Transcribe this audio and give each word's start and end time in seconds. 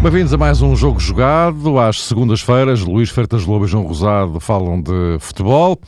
Bem-vindos 0.00 0.32
a 0.32 0.38
mais 0.38 0.62
um 0.62 0.74
jogo 0.74 0.98
jogado. 0.98 1.78
Às 1.78 2.00
segundas-feiras, 2.04 2.80
Luís 2.80 3.10
Freitas 3.10 3.44
Lobo 3.44 3.66
e 3.66 3.68
João 3.68 3.84
Rosado 3.84 4.40
falam 4.40 4.80
de 4.80 5.18
futebol. 5.20 5.78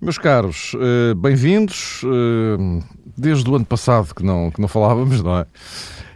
Meus 0.00 0.16
caros, 0.16 0.74
eh, 0.80 1.12
bem-vindos. 1.14 2.02
Eh, 3.18 3.20
desde 3.20 3.50
o 3.50 3.56
ano 3.56 3.64
passado 3.64 4.14
que 4.14 4.24
não, 4.24 4.50
que 4.50 4.60
não 4.60 4.68
falávamos, 4.68 5.22
não 5.22 5.38
é? 5.38 5.46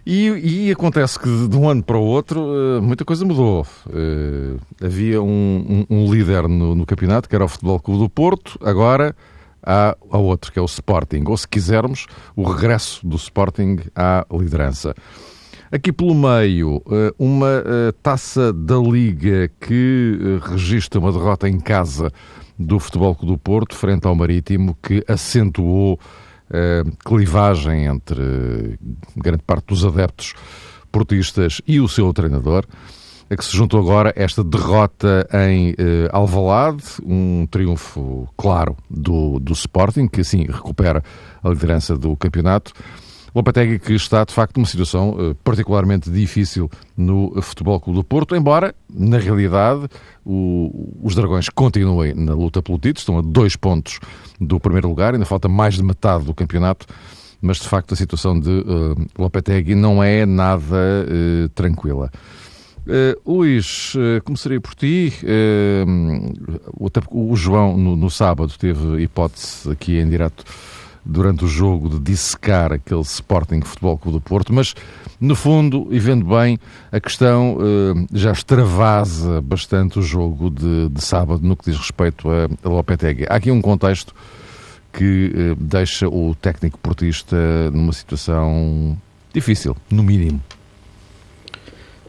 E, 0.05 0.66
e 0.66 0.73
acontece 0.73 1.19
que 1.19 1.48
de 1.48 1.56
um 1.56 1.69
ano 1.69 1.83
para 1.83 1.97
o 1.97 2.02
outro 2.02 2.41
eh, 2.41 2.80
muita 2.80 3.05
coisa 3.05 3.24
mudou. 3.24 3.66
Havia 4.83 5.23
um, 5.23 5.84
um, 5.88 5.96
um 5.96 6.12
líder 6.12 6.48
no, 6.48 6.74
no, 6.74 6.87
campeonato, 6.87 7.29
que 7.29 7.34
era 7.34 7.45
o 7.45 7.48
Futebol 7.48 7.79
Clube 7.79 8.01
do 8.01 8.09
Porto, 8.09 8.59
agora 8.62 9.15
há, 9.62 9.96
há 10.10 10.19
outro, 10.19 10.52
que 10.52 10.59
é 10.59 10.62
o 10.62 10.66
Sporting. 10.66 11.23
Ou, 11.27 11.37
se 11.37 11.46
quisermos, 11.46 12.07
o 12.34 12.43
regresso 12.43 13.07
do 13.07 13.16
Sporting 13.16 13.79
à 13.95 14.27
liderança. 14.30 14.95
Aqui 15.73 15.91
pelo 15.91 16.15
meio, 16.15 16.82
eh, 16.91 17.15
uma 17.19 17.48
eh, 17.65 17.93
taça 18.02 18.52
da 18.52 18.77
Liga 18.77 19.51
que 19.59 20.19
eh, 20.21 20.51
registra 20.51 21.01
uma 21.01 21.10
derrota 21.10 21.48
em 21.48 21.59
casa 21.59 22.12
do 22.59 22.79
Futebol 22.79 23.15
Clube 23.15 23.32
do 23.32 23.38
Porto 23.38 23.74
frente 23.74 24.07
ao 24.07 24.15
Marítimo, 24.15 24.77
que 24.82 25.02
acentuou 25.09 25.98
a 26.52 27.09
clivagem 27.09 27.87
entre 27.87 28.79
grande 29.16 29.43
parte 29.43 29.66
dos 29.66 29.84
adeptos 29.84 30.34
portistas 30.91 31.62
e 31.66 31.80
o 31.80 31.88
seu 31.88 32.12
treinador, 32.12 32.66
a 33.30 33.37
que 33.37 33.45
se 33.45 33.57
juntou 33.57 33.80
agora 33.80 34.13
esta 34.15 34.45
derrota 34.45 35.26
em 35.32 35.74
Alvalade, 36.13 36.85
um 37.02 37.46
triunfo 37.51 38.29
claro 38.37 38.76
do, 38.91 39.41
do 39.41 39.54
Sporting, 39.54 40.07
que 40.07 40.21
assim 40.21 40.45
recupera 40.45 41.02
a 41.43 41.49
liderança 41.49 41.96
do 41.96 42.15
campeonato. 42.15 42.73
Lopetegui 43.35 43.79
que 43.79 43.95
está, 43.95 44.25
de 44.25 44.33
facto, 44.33 44.57
numa 44.57 44.66
situação 44.66 45.11
uh, 45.11 45.35
particularmente 45.37 46.11
difícil 46.11 46.71
no 46.97 47.41
Futebol 47.41 47.80
Clube 47.80 48.01
do 48.01 48.05
Porto, 48.05 48.37
embora, 48.37 48.75
na 48.93 49.19
realidade, 49.19 49.88
o, 50.25 50.99
os 51.02 51.15
Dragões 51.15 51.49
continuem 51.49 52.15
na 52.15 52.35
luta 52.35 52.63
pelo 52.63 52.79
título, 52.79 52.99
estão 52.99 53.19
a 53.19 53.23
dois 53.23 53.57
pontos 53.57 53.99
do 54.41 54.60
primeiro 54.60 54.88
lugar, 54.88 55.15
ainda 55.15 55.25
falta 55.25 55.49
mais 55.49 55.75
de 55.75 55.83
metade 55.83 56.25
do 56.25 56.35
campeonato, 56.35 56.87
mas, 57.41 57.59
de 57.59 57.69
facto, 57.69 57.95
a 57.95 57.97
situação 57.97 58.38
de 58.38 58.51
uh, 58.51 58.97
Lopetegui 59.19 59.75
não 59.75 60.03
é 60.03 60.25
nada 60.25 60.63
uh, 60.65 61.49
tranquila. 61.51 62.10
Uh, 62.87 63.38
Luís, 63.38 63.95
uh, 63.95 64.22
começaria 64.25 64.60
por 64.60 64.75
ti. 64.75 65.12
Uh, 65.22 66.33
o, 66.77 67.33
o, 67.33 67.37
João, 67.37 67.77
no, 67.77 67.94
no, 67.94 68.10
sábado, 68.10 68.53
teve 68.59 69.03
hipótese 69.03 69.71
aqui 69.71 69.99
em 69.99 70.09
direto 70.09 70.44
durante 71.04 71.44
o 71.44 71.48
jogo 71.48 71.88
de 71.88 71.98
dissecar 71.98 72.72
aquele 72.72 73.00
Sporting 73.00 73.60
Futebol 73.62 73.98
Clube 73.98 74.19
do 74.19 74.20
Porto, 74.20 74.53
mas 74.53 74.75
no 75.20 75.34
fundo, 75.34 75.88
e 75.91 75.98
vendo 75.98 76.25
bem, 76.25 76.58
a 76.91 77.00
questão 77.00 77.56
uh, 77.56 78.06
já 78.12 78.32
extravasa 78.32 79.41
bastante 79.41 79.98
o 79.98 80.03
jogo 80.03 80.50
de, 80.50 80.88
de, 80.88 81.00
sábado 81.00 81.47
no 81.47 81.56
que 81.56 81.70
diz 81.70 81.78
respeito 81.78 82.28
a, 82.30 82.48
a 82.64 82.69
Lopetegui. 82.69 83.26
Há 83.28 83.36
aqui 83.36 83.50
um 83.50 83.60
contexto 83.60 84.14
que 84.92 85.32
uh, 85.34 85.54
deixa 85.56 86.08
o 86.08 86.34
técnico 86.34 86.78
portista 86.78 87.36
numa 87.70 87.92
situação 87.92 88.97
difícil, 89.32 89.76
no 89.91 90.03
mínimo. 90.03 90.41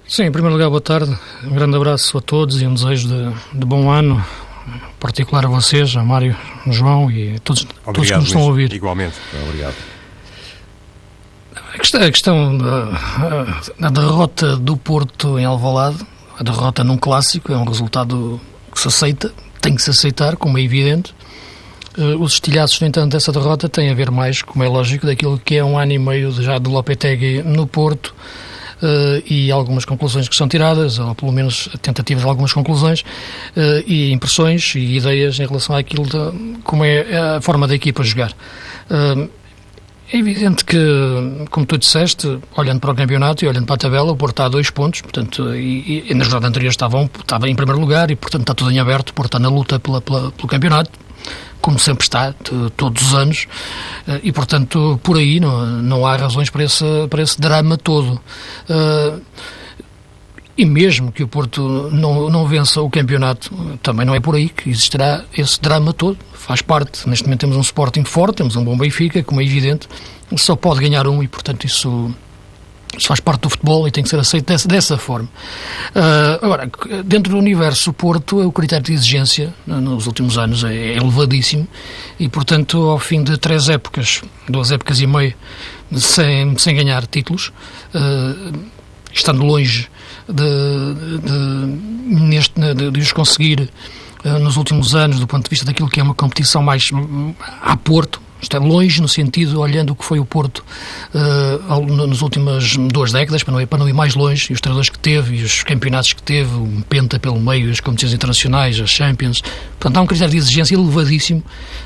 Sim, 0.08 0.24
em 0.24 0.32
primeiro 0.32 0.56
lugar, 0.56 0.70
boa 0.70 0.82
tarde. 0.82 1.18
Um 1.44 1.54
grande 1.54 1.76
abraço 1.76 2.18
a 2.18 2.22
todos 2.22 2.62
e 2.62 2.68
um 2.68 2.74
desejo 2.74 3.08
de, 3.08 3.60
de 3.60 3.66
bom 3.66 3.90
ano 3.90 4.24
particular 5.00 5.46
a 5.46 5.50
vocês, 5.50 5.96
a 5.96 6.04
Mário, 6.04 6.36
João 6.68 7.10
e 7.12 7.40
todos, 7.40 7.64
Obrigado, 7.64 7.94
todos 7.94 8.10
que 8.10 8.16
nos 8.16 8.26
estão 8.26 8.42
a 8.42 8.46
ouvir. 8.46 8.74
Igualmente. 8.74 9.16
Obrigado. 9.48 9.76
A 11.74 11.78
questão, 11.78 12.02
a 12.02 12.12
questão 12.12 12.58
da, 12.58 12.86
da, 13.80 13.90
derrota 13.90 14.56
do 14.58 14.78
Porto 14.78 15.40
em 15.40 15.46
Alvalade, 15.46 16.06
a 16.40 16.44
derrota 16.44 16.84
num 16.84 16.98
clássico, 16.98 17.52
é 17.52 17.58
um 17.58 17.64
resultado 17.64 18.40
que 18.72 18.80
se 18.80 18.88
aceita, 18.88 19.34
tem 19.60 19.76
que 19.76 19.82
se 19.82 19.90
aceitar, 19.90 20.36
como 20.36 20.58
é 20.58 20.62
evidente. 20.62 21.14
Eh, 21.98 22.16
os 22.20 22.34
estilhaços, 22.34 22.80
no 22.80 22.88
entanto, 22.88 23.12
dessa 23.12 23.32
derrota 23.32 23.70
têm 23.70 23.90
a 23.90 23.94
ver 23.94 24.12
mais, 24.12 24.42
como 24.42 24.64
é 24.64 24.68
lógico, 24.68 25.06
daquilo 25.06 25.40
que 25.40 25.56
é 25.56 25.64
um 25.64 25.78
ano 25.78 25.94
e 25.94 26.00
meio 26.00 26.32
já 26.32 26.58
de 26.58 26.70
Lopetegui 26.70 27.42
no 27.44 27.68
Porto, 27.68 28.14
e 29.30 29.52
algumas 29.52 29.86
conclusões 29.86 30.28
que 30.28 30.36
são 30.36 30.48
tiradas, 30.48 31.00
ou 31.00 31.16
pelo 31.16 31.32
menos 31.32 31.70
tentativas 31.82 32.24
de 32.24 32.30
algumas 32.30 32.54
conclusões, 32.54 33.02
uh, 33.02 33.84
e 33.86 34.12
impressões 34.12 34.76
e 34.76 34.98
ideias 34.98 35.40
em 35.40 35.46
relação 35.46 35.76
àquilo 35.76 36.06
de 36.06 36.62
como 36.64 36.84
é 36.84 37.36
a 37.36 37.42
forma 37.42 37.68
da 37.68 37.76
equipa 37.76 38.04
jogar. 38.04 38.32
Uh, 38.90 39.30
é 40.12 40.18
evidente 40.18 40.64
que, 40.64 40.78
como 41.50 41.66
tu 41.66 41.76
disseste, 41.76 42.40
olhando 42.56 42.80
para 42.80 42.92
o 42.92 42.96
campeonato 42.96 43.44
e 43.44 43.48
olhando 43.48 43.66
para 43.66 43.76
a 43.76 43.78
tabela, 43.80 44.12
o 44.12 44.16
Porto 44.16 44.34
está 44.34 44.46
a 44.46 44.50
dois 44.50 44.70
pontos, 44.70 45.02
portanto, 45.02 45.56
e, 45.56 46.06
e 46.08 46.14
na 46.14 46.24
jornada 46.24 46.48
anterior 46.48 46.70
estava, 46.70 46.98
um, 46.98 47.06
estava 47.06 47.50
em 47.50 47.56
primeiro 47.56 47.82
lugar 47.82 48.12
e, 48.12 48.16
portanto, 48.16 48.42
está 48.42 48.54
tudo 48.54 48.70
em 48.70 48.80
aberto, 48.80 49.10
o 49.10 49.14
Porto 49.16 49.30
está 49.30 49.40
na 49.40 49.50
luta 49.50 49.80
pela, 49.80 50.02
pela, 50.02 50.32
pelo 50.32 50.48
campeonato, 50.48 50.92
como 51.64 51.80
sempre 51.80 52.04
está, 52.04 52.36
todos 52.76 53.02
os 53.02 53.14
anos, 53.16 53.48
eh, 54.06 54.20
e 54.24 54.32
portanto 54.34 55.00
por 55.02 55.16
aí 55.16 55.40
não, 55.40 55.66
não 55.82 56.06
há 56.06 56.18
razões 56.18 56.50
para 56.50 56.66
esse, 56.66 56.84
para 57.10 57.22
esse 57.22 57.40
drama 57.40 57.78
todo. 57.78 58.20
Uh, 58.70 59.22
e 60.58 60.66
mesmo 60.66 61.10
que 61.10 61.24
o 61.24 61.28
Porto 61.28 61.90
não, 61.92 62.30
não 62.30 62.46
vença 62.46 62.82
o 62.82 62.90
campeonato, 62.90 63.50
também 63.82 64.06
não 64.06 64.14
é 64.14 64.20
por 64.20 64.36
aí 64.36 64.50
que 64.50 64.70
existirá 64.70 65.24
esse 65.36 65.60
drama 65.60 65.94
todo. 65.94 66.18
Faz 66.34 66.62
parte. 66.62 67.08
Neste 67.08 67.24
momento 67.24 67.40
temos 67.40 67.56
um 67.56 67.62
Sporting 67.62 68.04
forte, 68.04 68.36
temos 68.36 68.58
um 68.58 68.64
bom 68.64 68.78
Benfica, 68.78 69.24
como 69.24 69.40
é 69.40 69.46
evidente, 69.46 69.88
só 70.36 70.56
pode 70.58 70.82
ganhar 70.82 71.08
um 71.08 71.24
e, 71.24 71.28
portanto, 71.30 71.66
isso 71.66 72.14
isso 72.98 73.08
faz 73.08 73.20
parte 73.20 73.42
do 73.42 73.50
futebol 73.50 73.88
e 73.88 73.92
tem 73.92 74.04
que 74.04 74.10
ser 74.10 74.20
aceito 74.20 74.46
dessa, 74.46 74.68
dessa 74.68 74.98
forma. 74.98 75.28
Uh, 75.96 76.46
agora, 76.46 76.70
dentro 77.04 77.34
do 77.34 77.38
universo 77.38 77.92
Porto, 77.94 78.46
o 78.46 78.52
critério 78.52 78.86
de 78.86 78.94
exigência 78.94 79.54
nos 79.66 80.08
últimos 80.08 80.38
anos 80.38 80.64
é, 80.64 80.74
é 80.74 80.98
elevadíssimo 80.98 81.68
e, 82.20 82.30
portanto, 82.30 82.78
ao 82.90 83.00
fim 83.00 83.24
de 83.24 83.38
três 83.38 83.70
épocas, 83.70 84.22
duas 84.48 84.72
épocas 84.72 85.00
e 85.00 85.08
meia, 85.08 85.36
sem, 85.96 86.58
sem 86.58 86.76
ganhar 86.76 87.06
títulos, 87.08 87.52
uh, 87.94 88.60
estando 89.12 89.44
longe 89.44 89.88
de, 90.28 91.20
de, 91.20 92.14
neste, 92.16 92.60
de, 92.60 92.92
de 92.92 93.00
os 93.00 93.12
conseguir 93.12 93.70
uh, 94.24 94.40
nos 94.40 94.58
últimos 94.58 94.96
anos, 94.96 95.20
do 95.20 95.28
ponto 95.28 95.44
de 95.44 95.50
vista 95.50 95.66
daquilo 95.66 95.90
que 95.90 96.00
é 96.00 96.04
uma 96.04 96.16
competição 96.16 96.62
mais 96.62 96.90
a 97.62 97.76
Porto, 97.78 98.22
está 98.44 98.60
longe 98.60 99.02
no 99.02 99.08
sentido, 99.08 99.60
olhando 99.60 99.92
o 99.92 99.96
que 99.96 100.04
foi 100.04 100.20
o 100.20 100.26
Porto 100.26 100.64
uh, 101.14 102.08
nas 102.08 102.22
últimas 102.22 102.76
duas 102.78 103.12
décadas, 103.12 103.44
para 103.44 103.54
não, 103.54 103.62
ir, 103.62 103.66
para 103.66 103.80
não 103.80 103.90
ir 103.90 103.94
mais 103.94 104.16
longe, 104.16 104.48
e 104.50 104.54
os 104.54 104.62
treinadores 104.62 104.90
que 104.90 105.00
teve, 105.00 105.38
e 105.38 105.44
os 105.44 105.64
campeonatos 105.64 106.14
que 106.14 106.22
teve, 106.22 106.54
o 106.54 106.84
Penta 106.88 107.20
pelo 107.20 107.40
meio, 107.40 107.72
as 107.72 107.80
competições 107.80 108.14
internacionais, 108.14 108.80
as 108.80 108.90
Champions. 108.90 109.42
Portanto, 109.80 109.98
há 109.98 110.02
um 110.02 110.06
critério 110.06 110.32
de 110.32 110.38
exigência 110.38 110.76
elevadíssimo 110.76 111.44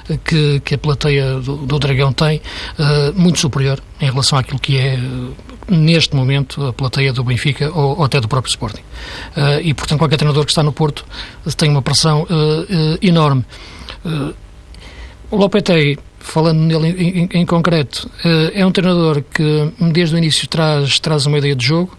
uh, 0.10 0.18
que, 0.18 0.60
que 0.62 0.76
a 0.76 0.78
plateia 0.78 1.40
do, 1.40 1.58
do 1.58 1.80
Dragão 1.80 2.12
tem, 2.12 2.42
uh, 2.78 3.20
muito 3.20 3.40
superior 3.40 3.80
em 4.00 4.10
relação 4.10 4.38
àquilo 4.38 4.60
que 4.60 4.78
é, 4.78 5.00
neste 5.68 6.16
momento, 6.16 6.66
a 6.66 6.74
plateia 6.74 7.12
do 7.12 7.24
Benfica 7.24 7.72
ou, 7.74 7.98
ou 7.98 8.04
até 8.04 8.20
do 8.20 8.28
próprio 8.28 8.50
Sporting. 8.50 8.84
e, 9.64 9.74
portanto, 9.74 10.00
qualquer 10.00 10.18
treinador 10.18 10.46
que 10.46 10.52
está 10.52 10.62
no 10.62 10.72
Porto 10.72 11.04
tem 11.58 11.70
uma 11.70 11.82
pressão 11.82 12.28
enorme. 13.02 13.44
O 15.32 15.36
Lopetegui 15.36 15.98
falando 16.28 16.60
nele 16.60 16.90
em, 16.90 17.24
em, 17.24 17.30
em 17.42 17.46
concreto, 17.46 18.10
uh, 18.26 18.52
é 18.54 18.66
um 18.66 18.72
treinador 18.72 19.24
que 19.24 19.72
desde 19.94 20.16
o 20.16 20.18
início 20.18 20.48
traz, 20.48 21.00
traz 21.00 21.26
uma 21.26 21.38
ideia 21.38 21.56
de 21.56 21.66
jogo, 21.66 21.98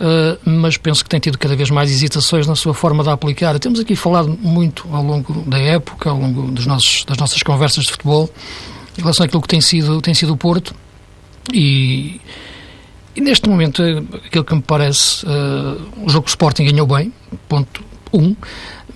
uh, 0.00 0.38
mas 0.44 0.76
penso 0.76 1.02
que 1.02 1.10
tem 1.10 1.18
tido 1.18 1.38
cada 1.38 1.56
vez 1.56 1.70
mais 1.70 1.90
hesitações 1.90 2.46
na 2.46 2.54
sua 2.54 2.74
forma 2.74 3.02
de 3.02 3.10
aplicar. 3.10 3.58
Temos 3.58 3.80
aqui 3.80 3.96
falado 3.96 4.38
muito 4.40 4.86
ao 4.92 5.02
longo 5.02 5.32
da 5.46 5.58
época, 5.58 6.10
ao 6.10 6.18
longo 6.18 6.50
dos 6.50 6.66
nossos, 6.66 7.04
das 7.04 7.16
nossas 7.16 7.42
conversas 7.42 7.84
de 7.84 7.90
futebol, 7.90 8.30
em 8.96 9.00
relação 9.00 9.24
àquilo 9.24 9.40
que 9.40 9.48
tem 9.48 9.60
sido, 9.60 10.00
tem 10.00 10.14
sido 10.14 10.34
o 10.34 10.36
Porto, 10.36 10.74
e, 11.52 12.20
e 13.16 13.20
neste 13.20 13.48
momento, 13.48 13.82
aquilo 14.24 14.44
que 14.44 14.54
me 14.54 14.62
parece, 14.62 15.24
uh, 15.26 16.04
o 16.04 16.08
jogo 16.08 16.28
Sporting 16.28 16.64
ganhou 16.64 16.86
bem, 16.86 17.12
ponto 17.48 17.82
1, 18.12 18.22
um, 18.22 18.36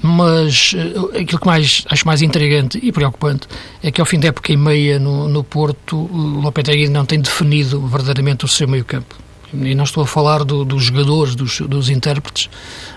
mas 0.06 0.72
uh, 0.72 1.18
aquilo 1.18 1.40
que 1.40 1.46
mais 1.46 1.84
acho 1.90 2.06
mais 2.06 2.22
intrigante 2.22 2.78
e 2.82 2.92
preocupante 2.92 3.48
é 3.82 3.90
que 3.90 4.00
ao 4.00 4.06
fim 4.06 4.20
da 4.20 4.28
época 4.28 4.52
e 4.52 4.56
meia 4.56 4.98
no, 4.98 5.28
no 5.28 5.42
Porto, 5.42 5.96
o 5.96 6.40
Lopetegui 6.40 6.88
não 6.88 7.04
tem 7.04 7.20
definido 7.20 7.86
verdadeiramente 7.86 8.44
o 8.44 8.48
seu 8.48 8.68
meio-campo. 8.68 9.16
E 9.52 9.74
não 9.74 9.84
estou 9.84 10.02
a 10.02 10.06
falar 10.06 10.44
do, 10.44 10.64
dos 10.64 10.84
jogadores, 10.84 11.34
dos, 11.34 11.60
dos 11.60 11.88
intérpretes, 11.88 12.46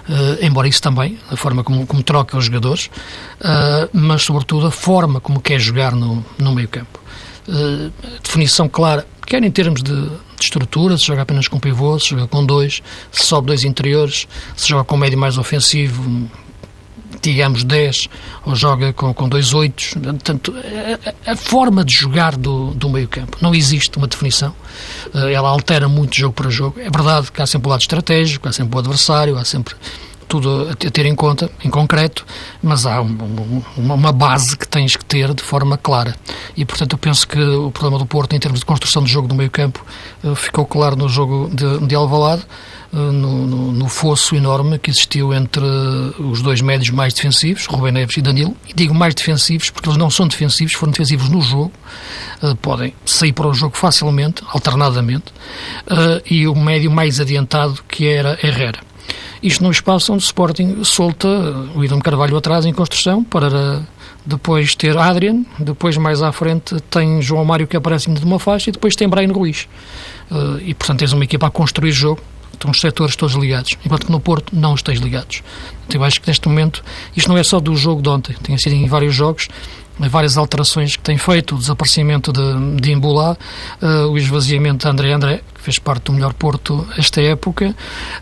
uh, 0.10 0.44
embora 0.44 0.68
isso 0.68 0.82
também, 0.82 1.18
a 1.30 1.36
forma 1.36 1.64
como, 1.64 1.86
como 1.86 2.02
troca 2.04 2.38
os 2.38 2.46
jogadores, 2.46 2.88
uh, 3.40 3.90
mas 3.94 4.24
sobretudo 4.24 4.68
a 4.68 4.72
forma 4.72 5.20
como 5.20 5.40
quer 5.40 5.60
jogar 5.60 5.94
no, 5.94 6.26
no 6.38 6.54
meio-campo. 6.54 7.00
uh, 7.48 7.92
definição 8.24 8.68
clara, 8.68 9.06
quer 9.26 9.44
em 9.44 9.52
termos 9.52 9.84
de, 9.84 9.94
de 9.94 10.20
estrutura, 10.40 10.98
se 10.98 11.06
joga 11.06 11.22
apenas 11.22 11.48
com 11.48 11.60
pivô, 11.60 11.98
se 12.00 12.10
joga 12.10 12.28
com 12.28 12.44
dois, 12.44 12.82
se 13.12 13.26
sobe 13.26 13.48
dois 13.48 13.64
interiores, 13.64 14.28
se 14.56 14.68
joga 14.68 14.84
com 14.84 14.98
médio 14.98 15.20
mais 15.20 15.38
ofensivo, 15.38 16.30
digamos 17.22 17.64
10, 17.64 18.08
ou 18.46 18.56
joga 18.56 18.94
com, 18.94 19.14
com 19.14 19.28
dois 19.28 19.54
oitos. 19.54 19.94
Portanto, 19.94 20.54
a, 21.26 21.32
a, 21.32 21.36
forma 21.36 21.84
de 21.84 21.94
jogar 21.94 22.36
do, 22.36 22.72
do 22.74 22.90
meio 22.90 23.08
campo, 23.08 23.38
não 23.42 23.54
existe 23.54 23.98
uma 23.98 24.08
definição. 24.08 24.54
Uh, 25.14 25.28
ela 25.28 25.50
altera 25.50 25.88
muito 25.88 26.16
jogo 26.16 26.34
para 26.34 26.50
jogo. 26.50 26.80
É 26.80 26.90
verdade 26.90 27.32
que 27.32 27.42
há 27.42 27.46
sempre 27.46 27.68
o 27.68 27.72
lado 27.72 27.82
estratégico, 27.82 28.48
há 28.48 28.52
sempre 28.52 28.76
o 28.76 28.80
adversário, 28.80 29.38
há 29.38 29.46
sempre 29.46 29.76
tudo 30.30 30.70
a 30.70 30.76
ter 30.76 31.08
em 31.08 31.16
conta, 31.16 31.50
em 31.66 31.70
concreto, 31.72 32.24
mas 32.62 32.86
há 32.86 33.02
um, 33.02 33.64
uma 33.76 34.12
base 34.12 34.56
que 34.56 34.68
tens 34.68 34.96
que 34.96 35.04
ter 35.04 35.34
de 35.34 35.42
forma 35.42 35.76
clara. 35.76 36.16
E, 36.56 36.64
portanto, 36.64 36.94
eu 36.94 37.00
penso 37.00 37.28
que 37.28 37.42
o 37.42 37.72
problema 37.72 37.98
do 37.98 38.06
Porto, 38.06 38.36
em 38.36 38.40
termos 38.40 38.60
de 38.60 38.66
construção 38.66 39.04
de 39.04 39.12
jogo 39.12 39.28
do 39.28 39.34
meio 39.34 39.50
campo, 39.50 39.84
eh, 40.24 40.36
ficou 40.36 40.66
claro 40.66 40.96
no 40.96 41.10
jogo 41.10 41.50
de, 41.52 41.80
de 41.88 41.96
Alvalade, 41.96 42.44
eh, 42.44 42.46
no, 42.92 43.48
no, 43.48 43.72
no, 43.72 43.88
fosso 43.88 44.36
enorme 44.36 44.80
que 44.80 44.90
existiu 44.90 45.34
entre 45.34 45.64
os 46.20 46.42
dois 46.42 46.62
médios 46.62 46.90
mais 46.90 47.14
defensivos, 47.14 47.66
Rubem 47.68 47.92
Neves 47.92 48.18
e 48.18 48.22
Danilo. 48.22 48.56
E 48.68 48.74
digo 48.74 48.94
mais 48.94 49.14
defensivos 49.14 49.70
porque 49.70 49.90
eles 49.90 49.98
não 49.98 50.10
são 50.10 50.28
defensivos, 50.28 50.74
foram 50.74 50.92
defensivos 50.92 51.30
no 51.30 51.42
jogo, 51.42 51.72
eh, 52.42 52.56
podem 52.62 52.94
sair 53.06 53.34
para 53.34 53.48
o 53.48 53.54
jogo 53.54 53.78
facilmente, 53.78 54.44
alternadamente, 54.48 55.34
e 56.30 56.48
o 56.48 56.56
médio 56.56 56.92
mais 56.92 57.20
adiantado 57.20 57.80
que 57.88 58.08
era 58.08 58.38
Herrera. 58.44 58.80
Isto 59.42 59.64
no 59.64 59.72
espaço 59.72 60.12
onde 60.14 60.24
o 60.24 60.26
Sporting 60.26 60.84
solta 60.84 61.28
o 61.76 61.84
Idam 61.84 62.00
Carvalho 62.00 62.36
atrás 62.36 62.66
em 62.66 62.74
construção 62.74 63.24
para 63.24 63.82
depois 64.26 64.76
ter 64.76 64.98
Adrian, 64.98 65.46
depois 65.58 65.96
mais 65.98 66.22
à 66.22 66.32
frente 66.32 66.76
tem 66.90 67.22
João 67.22 67.46
Mário 67.46 67.66
que 67.66 67.78
aparece 67.78 68.12
de 68.12 68.24
uma 68.26 68.38
faixa 68.38 68.70
e 68.70 68.74
depois 68.74 68.96
tem 68.96 69.08
Brian 69.08 69.32
Ruiz. 69.32 69.68
Uh, 70.30 70.60
e 70.62 70.74
portanto 70.74 71.00
tens 71.00 71.14
uma 71.14 71.24
equipa 71.24 71.48
a 71.48 71.50
construir 71.50 71.92
jogo, 71.92 72.22
estão 72.54 72.72
os 72.72 72.80
setores 72.80 73.16
todos 73.16 73.36
ligados, 73.36 73.78
enquanto 73.86 74.06
que 74.06 74.12
no 74.12 74.20
Porto 74.20 74.56
não 74.56 74.76
estás 74.76 75.00
ligados. 75.00 75.42
Então 75.88 76.02
eu 76.02 76.06
acho 76.06 76.22
que 76.22 76.28
neste 76.28 76.48
momento, 76.48 76.84
isto 77.16 77.30
não 77.30 77.38
é 77.38 77.44
só 77.44 77.60
do 77.60 77.76
jogo 77.76 78.02
de 78.02 78.10
ontem, 78.10 78.36
tem 78.44 78.58
sido 78.58 78.74
em 78.74 78.88
vários 78.88 79.16
jogos, 79.16 79.48
várias 80.08 80.38
alterações 80.38 80.96
que 80.96 81.04
tem 81.04 81.18
feito, 81.18 81.56
o 81.56 81.58
desaparecimento 81.58 82.32
de, 82.32 82.82
de 82.82 82.92
Imbulá, 82.92 83.36
uh, 83.82 84.08
o 84.08 84.18
esvaziamento 84.18 84.86
de 84.86 84.92
André 84.92 85.12
André, 85.12 85.42
que 85.54 85.62
fez 85.62 85.78
parte 85.78 86.06
do 86.06 86.14
melhor 86.14 86.34
Porto 86.34 86.88
esta 86.98 87.22
época, 87.22 87.76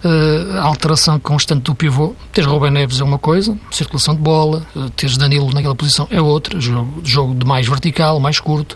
uh, 0.03 0.57
a 0.57 0.63
alteração 0.63 1.19
constante 1.19 1.63
do 1.63 1.75
pivô. 1.75 2.15
Teres 2.31 2.49
Rubem 2.49 2.71
Neves 2.71 2.99
é 2.99 3.03
uma 3.03 3.19
coisa, 3.19 3.57
circulação 3.69 4.15
de 4.15 4.21
bola, 4.21 4.65
teres 4.95 5.17
Danilo 5.17 5.53
naquela 5.53 5.75
posição 5.75 6.07
é 6.09 6.21
outra, 6.21 6.59
jogo, 6.59 7.01
jogo 7.03 7.35
de 7.35 7.45
mais 7.45 7.67
vertical, 7.67 8.19
mais 8.19 8.39
curto. 8.39 8.75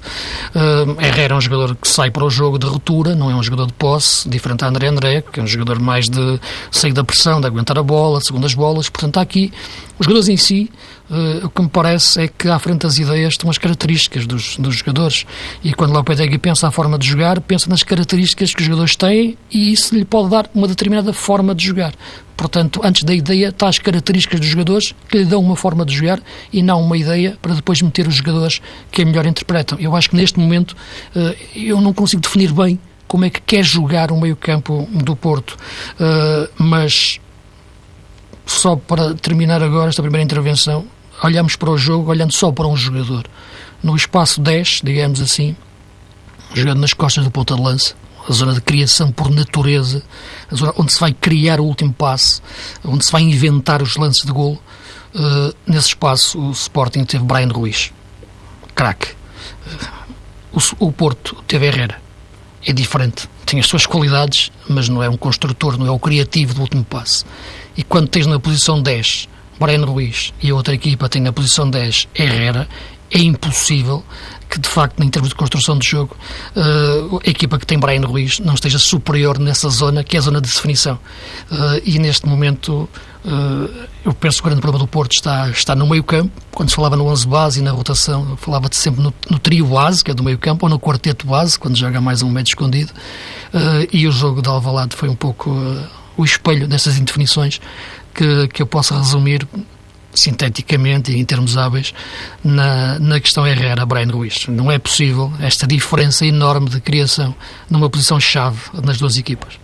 Uh, 0.53 1.01
Herrera 1.01 1.33
é 1.33 1.37
um 1.37 1.41
jogador 1.41 1.75
que 1.75 1.87
sai 1.87 2.11
para 2.11 2.23
o 2.23 2.29
jogo 2.29 2.59
de 2.59 2.67
ruptura, 2.67 3.15
não 3.15 3.31
é 3.31 3.35
um 3.35 3.41
jogador 3.41 3.65
de 3.65 3.73
posse, 3.73 4.29
diferente 4.29 4.59
de 4.59 4.65
André 4.65 4.87
André, 4.87 5.21
que 5.21 5.39
é 5.39 5.43
um 5.43 5.47
jogador 5.47 5.79
mais 5.79 6.09
de 6.09 6.39
sair 6.69 6.93
da 6.93 7.03
pressão, 7.03 7.39
de 7.39 7.47
aguentar 7.47 7.77
a 7.77 7.83
bola, 7.83 8.21
segundas 8.21 8.53
bolas. 8.53 8.89
Portanto, 8.89 9.17
há 9.17 9.21
aqui 9.21 9.51
os 9.97 10.05
jogadores 10.05 10.29
em 10.29 10.37
si, 10.37 10.69
o 11.43 11.49
que 11.49 11.61
me 11.61 11.69
parece 11.69 12.21
é 12.21 12.27
que 12.27 12.47
à 12.47 12.57
frente 12.57 12.81
das 12.81 12.97
ideias 12.97 13.33
estão 13.33 13.49
as 13.49 13.57
características 13.57 14.25
dos, 14.25 14.55
dos 14.57 14.75
jogadores. 14.75 15.25
E 15.63 15.73
quando 15.73 15.91
Lopetegui 15.91 16.37
pensa 16.37 16.67
a 16.67 16.71
forma 16.71 16.97
de 16.97 17.07
jogar, 17.07 17.41
pensa 17.41 17.69
nas 17.69 17.83
características 17.83 18.53
que 18.53 18.61
os 18.61 18.65
jogadores 18.65 18.95
têm 18.95 19.37
e 19.51 19.73
isso 19.73 19.93
lhe 19.93 20.05
pode 20.05 20.29
dar 20.29 20.49
uma 20.55 20.67
determinada 20.67 21.11
forma 21.11 21.53
de 21.53 21.65
jogar. 21.65 21.93
Portanto, 22.37 22.81
antes 22.83 23.03
da 23.03 23.13
ideia, 23.13 23.49
está 23.49 23.67
as 23.67 23.77
características 23.77 24.39
dos 24.39 24.49
jogadores 24.49 24.95
que 25.09 25.17
lhe 25.19 25.25
dão 25.25 25.41
uma 25.41 25.55
forma 25.55 25.85
de 25.85 25.95
jogar 25.95 26.19
e 26.51 26.63
não 26.63 26.81
uma 26.81 26.97
ideia 26.97 27.37
para 27.41 27.53
depois 27.53 27.81
meter 27.81 28.07
os 28.07 28.15
jogadores 28.15 28.61
que 28.91 29.01
a 29.01 29.05
melhor 29.05 29.25
interpretam. 29.25 29.77
Eu 29.79 29.95
acho 29.95 30.09
que 30.09 30.15
neste 30.15 30.39
momento 30.39 30.71
uh, 31.15 31.35
eu 31.55 31.79
não 31.81 31.93
consigo 31.93 32.21
definir 32.21 32.51
bem 32.51 32.79
como 33.07 33.25
é 33.25 33.29
que 33.29 33.41
quer 33.41 33.63
jogar 33.63 34.11
o 34.11 34.19
meio-campo 34.19 34.87
do 34.91 35.15
Porto, 35.15 35.57
uh, 35.99 36.49
mas 36.57 37.19
só 38.45 38.75
para 38.75 39.13
terminar 39.13 39.61
agora 39.61 39.89
esta 39.89 40.01
primeira 40.01 40.23
intervenção, 40.23 40.85
olhamos 41.23 41.55
para 41.55 41.69
o 41.69 41.77
jogo 41.77 42.09
olhando 42.09 42.33
só 42.33 42.51
para 42.51 42.67
um 42.67 42.75
jogador. 42.75 43.25
No 43.81 43.95
espaço 43.95 44.41
10, 44.41 44.81
digamos 44.83 45.21
assim, 45.21 45.55
jogando 46.53 46.79
nas 46.79 46.93
costas 46.93 47.23
do 47.23 47.31
ponta 47.31 47.55
de 47.55 47.61
lança, 47.61 47.95
a 48.27 48.31
zona 48.31 48.53
de 48.53 48.61
criação 48.61 49.11
por 49.11 49.31
natureza, 49.31 50.03
a 50.51 50.55
zona 50.55 50.73
onde 50.77 50.93
se 50.93 50.99
vai 50.99 51.13
criar 51.13 51.59
o 51.59 51.65
último 51.65 51.93
passe, 51.93 52.41
onde 52.83 53.05
se 53.05 53.11
vai 53.11 53.21
inventar 53.21 53.81
os 53.81 53.95
lances 53.95 54.23
de 54.23 54.31
golo. 54.31 54.61
Uh, 55.13 55.53
nesse 55.65 55.89
espaço, 55.89 56.39
o 56.39 56.51
Sporting 56.51 57.03
teve 57.03 57.23
Brian 57.23 57.49
Ruiz, 57.49 57.91
craque. 58.73 59.09
Uh, 60.53 60.59
o, 60.79 60.87
o 60.87 60.91
Porto 60.91 61.43
teve 61.47 61.65
Herrera. 61.65 62.01
É 62.65 62.71
diferente. 62.71 63.27
Tem 63.45 63.59
as 63.59 63.65
suas 63.65 63.85
qualidades, 63.87 64.51
mas 64.69 64.87
não 64.87 65.01
é 65.01 65.09
um 65.09 65.17
construtor, 65.17 65.77
não 65.77 65.87
é 65.87 65.91
o 65.91 65.97
criativo 65.99 66.53
do 66.53 66.61
último 66.61 66.83
passe. 66.83 67.25
E 67.75 67.83
quando 67.83 68.07
tens 68.07 68.27
na 68.27 68.39
posição 68.39 68.81
10 68.81 69.27
Brian 69.61 69.85
Ruiz 69.85 70.33
e 70.41 70.49
a 70.49 70.55
outra 70.55 70.73
equipa 70.73 71.07
tem 71.07 71.21
na 71.21 71.31
posição 71.31 71.69
10 71.69 72.07
Herrera, 72.15 72.67
é 73.11 73.19
impossível 73.19 74.03
que, 74.49 74.59
de 74.59 74.67
facto, 74.67 75.03
em 75.03 75.07
termos 75.07 75.29
de 75.29 75.35
construção 75.35 75.77
de 75.77 75.87
jogo, 75.87 76.17
uh, 76.55 77.21
a 77.23 77.29
equipa 77.29 77.59
que 77.59 77.65
tem 77.67 77.77
Brian 77.77 78.01
Ruiz 78.01 78.39
não 78.39 78.55
esteja 78.55 78.79
superior 78.79 79.37
nessa 79.37 79.69
zona, 79.69 80.03
que 80.03 80.15
é 80.15 80.19
a 80.19 80.21
zona 80.23 80.41
de 80.41 80.49
definição. 80.49 80.95
Uh, 81.51 81.79
e 81.85 81.99
neste 81.99 82.25
momento, 82.25 82.89
uh, 83.23 83.87
eu 84.03 84.13
penso 84.13 84.37
que 84.37 84.47
o 84.47 84.49
grande 84.49 84.61
problema 84.61 84.83
do 84.83 84.87
Porto 84.87 85.11
está, 85.11 85.47
está 85.49 85.75
no 85.75 85.85
meio-campo. 85.85 86.31
Quando 86.51 86.69
se 86.69 86.75
falava 86.75 86.95
no 86.95 87.05
11 87.05 87.27
base 87.27 87.59
e 87.59 87.61
na 87.61 87.71
rotação, 87.71 88.35
falava-se 88.37 88.79
sempre 88.79 89.03
no, 89.03 89.13
no, 89.29 89.37
trio 89.37 89.67
base, 89.67 90.03
que 90.03 90.09
é 90.09 90.13
do 90.13 90.23
meio-campo, 90.23 90.65
ou 90.65 90.69
no 90.69 90.79
quarteto 90.79 91.27
base, 91.27 91.59
quando 91.59 91.77
joga 91.77 92.01
mais 92.01 92.23
um 92.23 92.31
médio 92.31 92.51
escondido. 92.51 92.91
e 93.93 94.07
o 94.07 94.11
jogo 94.11 94.41
de 94.41 94.49
Alvalade 94.49 94.95
foi 94.95 95.07
um 95.07 95.15
pouco 95.15 95.51
o 96.17 96.25
espelho 96.25 96.67
dessas 96.67 96.97
indefinições 96.97 97.59
que, 98.13 98.47
que 98.49 98.61
eu 98.61 98.67
posso 98.67 98.93
resumir 98.93 99.47
sinteticamente 100.13 101.11
e 101.11 101.19
em 101.19 101.25
termos 101.25 101.57
hábeis 101.57 101.93
na, 102.43 102.99
na 102.99 103.19
questão 103.19 103.47
Herrera-Brian 103.47 104.11
Ruiz. 104.11 104.47
Não 104.47 104.71
é 104.71 104.77
possível 104.77 105.31
esta 105.39 105.65
diferença 105.65 106.25
enorme 106.25 106.69
de 106.69 106.81
criação 106.81 107.33
numa 107.69 107.89
posição-chave 107.89 108.59
nas 108.83 108.97
duas 108.97 109.17
equipas. 109.17 109.59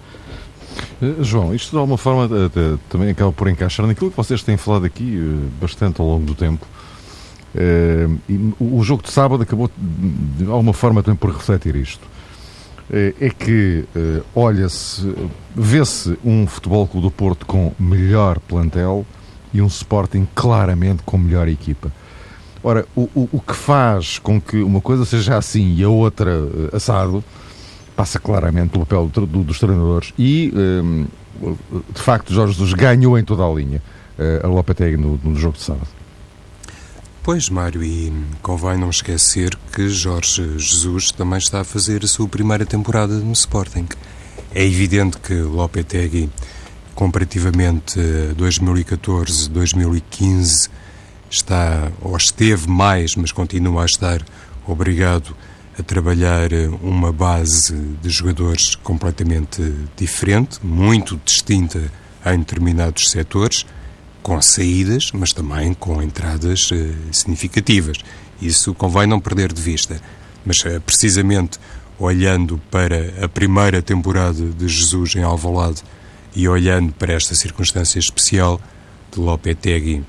Eh, 1.02 1.16
João, 1.22 1.54
isto 1.54 1.72
de 1.72 1.78
alguma 1.78 1.98
forma 1.98 2.30
eh, 2.36 2.78
também 2.90 3.10
acaba 3.10 3.32
por 3.32 3.48
encaixar 3.48 3.86
naquilo 3.86 4.10
que 4.10 4.18
vocês 4.18 4.42
têm 4.44 4.58
falado 4.58 4.86
aqui 4.86 5.18
eh, 5.18 5.50
bastante 5.60 6.00
ao 6.02 6.08
longo 6.08 6.26
do 6.26 6.36
tempo. 6.36 6.66
o 8.60 8.84
jogo 8.84 9.02
de 9.02 9.12
sábado 9.12 9.42
acabou 9.42 9.70
de 9.78 10.46
alguma 10.46 10.74
forma 10.74 11.02
também 11.02 11.18
por 11.18 11.32
refletir 11.32 11.76
isto. 11.76 12.06
Eh, 12.92 13.14
é 13.20 13.30
que 13.30 13.84
eh, 13.94 14.22
olha-se, 14.34 15.14
vê-se 15.54 16.18
um 16.24 16.48
Futebol 16.48 16.88
Clube 16.88 17.08
do 17.08 17.12
Porto 17.12 17.46
com 17.46 17.74
melhor 17.78 18.40
plantel 18.40 19.06
e 19.54 19.62
um 19.62 19.68
Sporting 19.68 20.26
claramente 20.34 21.04
com 21.04 21.18
melhor 21.18 21.50
equipa. 21.50 21.92
Ora, 22.64 22.86
o, 22.96 23.02
o, 23.14 23.30
o 23.34 23.42
que 23.42 23.54
faz 23.54 24.20
com 24.20 24.40
que 24.40 24.58
uma 24.58 24.80
coisa 24.80 25.04
seja 25.06 25.38
assim 25.38 25.76
e 25.76 25.84
a 25.84 25.90
outra 25.90 26.32
uh, 26.32 26.76
assado 26.76 27.24
passa 27.96 28.20
claramente 28.20 28.70
pelo 28.70 28.86
papel 28.86 29.10
do, 29.10 29.26
do, 29.26 29.44
dos 29.44 29.60
treinadores 29.60 30.14
e, 30.18 30.54
um, 30.56 31.06
de 31.94 32.02
facto, 32.02 32.34
Jorge 32.34 32.54
Jesus 32.54 32.74
ganhou 32.74 33.18
em 33.18 33.24
toda 33.24 33.44
a 33.44 33.50
linha 33.50 33.82
a 34.44 34.48
Lopetegui 34.48 34.98
no, 34.98 35.20
no 35.24 35.36
jogo 35.36 35.58
de 35.58 35.64
sábado. 35.64 35.97
Pois, 37.28 37.50
Mário, 37.50 37.84
e 37.84 38.10
convém 38.42 38.78
não 38.78 38.90
esquecer 38.90 39.54
que 39.74 39.90
Jorge 39.90 40.58
Jesus 40.58 41.12
também 41.12 41.38
está 41.38 41.60
a 41.60 41.64
fazer 41.66 42.06
a 42.06 42.08
sua 42.08 42.26
primeira 42.26 42.66
temporada 42.66 43.16
no 43.16 43.34
Sporting. 43.34 43.86
É 44.56 44.64
evidente 44.64 45.18
que 45.18 45.34
Lopetegui, 45.34 46.30
comparativamente 46.96 48.00
a 48.00 48.34
2014, 48.34 49.50
2015, 49.50 50.70
está 51.30 51.92
ou 52.02 52.16
esteve 52.16 52.70
mais, 52.70 53.14
mas 53.18 53.34
continua 53.34 53.82
a 53.82 53.86
estar 53.86 54.24
obrigado 54.66 55.36
a 55.78 55.84
trabalhar 55.84 56.50
uma 56.82 57.12
base 57.12 57.76
de 58.02 58.10
jogadores 58.10 58.74
completamente 58.76 59.62
diferente, 59.98 60.66
muito 60.66 61.20
distinta 61.26 61.92
em 62.26 62.40
determinados 62.40 63.12
setores 63.12 63.66
com 64.28 64.42
saídas, 64.42 65.10
mas 65.14 65.32
também 65.32 65.74
com 65.74 66.04
entradas 66.04 66.70
uh, 66.70 66.94
significativas. 67.14 68.00
Isso 68.42 68.74
convém 68.74 69.08
não 69.08 69.22
perder 69.22 69.54
de 69.54 69.62
vista. 69.62 70.02
Mas 70.46 70.60
uh, 70.66 70.82
precisamente 70.82 71.58
olhando 71.98 72.62
para 72.70 73.24
a 73.24 73.30
primeira 73.30 73.82
temporada 73.82 74.44
de 74.44 74.68
Jesus 74.68 75.16
em 75.16 75.24
Alvalade 75.24 75.82
e 76.36 76.46
olhando 76.46 76.92
para 76.92 77.14
esta 77.14 77.34
circunstância 77.36 78.00
especial 78.00 78.60
de 79.14 79.18
Lopetegui 79.18 80.04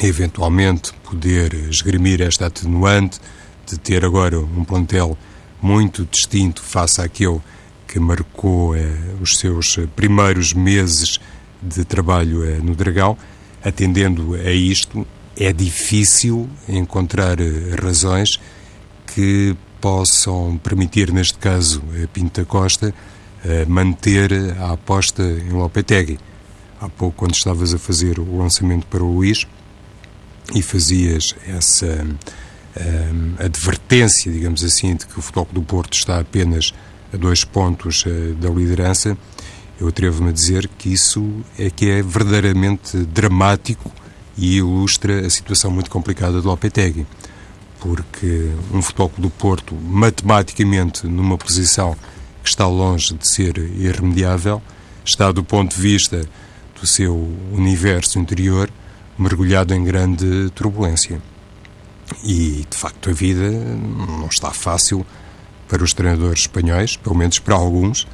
eventualmente 0.00 0.94
poder 1.04 1.52
esgrimir 1.68 2.22
esta 2.22 2.46
atenuante 2.46 3.20
de 3.66 3.76
ter 3.76 4.06
agora 4.06 4.40
um 4.40 4.64
plantel 4.64 5.18
muito 5.60 6.08
distinto 6.10 6.62
face 6.62 7.02
àquele 7.02 7.42
que 7.86 8.00
marcou 8.00 8.74
eh, 8.74 8.88
os 9.20 9.36
seus 9.38 9.76
primeiros 9.94 10.54
meses 10.54 11.18
de 11.62 11.84
trabalho 11.84 12.44
eh, 12.44 12.58
no 12.58 12.74
Dragão. 12.74 13.16
Atendendo 13.62 14.34
a 14.34 14.52
isto, 14.52 15.06
é 15.36 15.52
difícil 15.52 16.48
encontrar 16.68 17.40
eh, 17.40 17.74
razões 17.80 18.40
que 19.14 19.56
possam 19.80 20.58
permitir, 20.62 21.12
neste 21.12 21.38
caso, 21.38 21.82
a 22.02 22.06
Pinta 22.08 22.44
Costa, 22.44 22.92
manter 23.68 24.32
a 24.58 24.72
aposta 24.72 25.22
em 25.22 25.50
Lopetegui. 25.50 26.18
Há 26.80 26.88
pouco, 26.88 27.18
quando 27.18 27.34
estavas 27.34 27.72
a 27.72 27.78
fazer 27.78 28.18
o 28.18 28.38
lançamento 28.38 28.86
para 28.86 29.02
o 29.02 29.14
Luís 29.14 29.46
e 30.52 30.60
fazias 30.60 31.36
essa 31.46 32.04
um, 32.78 33.44
advertência, 33.44 34.30
digamos 34.32 34.64
assim, 34.64 34.96
de 34.96 35.06
que 35.06 35.18
o 35.18 35.22
Futebol 35.22 35.48
do 35.52 35.62
Porto 35.62 35.94
está 35.94 36.18
apenas 36.18 36.74
a 37.12 37.16
dois 37.16 37.44
pontos 37.44 38.04
da 38.40 38.48
liderança, 38.50 39.16
eu 39.80 39.88
atrevo-me 39.88 40.30
a 40.30 40.32
dizer 40.32 40.68
que 40.76 40.92
isso 40.92 41.42
é 41.58 41.70
que 41.70 41.88
é 41.88 42.02
verdadeiramente 42.02 42.98
dramático 42.98 43.90
e 44.36 44.56
ilustra 44.56 45.26
a 45.26 45.30
situação 45.30 45.70
muito 45.70 45.90
complicada 45.90 46.40
do 46.40 46.48
Lopetegui. 46.48 47.06
Porque 47.80 48.50
um 48.72 48.82
Futebol 48.82 49.12
do 49.16 49.30
Porto, 49.30 49.74
matematicamente, 49.74 51.06
numa 51.06 51.38
posição 51.38 51.96
que 52.42 52.48
está 52.48 52.66
longe 52.66 53.14
de 53.14 53.26
ser 53.26 53.56
irremediável, 53.56 54.60
está 55.04 55.30
do 55.30 55.44
ponto 55.44 55.76
de 55.76 55.80
vista 55.80 56.28
do 56.80 56.86
seu 56.86 57.14
universo 57.52 58.18
interior 58.18 58.70
mergulhado 59.16 59.74
em 59.74 59.84
grande 59.84 60.50
turbulência. 60.54 61.20
E, 62.24 62.64
de 62.68 62.76
facto, 62.76 63.10
a 63.10 63.12
vida 63.12 63.50
não 63.50 64.26
está 64.26 64.50
fácil 64.50 65.04
para 65.68 65.82
os 65.82 65.92
treinadores 65.92 66.40
espanhóis, 66.40 66.96
pelo 66.96 67.16
menos 67.16 67.38
para 67.38 67.54
alguns. 67.54 68.06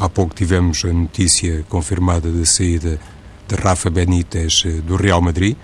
Há 0.00 0.08
pouco 0.08 0.34
tivemos 0.34 0.82
a 0.86 0.92
notícia 0.94 1.62
confirmada 1.68 2.32
da 2.32 2.46
saída 2.46 2.98
de 3.46 3.54
Rafa 3.54 3.90
Benítez 3.90 4.62
eh, 4.64 4.80
do 4.80 4.96
Real 4.96 5.20
Madrid. 5.20 5.54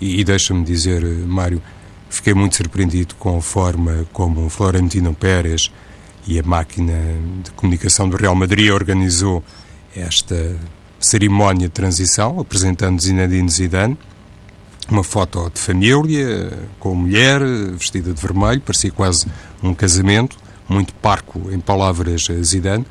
E, 0.00 0.18
e 0.18 0.24
deixa-me 0.24 0.64
dizer, 0.64 1.04
eh, 1.04 1.24
Mário, 1.24 1.62
fiquei 2.10 2.34
muito 2.34 2.56
surpreendido 2.56 3.14
com 3.14 3.38
a 3.38 3.40
forma 3.40 4.04
como 4.12 4.48
Florentino 4.48 5.14
Pérez 5.14 5.70
e 6.26 6.36
a 6.36 6.42
máquina 6.42 6.94
de 7.44 7.52
comunicação 7.52 8.08
do 8.08 8.16
Real 8.16 8.34
Madrid 8.34 8.72
organizou 8.72 9.44
esta 9.94 10.56
cerimónia 10.98 11.68
de 11.68 11.72
transição, 11.72 12.40
apresentando 12.40 13.00
Zinedine 13.00 13.48
Zidane 13.48 13.96
uma 14.90 15.04
foto 15.04 15.48
de 15.54 15.60
família, 15.60 16.52
com 16.80 16.92
mulher, 16.92 17.40
vestida 17.76 18.12
de 18.12 18.20
vermelho, 18.20 18.60
parecia 18.62 18.90
quase 18.90 19.26
um 19.62 19.72
casamento, 19.72 20.36
muito 20.68 20.92
parco 20.94 21.52
em 21.52 21.60
palavras 21.60 22.26
Zidane. 22.42 22.84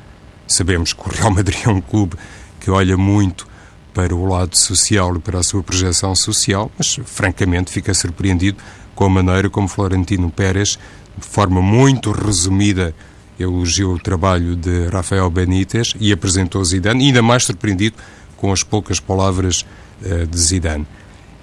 Sabemos 0.46 0.92
que 0.92 1.00
o 1.00 1.12
Real 1.12 1.30
Madrid 1.30 1.58
é 1.64 1.68
um 1.68 1.80
clube 1.80 2.16
que 2.60 2.70
olha 2.70 2.96
muito 2.96 3.46
para 3.92 4.14
o 4.14 4.26
lado 4.26 4.56
social 4.56 5.16
e 5.16 5.18
para 5.18 5.38
a 5.38 5.42
sua 5.42 5.62
projeção 5.62 6.14
social, 6.14 6.70
mas 6.76 6.98
francamente 7.06 7.70
fica 7.70 7.94
surpreendido 7.94 8.58
com 8.94 9.04
a 9.04 9.08
maneira 9.08 9.48
como 9.48 9.68
Florentino 9.68 10.30
Pérez, 10.30 10.78
de 11.16 11.26
forma 11.26 11.62
muito 11.62 12.12
resumida, 12.12 12.94
elogiou 13.38 13.94
o 13.94 13.98
trabalho 13.98 14.56
de 14.56 14.88
Rafael 14.88 15.30
Benítez 15.30 15.94
e 16.00 16.12
apresentou 16.12 16.64
Zidane, 16.64 17.06
ainda 17.06 17.22
mais 17.22 17.44
surpreendido 17.44 17.96
com 18.36 18.52
as 18.52 18.62
poucas 18.62 19.00
palavras 19.00 19.64
uh, 20.02 20.26
de 20.26 20.38
Zidane. 20.38 20.86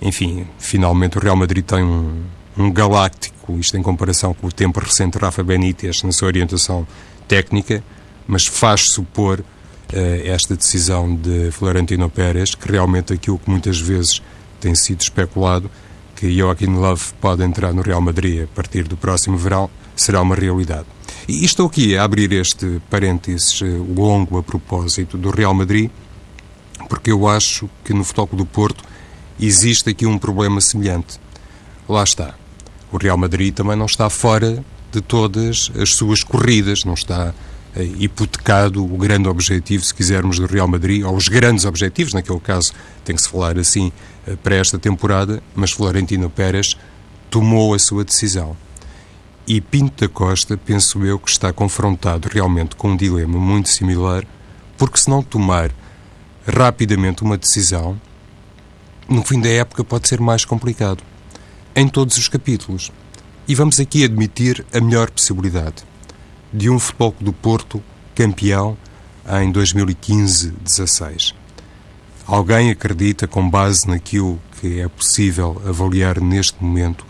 Enfim, 0.02 0.48
finalmente 0.60 1.18
o 1.18 1.22
Real 1.22 1.36
Madrid 1.36 1.64
tem 1.64 1.84
um, 1.84 2.24
um 2.58 2.72
galáctico, 2.72 3.58
isto 3.58 3.78
em 3.78 3.82
comparação 3.82 4.34
com 4.34 4.48
o 4.48 4.52
tempo 4.52 4.80
recente 4.80 5.18
de 5.18 5.24
Rafa 5.24 5.44
Benítez 5.44 6.04
na 6.04 6.12
sua 6.12 6.28
orientação 6.28 6.86
técnica, 7.28 7.84
mas 8.28 8.46
faz 8.46 8.90
supor 8.90 9.40
uh, 9.40 9.46
esta 10.26 10.56
decisão 10.56 11.16
de 11.16 11.52
Florentino 11.52 12.10
Pérez, 12.10 12.56
que 12.56 12.72
realmente 12.72 13.14
aquilo 13.14 13.38
que 13.38 13.50
muitas 13.50 13.80
vezes 13.80 14.22
tem 14.60 14.74
sido 14.76 15.02
especulado, 15.02 15.70
que 16.16 16.32
Joaquim 16.38 16.76
Love 16.76 17.04
pode 17.20 17.44
entrar 17.44 17.74
no 17.74 17.82
Real 17.82 18.02
Madrid 18.02 18.44
a 18.44 18.48
partir 18.48 18.88
do 18.88 18.96
próximo 18.96 19.38
verão, 19.38 19.70
será 19.96 20.22
uma 20.22 20.36
realidade. 20.36 20.86
E 21.28 21.44
estou 21.44 21.68
aqui 21.68 21.98
a 21.98 22.04
abrir 22.04 22.32
este 22.34 22.82
parênteses 22.90 23.62
eh, 23.62 23.66
longo 23.66 24.38
a 24.38 24.44
propósito 24.44 25.18
do 25.18 25.30
Real 25.30 25.54
Madrid, 25.54 25.90
porque 26.90 27.12
eu 27.12 27.28
acho 27.28 27.70
que 27.84 27.94
no 27.94 28.04
Futebol 28.04 28.38
do 28.38 28.46
Porto 28.46 28.84
existe 29.40 29.90
aqui 29.90 30.06
um 30.06 30.18
problema 30.18 30.60
semelhante. 30.62 31.20
Lá 31.88 32.04
está. 32.04 32.36
O 32.92 32.98
Real 32.98 33.18
Madrid 33.18 33.54
também 33.54 33.76
não 33.76 33.86
está 33.86 34.10
fora 34.10 34.64
de 34.92 35.02
todas 35.02 35.72
as 35.78 35.94
suas 35.94 36.24
corridas, 36.24 36.84
não 36.84 36.94
está 36.94 37.34
hipotecado 37.82 38.84
o 38.84 38.98
grande 38.98 39.28
objetivo, 39.28 39.84
se 39.84 39.94
quisermos, 39.94 40.40
do 40.40 40.46
Real 40.46 40.68
Madrid, 40.68 41.04
ou 41.04 41.16
os 41.16 41.28
grandes 41.28 41.66
objetivos, 41.66 42.14
naquele 42.14 42.40
caso 42.40 42.74
tem 43.04 43.16
que 43.16 43.22
se 43.22 43.30
falar 43.30 43.58
assim 43.58 43.92
eh, 44.28 44.36
para 44.36 44.56
esta 44.56 44.78
temporada, 44.78 45.42
mas 45.56 45.72
Florentino 45.72 46.30
Pérez 46.30 46.78
tomou 47.30 47.74
a 47.74 47.80
sua 47.80 48.04
decisão. 48.04 48.56
E 49.48 49.60
Pinto 49.60 50.06
da 50.06 50.14
Costa, 50.14 50.56
penso 50.56 51.04
eu, 51.04 51.18
que 51.18 51.30
está 51.30 51.52
confrontado 51.52 52.30
realmente 52.32 52.76
com 52.76 52.92
um 52.92 52.96
dilema 52.96 53.40
muito 53.40 53.70
similar, 53.70 54.24
porque 54.78 55.00
se 55.00 55.10
não 55.10 55.24
tomar 55.24 55.72
rapidamente 56.48 57.24
uma 57.24 57.38
decisão, 57.38 58.00
no 59.10 59.24
fim 59.24 59.42
da 59.42 59.50
época 59.50 59.84
pode 59.84 60.08
ser 60.08 60.22
mais 60.22 60.46
complicado. 60.46 61.04
Em 61.76 61.88
todos 61.88 62.18
os 62.18 62.28
capítulos. 62.28 62.92
E 63.48 63.56
vamos 63.56 63.80
aqui 63.80 64.04
admitir 64.04 64.64
a 64.72 64.80
melhor 64.80 65.10
possibilidade 65.10 65.84
de 66.54 66.70
um 66.70 66.78
futebol 66.80 67.16
do 67.20 67.34
Porto 67.34 67.82
campeão 68.14 68.78
em 69.42 69.52
2015-16. 69.52 71.34
Alguém 72.26 72.72
acredita, 72.72 73.28
com 73.28 73.50
base 73.50 73.88
naquilo 73.88 74.40
que 74.60 74.80
é 74.80 74.88
possível 74.88 75.62
avaliar 75.68 76.22
neste 76.22 76.64
momento, 76.64 77.06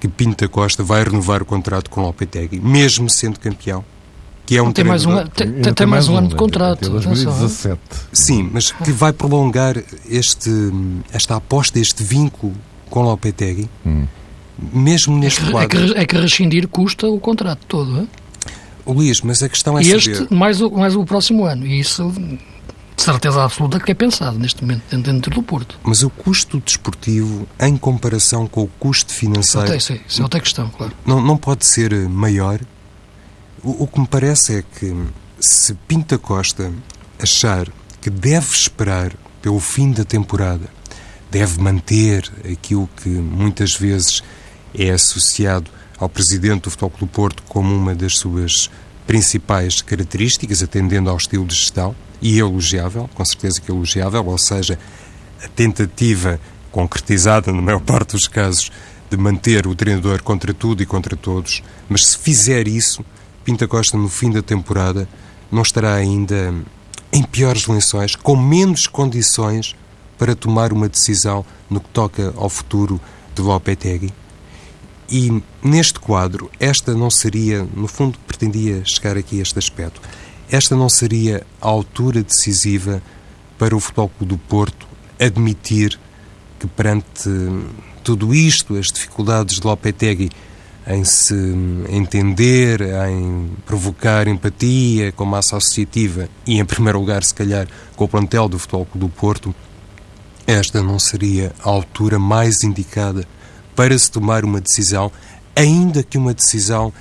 que 0.00 0.08
Pinta 0.08 0.48
Costa 0.48 0.82
vai 0.82 1.04
renovar 1.04 1.42
o 1.42 1.46
contrato 1.46 1.88
com 1.88 2.02
o 2.02 2.04
Lopetegui, 2.04 2.60
mesmo 2.60 3.08
sendo 3.08 3.38
campeão? 3.40 3.84
que 4.46 4.56
é 4.56 4.62
um 4.62 4.72
tem 4.72 4.84
mais 4.84 5.04
um, 5.04 5.16
tem, 5.26 5.52
tem, 5.54 5.74
tem 5.74 5.86
mais 5.86 6.08
um 6.08 6.16
ano 6.16 6.28
de 6.28 6.36
contrato. 6.36 6.88
2017. 6.88 7.80
Sim, 8.12 8.48
mas 8.52 8.70
que 8.70 8.92
vai 8.92 9.12
prolongar 9.12 9.76
este, 10.08 10.50
esta 11.12 11.34
aposta, 11.34 11.80
este 11.80 12.04
vínculo 12.04 12.54
com 12.88 13.02
Lopetegui, 13.02 13.68
hum. 13.84 14.06
mesmo 14.72 15.18
neste 15.18 15.42
é 15.42 15.44
que, 15.44 15.50
quadro. 15.50 15.78
É 15.78 15.86
que, 15.86 15.98
é 15.98 16.06
que 16.06 16.16
rescindir 16.16 16.68
custa 16.68 17.08
o 17.08 17.18
contrato 17.18 17.66
todo, 17.66 18.02
é? 18.02 18.06
Luís, 18.86 19.20
mas 19.20 19.42
a 19.42 19.48
questão 19.48 19.78
é 19.78 19.82
este, 19.82 20.14
saber... 20.14 20.34
mais 20.34 20.60
o, 20.60 20.70
mais 20.70 20.94
o 20.94 21.04
próximo 21.04 21.44
ano, 21.44 21.66
e 21.66 21.80
isso 21.80 22.10
de 22.10 23.02
certeza 23.02 23.44
absoluta 23.44 23.78
que 23.78 23.92
é 23.92 23.94
pensado 23.94 24.38
neste 24.38 24.62
momento 24.62 24.96
dentro 24.96 25.30
do 25.30 25.42
Porto. 25.42 25.78
Mas 25.82 26.02
o 26.02 26.10
custo 26.10 26.60
desportivo, 26.60 27.46
em 27.60 27.76
comparação 27.76 28.46
com 28.46 28.62
o 28.62 28.68
custo 28.78 29.12
financeiro... 29.12 29.74
Isso 29.76 29.92
é, 29.92 30.00
isso 30.08 30.20
é 30.20 30.22
outra 30.22 30.40
questão, 30.40 30.68
claro. 30.70 30.92
Não, 31.04 31.20
não 31.20 31.36
pode 31.36 31.66
ser 31.66 31.92
maior 32.08 32.60
o, 33.66 33.82
o 33.82 33.86
que 33.88 33.98
me 33.98 34.06
parece 34.06 34.58
é 34.58 34.62
que 34.62 34.94
se 35.40 35.74
Pinta 35.88 36.16
Costa 36.16 36.72
achar 37.20 37.68
que 38.00 38.08
deve 38.08 38.54
esperar 38.54 39.12
pelo 39.42 39.58
fim 39.58 39.90
da 39.90 40.04
temporada, 40.04 40.68
deve 41.30 41.60
manter 41.60 42.30
aquilo 42.50 42.88
que 43.02 43.08
muitas 43.08 43.74
vezes 43.74 44.22
é 44.72 44.90
associado 44.90 45.70
ao 45.98 46.08
presidente 46.08 46.62
do 46.62 46.70
Futebol 46.70 46.90
Clube 46.90 47.12
Porto 47.12 47.42
como 47.48 47.74
uma 47.74 47.94
das 47.94 48.16
suas 48.16 48.70
principais 49.06 49.80
características, 49.82 50.62
atendendo 50.62 51.08
ao 51.08 51.16
estilo 51.16 51.46
de 51.46 51.54
gestão, 51.54 51.94
e 52.20 52.38
elogiável, 52.38 53.08
com 53.14 53.24
certeza 53.24 53.60
que 53.60 53.70
elogiável, 53.70 54.26
ou 54.26 54.38
seja, 54.38 54.78
a 55.42 55.48
tentativa 55.48 56.40
concretizada, 56.72 57.52
na 57.52 57.62
maior 57.62 57.80
parte 57.80 58.12
dos 58.12 58.26
casos, 58.26 58.70
de 59.08 59.16
manter 59.16 59.66
o 59.66 59.74
treinador 59.74 60.22
contra 60.22 60.52
tudo 60.52 60.82
e 60.82 60.86
contra 60.86 61.16
todos, 61.16 61.62
mas 61.88 62.06
se 62.06 62.18
fizer 62.18 62.66
isso, 62.66 63.04
Pinta 63.44 63.68
Costa, 63.68 63.96
no 63.96 64.08
fim 64.08 64.30
da 64.30 64.42
temporada, 64.42 65.08
não 65.50 65.62
estará 65.62 65.94
ainda 65.94 66.52
em 67.12 67.22
piores 67.22 67.66
lençóis, 67.66 68.16
com 68.16 68.34
menos 68.34 68.88
condições 68.88 69.76
para 70.18 70.34
tomar 70.34 70.72
uma 70.72 70.88
decisão 70.88 71.44
no 71.70 71.80
que 71.80 71.88
toca 71.90 72.34
ao 72.36 72.48
futuro 72.48 73.00
de 73.34 73.42
Lopetegui? 73.42 74.12
E 75.08 75.42
neste 75.62 76.00
quadro, 76.00 76.50
esta 76.58 76.94
não 76.94 77.10
seria, 77.10 77.66
no 77.74 77.86
fundo, 77.86 78.18
pretendia 78.26 78.84
chegar 78.84 79.16
aqui 79.16 79.38
a 79.38 79.42
este 79.42 79.58
aspecto, 79.58 80.00
esta 80.50 80.74
não 80.74 80.88
seria 80.88 81.46
a 81.60 81.66
altura 81.66 82.22
decisiva 82.22 83.02
para 83.58 83.74
o 83.74 83.80
Futebol 83.80 84.08
Clube 84.08 84.34
do 84.34 84.38
Porto 84.38 84.86
admitir 85.18 85.98
que 86.58 86.66
perante 86.66 87.30
tudo 88.02 88.34
isto, 88.34 88.76
as 88.76 88.86
dificuldades 88.86 89.58
de 89.60 89.66
Lopetegui 89.66 90.30
em 90.86 91.02
se 91.02 91.34
entender, 91.88 92.80
em 93.10 93.50
provocar 93.66 94.28
empatia 94.28 95.10
com 95.10 95.24
a 95.24 95.26
massa 95.26 95.56
associativa 95.56 96.28
e, 96.46 96.60
em 96.60 96.64
primeiro 96.64 97.00
lugar, 97.00 97.24
se 97.24 97.34
calhar, 97.34 97.66
com 97.96 98.04
o 98.04 98.08
plantel 98.08 98.48
do 98.48 98.58
Futebol 98.58 98.86
do 98.94 99.08
Porto, 99.08 99.52
esta 100.46 100.80
não 100.80 100.98
seria 100.98 101.52
a 101.64 101.68
altura 101.68 102.20
mais 102.20 102.62
indicada 102.62 103.26
para 103.76 103.96
se 103.96 104.10
tomar 104.10 104.44
uma 104.44 104.60
decisão, 104.60 105.12
ainda 105.54 106.02
que 106.02 106.18
uma 106.18 106.34
decisão, 106.34 106.92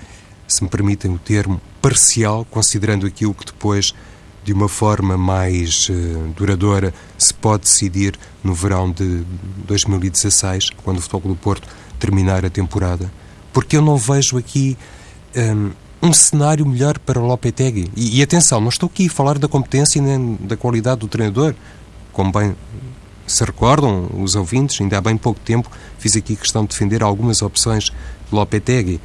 se 0.47 0.63
me 0.63 0.69
permitem 0.69 1.11
o 1.11 1.17
termo, 1.17 1.59
parcial, 1.81 2.45
considerando 2.51 3.07
aquilo 3.07 3.33
que 3.33 3.45
depois, 3.45 3.95
de 4.43 4.53
uma 4.53 4.69
forma 4.69 5.17
mais 5.17 5.89
uh, 5.89 6.33
duradoura, 6.35 6.93
se 7.17 7.33
pode 7.33 7.63
decidir 7.63 8.19
no 8.43 8.53
verão 8.53 8.91
de 8.91 9.23
2016, 9.65 10.69
quando 10.83 10.97
o 10.99 11.01
Futebol 11.01 11.33
do 11.33 11.35
Porto 11.35 11.67
terminar 11.97 12.45
a 12.45 12.49
temporada 12.49 13.09
porque 13.55 13.77
eu 13.77 13.81
não 13.81 13.95
vejo 13.95 14.37
aqui 14.37 14.77
um, 15.33 15.71
um 16.09 16.11
cenário 16.11 16.65
melhor 16.65 16.99
para 16.99 17.17
o 17.17 17.25
Lopetegui. 17.25 17.89
E, 17.95 18.19
e, 18.19 18.21
atenção, 18.21 18.59
não 18.59 18.67
estou 18.67 18.87
aqui 18.93 19.07
a 19.07 19.09
falar 19.09 19.39
da 19.39 19.47
competência 19.47 20.01
nem 20.01 20.37
da 20.41 20.57
qualidade 20.57 20.99
do 20.99 21.07
treinador. 21.07 21.55
Como 22.11 22.33
bem 22.33 22.53
se 23.27 23.43
recordam 23.43 24.09
os 24.19 24.35
ouvintes, 24.35 24.79
ainda 24.79 24.97
há 24.97 25.01
bem 25.01 25.17
pouco 25.17 25.39
tempo 25.39 25.69
fiz 25.97 26.15
aqui 26.15 26.35
questão 26.35 26.63
de 26.63 26.69
defender 26.69 27.01
algumas 27.01 27.41
opções 27.41 27.85
de 27.85 27.93
Lopetegui. 28.31 29.01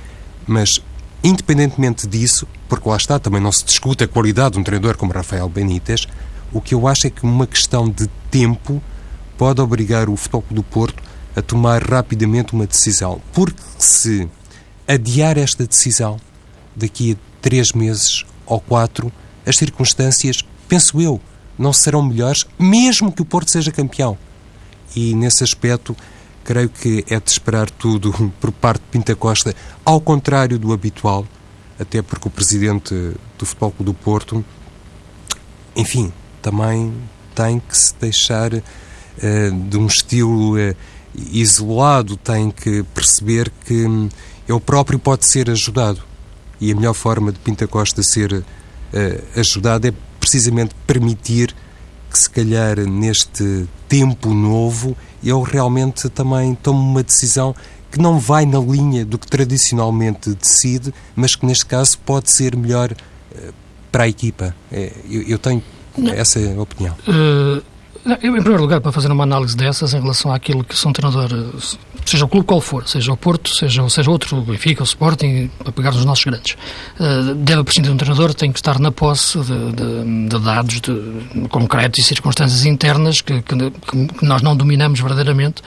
Mas, 0.46 0.82
independentemente 1.24 2.06
disso, 2.06 2.46
porque 2.68 2.88
lá 2.88 2.96
está, 2.96 3.18
também 3.18 3.40
não 3.40 3.52
se 3.52 3.64
discute 3.64 4.04
a 4.04 4.08
qualidade 4.08 4.54
de 4.54 4.60
um 4.60 4.64
treinador 4.64 4.96
como 4.96 5.12
Rafael 5.12 5.48
Benítez, 5.48 6.06
o 6.52 6.60
que 6.60 6.74
eu 6.74 6.86
acho 6.86 7.06
é 7.06 7.10
que 7.10 7.24
uma 7.24 7.46
questão 7.46 7.88
de 7.88 8.06
tempo 8.30 8.82
pode 9.38 9.60
obrigar 9.60 10.08
o 10.08 10.16
Futebol 10.16 10.44
do 10.50 10.62
Porto 10.62 11.02
a 11.34 11.40
tomar 11.40 11.82
rapidamente 11.82 12.52
uma 12.52 12.66
decisão. 12.66 13.20
Porque 13.32 13.62
se 13.78 14.28
adiar 14.86 15.38
esta 15.38 15.66
decisão 15.66 16.20
daqui 16.74 17.12
a 17.12 17.16
três 17.40 17.72
meses 17.72 18.24
ou 18.44 18.60
quatro, 18.60 19.12
as 19.46 19.56
circunstâncias, 19.56 20.44
penso 20.68 21.00
eu, 21.00 21.20
não 21.60 21.74
serão 21.74 22.02
melhores, 22.02 22.46
mesmo 22.58 23.12
que 23.12 23.20
o 23.20 23.24
Porto 23.24 23.50
seja 23.50 23.70
campeão. 23.70 24.16
E 24.96 25.14
nesse 25.14 25.44
aspecto, 25.44 25.94
creio 26.42 26.70
que 26.70 27.04
é 27.06 27.20
de 27.20 27.30
esperar 27.30 27.70
tudo 27.70 28.12
por 28.40 28.50
parte 28.50 28.80
de 28.80 28.88
Pinta 28.88 29.14
Costa, 29.14 29.54
ao 29.84 30.00
contrário 30.00 30.58
do 30.58 30.72
habitual, 30.72 31.26
até 31.78 32.00
porque 32.00 32.26
o 32.26 32.30
presidente 32.30 32.94
do 33.38 33.44
Futebol 33.44 33.72
Clube 33.72 33.92
do 33.92 33.94
Porto, 33.94 34.42
enfim, 35.76 36.10
também 36.40 36.94
tem 37.34 37.60
que 37.60 37.76
se 37.76 37.94
deixar 38.00 38.54
uh, 38.54 38.62
de 39.68 39.76
um 39.76 39.86
estilo 39.86 40.56
uh, 40.56 40.74
isolado, 41.30 42.16
tem 42.16 42.50
que 42.50 42.82
perceber 42.94 43.52
que 43.66 43.86
um, 43.86 44.08
ele 44.48 44.60
próprio 44.60 44.98
pode 44.98 45.26
ser 45.26 45.50
ajudado. 45.50 46.02
E 46.58 46.72
a 46.72 46.74
melhor 46.74 46.94
forma 46.94 47.30
de 47.30 47.38
Pinta 47.38 47.66
Costa 47.66 48.02
ser 48.02 48.32
uh, 48.32 48.44
ajudado 49.38 49.88
é 49.88 49.92
precisamente 50.20 50.74
permitir 50.86 51.54
que, 52.10 52.18
se 52.18 52.28
calhar, 52.30 52.78
neste 52.78 53.66
tempo 53.88 54.32
novo, 54.34 54.96
ele 55.22 55.42
realmente 55.44 56.08
também 56.08 56.54
tome 56.54 56.78
uma 56.78 57.02
decisão 57.02 57.54
que 57.90 57.98
não 57.98 58.20
vai 58.20 58.46
na 58.46 58.60
linha 58.60 59.04
do 59.04 59.18
que 59.18 59.26
tradicionalmente 59.26 60.30
decide, 60.34 60.94
mas 61.16 61.34
que 61.34 61.44
neste 61.44 61.66
caso 61.66 61.98
pode 61.98 62.30
ser 62.30 62.56
melhor 62.56 62.94
para 63.90 64.04
a 64.04 64.08
equipa. 64.08 64.54
É, 64.70 64.92
eu, 65.08 65.22
eu 65.22 65.38
tenho 65.38 65.62
essa 66.14 66.38
opinião. 66.60 66.94
Uh, 67.06 67.62
eu, 68.22 68.36
em 68.36 68.40
primeiro 68.40 68.62
lugar, 68.62 68.80
para 68.80 68.92
fazer 68.92 69.10
uma 69.10 69.24
análise 69.24 69.56
dessas 69.56 69.94
em 69.94 70.00
relação 70.00 70.32
àquilo 70.32 70.64
que 70.64 70.76
são 70.76 70.92
treinador, 70.92 71.30
seja 72.04 72.24
o 72.24 72.28
clube 72.28 72.46
qual 72.46 72.60
for, 72.60 72.86
seja 72.88 73.12
o 73.12 73.16
Porto, 73.16 73.54
seja, 73.54 73.88
seja 73.88 74.10
outro, 74.10 74.38
o 74.38 74.42
Benfica, 74.42 74.82
o 74.82 74.84
Sporting, 74.84 75.50
para 75.58 75.72
pegar 75.72 75.92
nos 75.92 76.04
nossos 76.04 76.24
grandes, 76.24 76.56
uh, 76.98 77.34
deve 77.34 77.62
prescindir 77.64 77.90
de 77.90 77.94
um 77.94 77.96
treinador, 77.96 78.34
tem 78.34 78.50
que 78.50 78.58
estar 78.58 78.78
na 78.78 78.90
posse 78.90 79.38
de, 79.38 79.72
de, 79.72 80.28
de 80.28 80.38
dados 80.38 80.80
de, 80.80 81.48
concretos 81.48 82.00
e 82.00 82.02
circunstâncias 82.02 82.64
internas 82.64 83.20
que, 83.20 83.42
que, 83.42 83.54
que, 83.56 84.24
nós 84.24 84.42
não 84.42 84.56
dominamos 84.56 85.00
verdadeiramente 85.00 85.62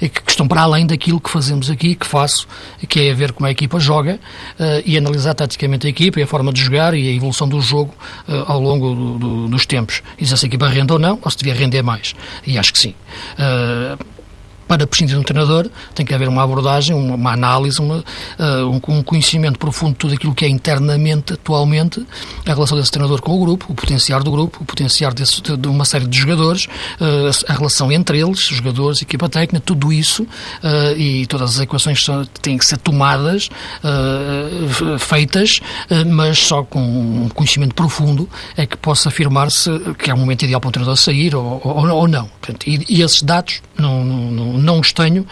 e 0.00 0.08
que, 0.08 0.22
estão 0.28 0.46
para 0.46 0.62
além 0.62 0.86
daquilo 0.86 1.20
que 1.20 1.30
fazemos 1.30 1.70
aqui, 1.70 1.94
que 1.94 2.06
faço, 2.06 2.46
que 2.88 3.00
é 3.00 3.14
ver 3.14 3.32
como 3.32 3.46
a 3.46 3.50
equipa 3.50 3.80
joga 3.80 4.20
uh, 4.58 4.82
e 4.84 4.96
analisar 4.96 5.34
taticamente 5.34 5.86
a 5.86 5.90
equipa 5.90 6.20
e 6.20 6.22
a 6.22 6.26
forma 6.26 6.52
de 6.52 6.62
jogar 6.62 6.94
e 6.94 7.08
a 7.08 7.12
evolução 7.12 7.48
do 7.48 7.60
jogo 7.60 7.94
ao 8.46 8.60
longo 8.60 8.94
do, 8.94 9.18
do, 9.18 9.48
dos 9.48 9.66
tempos. 9.66 10.02
E 10.18 10.26
se 10.26 10.34
essa 10.34 10.46
equipa 10.46 10.68
rende 10.68 10.92
ou 10.92 10.98
não, 10.98 11.18
ou 11.22 11.30
se 11.30 11.36
devia 11.36 11.54
render 11.54 11.82
mais. 11.88 12.14
E 12.46 12.58
acho 12.58 12.72
que 12.72 12.78
sim. 12.78 12.94
Uh, 13.38 14.04
para 14.68 14.86
prescindir 14.86 15.14
de 15.14 15.20
um 15.20 15.24
treinador 15.24 15.68
tem 15.94 16.04
que 16.04 16.14
haver 16.14 16.28
uma 16.28 16.42
abordagem, 16.42 16.94
uma, 16.94 17.14
uma 17.14 17.32
análise, 17.32 17.80
uma, 17.80 17.96
uh, 18.38 18.68
um, 18.70 19.02
conhecimento 19.02 19.58
profundo 19.58 19.92
de 19.92 19.98
tudo 19.98 20.14
aquilo 20.14 20.34
que 20.34 20.44
é 20.44 20.48
internamente, 20.48 21.32
atualmente, 21.32 22.06
a 22.46 22.52
relação 22.52 22.76
desse 22.76 22.90
treinador 22.90 23.22
com 23.22 23.34
o 23.34 23.40
grupo, 23.40 23.66
o 23.70 23.74
potencial 23.74 24.22
do 24.22 24.30
grupo, 24.30 24.58
o 24.60 24.64
potencial 24.66 25.12
desse, 25.12 25.40
de, 25.40 25.56
de, 25.56 25.68
uma 25.68 25.86
série 25.86 26.06
de 26.06 26.18
jogadores, 26.18 26.66
uh, 27.00 27.30
a 27.48 27.54
relação 27.54 27.90
entre 27.90 28.20
eles, 28.20 28.40
jogadores, 28.40 29.00
equipa 29.00 29.28
técnica, 29.28 29.64
tudo 29.64 29.90
isso 29.90 30.24
uh, 30.24 30.96
e 30.96 31.26
todas 31.26 31.56
as 31.56 31.60
equações 31.60 32.04
têm 32.42 32.58
que 32.58 32.66
ser 32.66 32.76
tomadas, 32.76 33.48
feitas, 34.98 35.60
mas 36.06 36.38
só 36.38 36.62
com 36.62 36.80
um 36.80 37.28
conhecimento 37.28 37.74
profundo 37.74 38.28
é 38.56 38.66
que 38.66 38.76
possa 38.76 39.08
afirmar-se 39.08 39.70
que 39.98 40.10
é 40.10 40.14
o 40.14 40.18
momento 40.18 40.44
ideal 40.44 40.60
para 40.60 40.68
um 40.68 40.72
treinador 40.72 40.96
sair 40.96 41.34
ou, 41.34 41.60
ou, 41.64 41.88
ou 41.88 42.08
não. 42.08 42.26
Portanto, 42.40 42.66
e, 42.66 42.84
e, 42.88 43.02
esses 43.02 43.22
dados 43.22 43.62
não, 43.76 44.04
não 44.04 44.28
não 44.30 44.57
os 44.78 44.92
tenho 44.92 45.26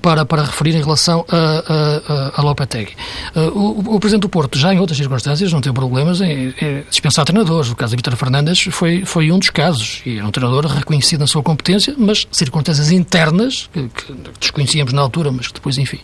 para, 0.00 0.24
para 0.24 0.44
referir 0.44 0.74
em 0.74 0.80
relação 0.80 1.24
a, 1.28 2.34
a, 2.36 2.40
a 2.40 2.42
Lopetegui. 2.42 2.92
Uh, 3.34 3.40
o, 3.58 3.96
o, 3.96 4.00
Presidente 4.00 4.22
do 4.22 4.28
Porto, 4.28 4.58
já 4.58 4.72
em 4.72 4.78
outras 4.78 4.96
circunstâncias, 4.96 5.52
não 5.52 5.60
tem 5.60 5.72
problemas 5.72 6.20
em, 6.20 6.54
em 6.60 6.84
dispensar 6.88 7.24
treinadores. 7.24 7.70
O 7.70 7.76
caso 7.76 7.90
de 7.90 7.96
Vítor 7.96 8.16
Fernandes 8.16 8.62
foi, 8.70 9.04
foi 9.04 9.32
um 9.32 9.38
dos 9.38 9.50
casos. 9.50 10.02
E 10.06 10.18
era 10.18 10.26
um 10.26 10.30
treinador 10.30 10.66
reconhecido 10.66 11.20
na 11.20 11.26
sua 11.26 11.42
competência, 11.42 11.94
mas 11.98 12.26
circunstâncias 12.30 12.90
internas, 12.90 13.68
que, 13.72 13.88
que 13.88 14.14
desconhecíamos 14.38 14.92
na 14.92 15.02
altura, 15.02 15.32
mas 15.32 15.48
que 15.48 15.54
depois, 15.54 15.76
enfim, 15.78 16.00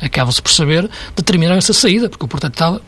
acaba-se 0.00 0.42
por 0.42 0.50
saber, 0.50 0.88
determinaram 1.14 1.58
essa 1.58 1.72
saída, 1.72 2.08
porque 2.08 2.24
o 2.24 2.28
Porto 2.28 2.48
estava 2.48 2.80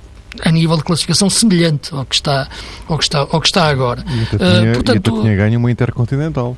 a 0.43 0.51
nível 0.51 0.77
de 0.77 0.83
classificação 0.83 1.31
semelhante 1.31 1.95
ao 1.95 2.05
que 2.05 2.15
está, 2.15 2.49
ao 2.89 2.99
que 2.99 3.05
está, 3.05 3.21
ao 3.21 3.41
que 3.41 3.47
está 3.47 3.69
agora. 3.69 4.05
E 4.09 4.23
até 4.23 4.39
tinha, 4.39 4.71
uh, 4.71 4.75
portanto, 4.75 4.97
e 4.97 4.99
até 4.99 5.23
tinha 5.23 5.37
ganho 5.37 5.59
uma 5.59 5.71
intercontinental. 5.71 6.57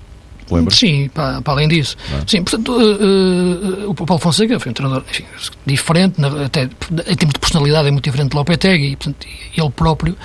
Lembra? 0.51 0.75
Sim, 0.75 1.09
para, 1.13 1.43
para, 1.43 1.53
além 1.55 1.69
disso. 1.69 1.97
Ah. 2.13 2.23
Sim, 2.27 2.43
portanto, 2.43 2.73
uh, 2.73 3.87
uh, 3.87 3.91
o 3.91 3.95
Paulo 3.95 4.21
Fonseca 4.21 4.59
foi 4.61 4.71
um 4.71 4.73
treinador 4.73 5.05
enfim, 5.11 5.25
diferente, 5.65 6.15
até 6.45 6.63
em 6.63 7.17
termos 7.17 7.33
de 7.33 7.41
personalidade 7.41 7.89
é 7.89 7.91
muito 7.91 8.05
diferente 8.05 8.31
de 8.31 8.37
Lopetegui, 8.37 8.93
e 8.93 8.97
portanto, 8.97 9.27
ele 9.57 9.71
próprio 9.71 10.17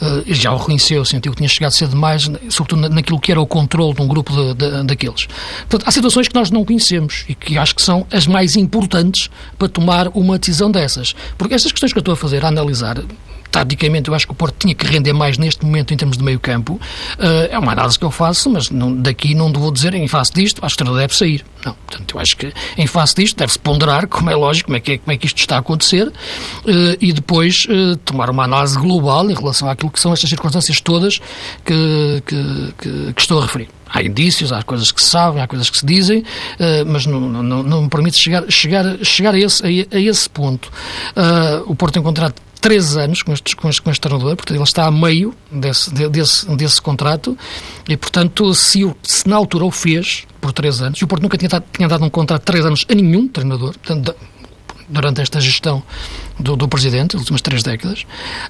uh, 0.00 0.32
já 0.32 0.52
o 0.52 0.56
reconheceu, 0.56 1.04
sentiu 1.04 1.32
que 1.32 1.38
tinha 1.38 1.48
chegado 1.48 1.72
cedo 1.72 1.90
demais, 1.90 2.30
sobretudo 2.48 2.88
naquilo 2.88 3.20
que 3.20 3.30
era 3.30 3.40
o 3.40 3.46
controle 3.46 3.94
de 3.94 4.02
um 4.02 4.08
grupo 4.08 4.32
de, 4.32 4.54
de, 4.54 4.84
daqueles. 4.84 5.26
Portanto, 5.68 5.84
há 5.86 5.90
situações 5.90 6.28
que 6.28 6.34
nós 6.34 6.50
não 6.50 6.64
conhecemos 6.64 7.24
e 7.28 7.34
que 7.34 7.58
acho 7.58 7.74
que 7.74 7.82
são 7.82 8.06
as 8.10 8.26
mais 8.26 8.56
importantes 8.56 9.28
para 9.58 9.68
tomar 9.68 10.08
uma 10.08 10.38
decisão 10.38 10.70
dessas. 10.70 11.14
Porque 11.36 11.54
estas 11.54 11.72
questões 11.72 11.92
que 11.92 11.98
eu 11.98 12.00
estou 12.00 12.14
a 12.14 12.16
fazer, 12.16 12.44
a 12.44 12.48
analisar, 12.48 12.96
taticamente 13.56 14.08
eu 14.08 14.14
acho 14.14 14.26
que 14.26 14.32
o 14.32 14.34
Porto 14.34 14.56
tinha 14.58 14.74
que 14.74 14.84
render 14.86 15.14
mais 15.14 15.38
neste 15.38 15.64
momento 15.64 15.94
em 15.94 15.96
termos 15.96 16.18
de 16.18 16.22
meio 16.22 16.38
campo. 16.38 16.74
Uh, 17.18 17.48
é 17.50 17.58
uma 17.58 17.72
análise 17.72 17.98
que 17.98 18.04
eu 18.04 18.10
faço, 18.10 18.50
mas 18.50 18.68
não, 18.68 18.94
daqui 18.94 19.34
não 19.34 19.50
vou 19.50 19.70
dizer 19.70 19.94
em 19.94 20.06
face 20.06 20.30
disto, 20.32 20.62
acho 20.62 20.76
que 20.76 20.84
o 20.84 20.94
deve 20.94 21.16
sair. 21.16 21.42
Não, 21.64 21.72
portanto, 21.72 22.14
eu 22.14 22.20
acho 22.20 22.36
que 22.36 22.52
em 22.76 22.86
face 22.86 23.14
disto 23.14 23.36
deve-se 23.38 23.58
ponderar, 23.58 24.06
como 24.08 24.28
é 24.28 24.36
lógico, 24.36 24.66
como 24.66 24.76
é 24.76 24.80
que, 24.80 24.92
é, 24.92 24.98
como 24.98 25.12
é 25.12 25.16
que 25.16 25.26
isto 25.26 25.38
está 25.38 25.56
a 25.56 25.60
acontecer 25.60 26.06
uh, 26.06 26.12
e 27.00 27.12
depois 27.14 27.66
uh, 27.66 27.96
tomar 28.04 28.28
uma 28.28 28.44
análise 28.44 28.78
global 28.78 29.28
em 29.30 29.34
relação 29.34 29.70
àquilo 29.70 29.90
que 29.90 30.00
são 30.00 30.12
estas 30.12 30.28
circunstâncias 30.28 30.78
todas 30.80 31.18
que, 31.64 32.22
que, 32.26 32.74
que, 32.78 33.12
que 33.14 33.20
estou 33.20 33.38
a 33.38 33.42
referir 33.42 33.68
há 33.88 34.02
indícios, 34.02 34.52
há 34.52 34.62
coisas 34.62 34.92
que 34.92 35.00
se 35.00 35.08
sabem, 35.08 35.40
há 35.40 35.46
coisas 35.46 35.70
que 35.70 35.78
se 35.78 35.86
dizem, 35.86 36.24
mas 36.88 37.06
não, 37.06 37.20
não, 37.20 37.62
não, 37.62 37.82
me 37.82 37.88
permite 37.88 38.18
chegar, 38.18 38.44
chegar, 38.50 38.84
chegar 39.02 39.32
a, 39.32 39.38
esse, 39.38 39.62
a, 39.64 39.98
esse 39.98 40.28
ponto. 40.28 40.70
O 41.66 41.74
Porto 41.74 41.94
tem 41.94 42.02
contrato 42.02 42.42
três 42.66 42.96
anos 42.96 43.22
com 43.22 43.32
este, 43.32 43.54
com 43.54 43.68
este, 43.68 43.80
com 43.80 43.90
este 43.92 44.00
treinador, 44.00 44.34
portanto 44.34 44.56
ele 44.56 44.64
está 44.64 44.86
a 44.86 44.90
meio 44.90 45.32
desse, 45.52 45.88
desse, 45.94 46.56
desse 46.56 46.82
contrato 46.82 47.38
e, 47.88 47.96
portanto, 47.96 48.52
se, 48.56 48.92
se 49.04 49.28
na 49.28 49.36
altura 49.36 49.64
o 49.66 49.70
fez 49.70 50.26
por 50.40 50.52
três 50.52 50.82
anos, 50.82 50.98
e 50.98 51.04
o 51.04 51.06
Porto 51.06 51.22
nunca 51.22 51.38
tinha 51.38 51.48
tinha 51.72 51.86
dado 51.86 52.04
um 52.04 52.10
contrato 52.10 52.40
de 52.40 52.46
três 52.46 52.66
anos 52.66 52.84
a 52.90 52.92
nenhum 52.92 53.28
treinador, 53.28 53.78
portanto, 53.78 54.16
durante 54.88 55.20
esta 55.20 55.40
gestão 55.40 55.80
do, 56.38 56.56
do 56.56 56.68
Presidente, 56.68 57.14
nas 57.14 57.22
últimas 57.22 57.40
três 57.40 57.62
décadas, 57.62 58.02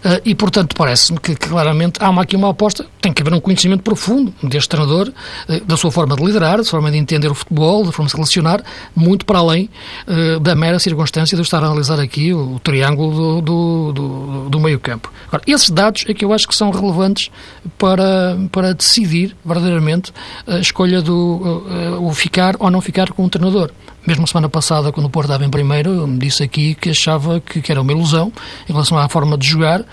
uh, 0.04 0.20
e, 0.24 0.34
portanto, 0.34 0.74
parece-me 0.76 1.18
que, 1.18 1.34
claramente 1.34 2.02
há 2.02 2.10
uma, 2.10 2.22
aqui 2.22 2.36
uma 2.36 2.50
aposta, 2.50 2.86
tem 3.00 3.12
que 3.12 3.22
haver 3.22 3.32
um 3.32 3.40
conhecimento 3.40 3.82
profundo 3.82 4.34
deste 4.42 4.68
treinador, 4.68 5.12
uh, 5.48 5.64
da 5.64 5.76
sua 5.76 5.90
forma 5.90 6.16
de 6.16 6.24
liderar, 6.24 6.58
da 6.58 6.64
sua 6.64 6.72
forma 6.72 6.90
de 6.90 6.98
entender 6.98 7.28
o 7.28 7.34
futebol, 7.34 7.84
da 7.84 7.92
forma 7.92 8.06
de 8.06 8.10
se 8.10 8.16
relacionar, 8.16 8.62
muito 8.94 9.24
para 9.24 9.38
além 9.38 9.70
uh, 10.06 10.40
da 10.40 10.54
mera 10.54 10.78
circunstância 10.78 11.36
de 11.36 11.40
eu 11.40 11.44
estar 11.44 11.62
a 11.62 11.66
analisar 11.66 12.00
aqui 12.00 12.32
o, 12.32 12.56
o 12.56 12.60
triângulo 12.60 13.40
do, 13.40 13.92
do, 13.92 14.48
do, 14.50 14.60
meio-campo. 14.60 15.12
esses 15.46 15.70
dados 15.70 16.04
é 16.08 16.14
que 16.14 16.24
eu 16.24 16.32
acho 16.32 16.48
que 16.48 16.54
são 16.54 16.70
relevantes 16.70 17.30
para, 17.78 18.36
para 18.50 18.74
decidir 18.74 19.36
verdadeiramente 19.44 20.12
a 20.46 20.58
escolha 20.58 21.00
do 21.00 21.64
o 22.00 22.12
ficar 22.12 22.56
ou 22.58 22.70
não 22.70 22.80
ficar 22.80 23.12
com 23.12 23.24
um 23.24 23.28
treinador. 23.28 23.70
Mesmo 24.06 24.24
semana 24.26 24.48
passada, 24.48 24.92
quando 24.92 25.06
o 25.06 25.10
Porto 25.10 25.26
estava 25.26 25.44
em 25.44 25.50
primeiro, 25.50 26.06
me 26.06 26.16
disse 26.16 26.42
aqui 26.42 26.76
que 26.76 26.90
achava 26.90 27.40
que, 27.40 27.60
que, 27.60 27.72
era 27.72 27.80
uma 27.82 27.90
ilusão 27.90 28.32
em 28.68 28.72
relação 28.72 28.96
à 28.96 29.08
forma 29.08 29.36
de 29.36 29.48
jogar, 29.48 29.84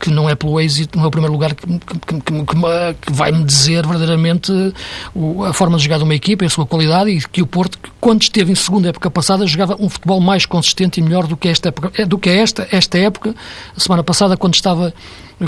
que 0.00 0.10
não 0.10 0.28
é 0.28 0.34
pelo 0.34 0.60
êxito, 0.60 0.98
não 0.98 1.04
é 1.04 1.08
o 1.08 1.10
primeiro 1.10 1.32
lugar 1.32 1.54
que, 1.54 1.66
que, 1.66 2.44
que 3.00 3.12
vai-me 3.12 3.44
dizer 3.44 3.86
verdadeiramente 3.86 4.52
a 5.46 5.52
forma 5.52 5.76
de 5.76 5.84
jogar 5.84 5.98
de 5.98 6.04
uma 6.04 6.14
equipa, 6.16 6.44
a 6.44 6.48
sua 6.48 6.66
qualidade, 6.66 7.10
e 7.10 7.20
que 7.20 7.42
o 7.42 7.46
Porto, 7.46 7.78
quando 8.00 8.22
esteve 8.22 8.50
em 8.50 8.56
segunda 8.56 8.88
época 8.88 9.08
passada, 9.08 9.46
jogava 9.46 9.76
um 9.78 9.88
futebol 9.88 10.20
mais 10.20 10.44
consistente 10.44 10.98
e 10.98 11.02
melhor 11.02 11.28
do 11.28 11.36
que 11.36 11.46
esta 11.46 11.68
época, 11.68 11.92
é, 11.96 12.04
do 12.04 12.18
que 12.18 12.28
esta, 12.28 12.66
esta 12.72 12.98
época, 12.98 13.36
a 13.76 13.78
semana 13.78 14.02
passada, 14.02 14.36
quando 14.36 14.54
estava, 14.54 14.92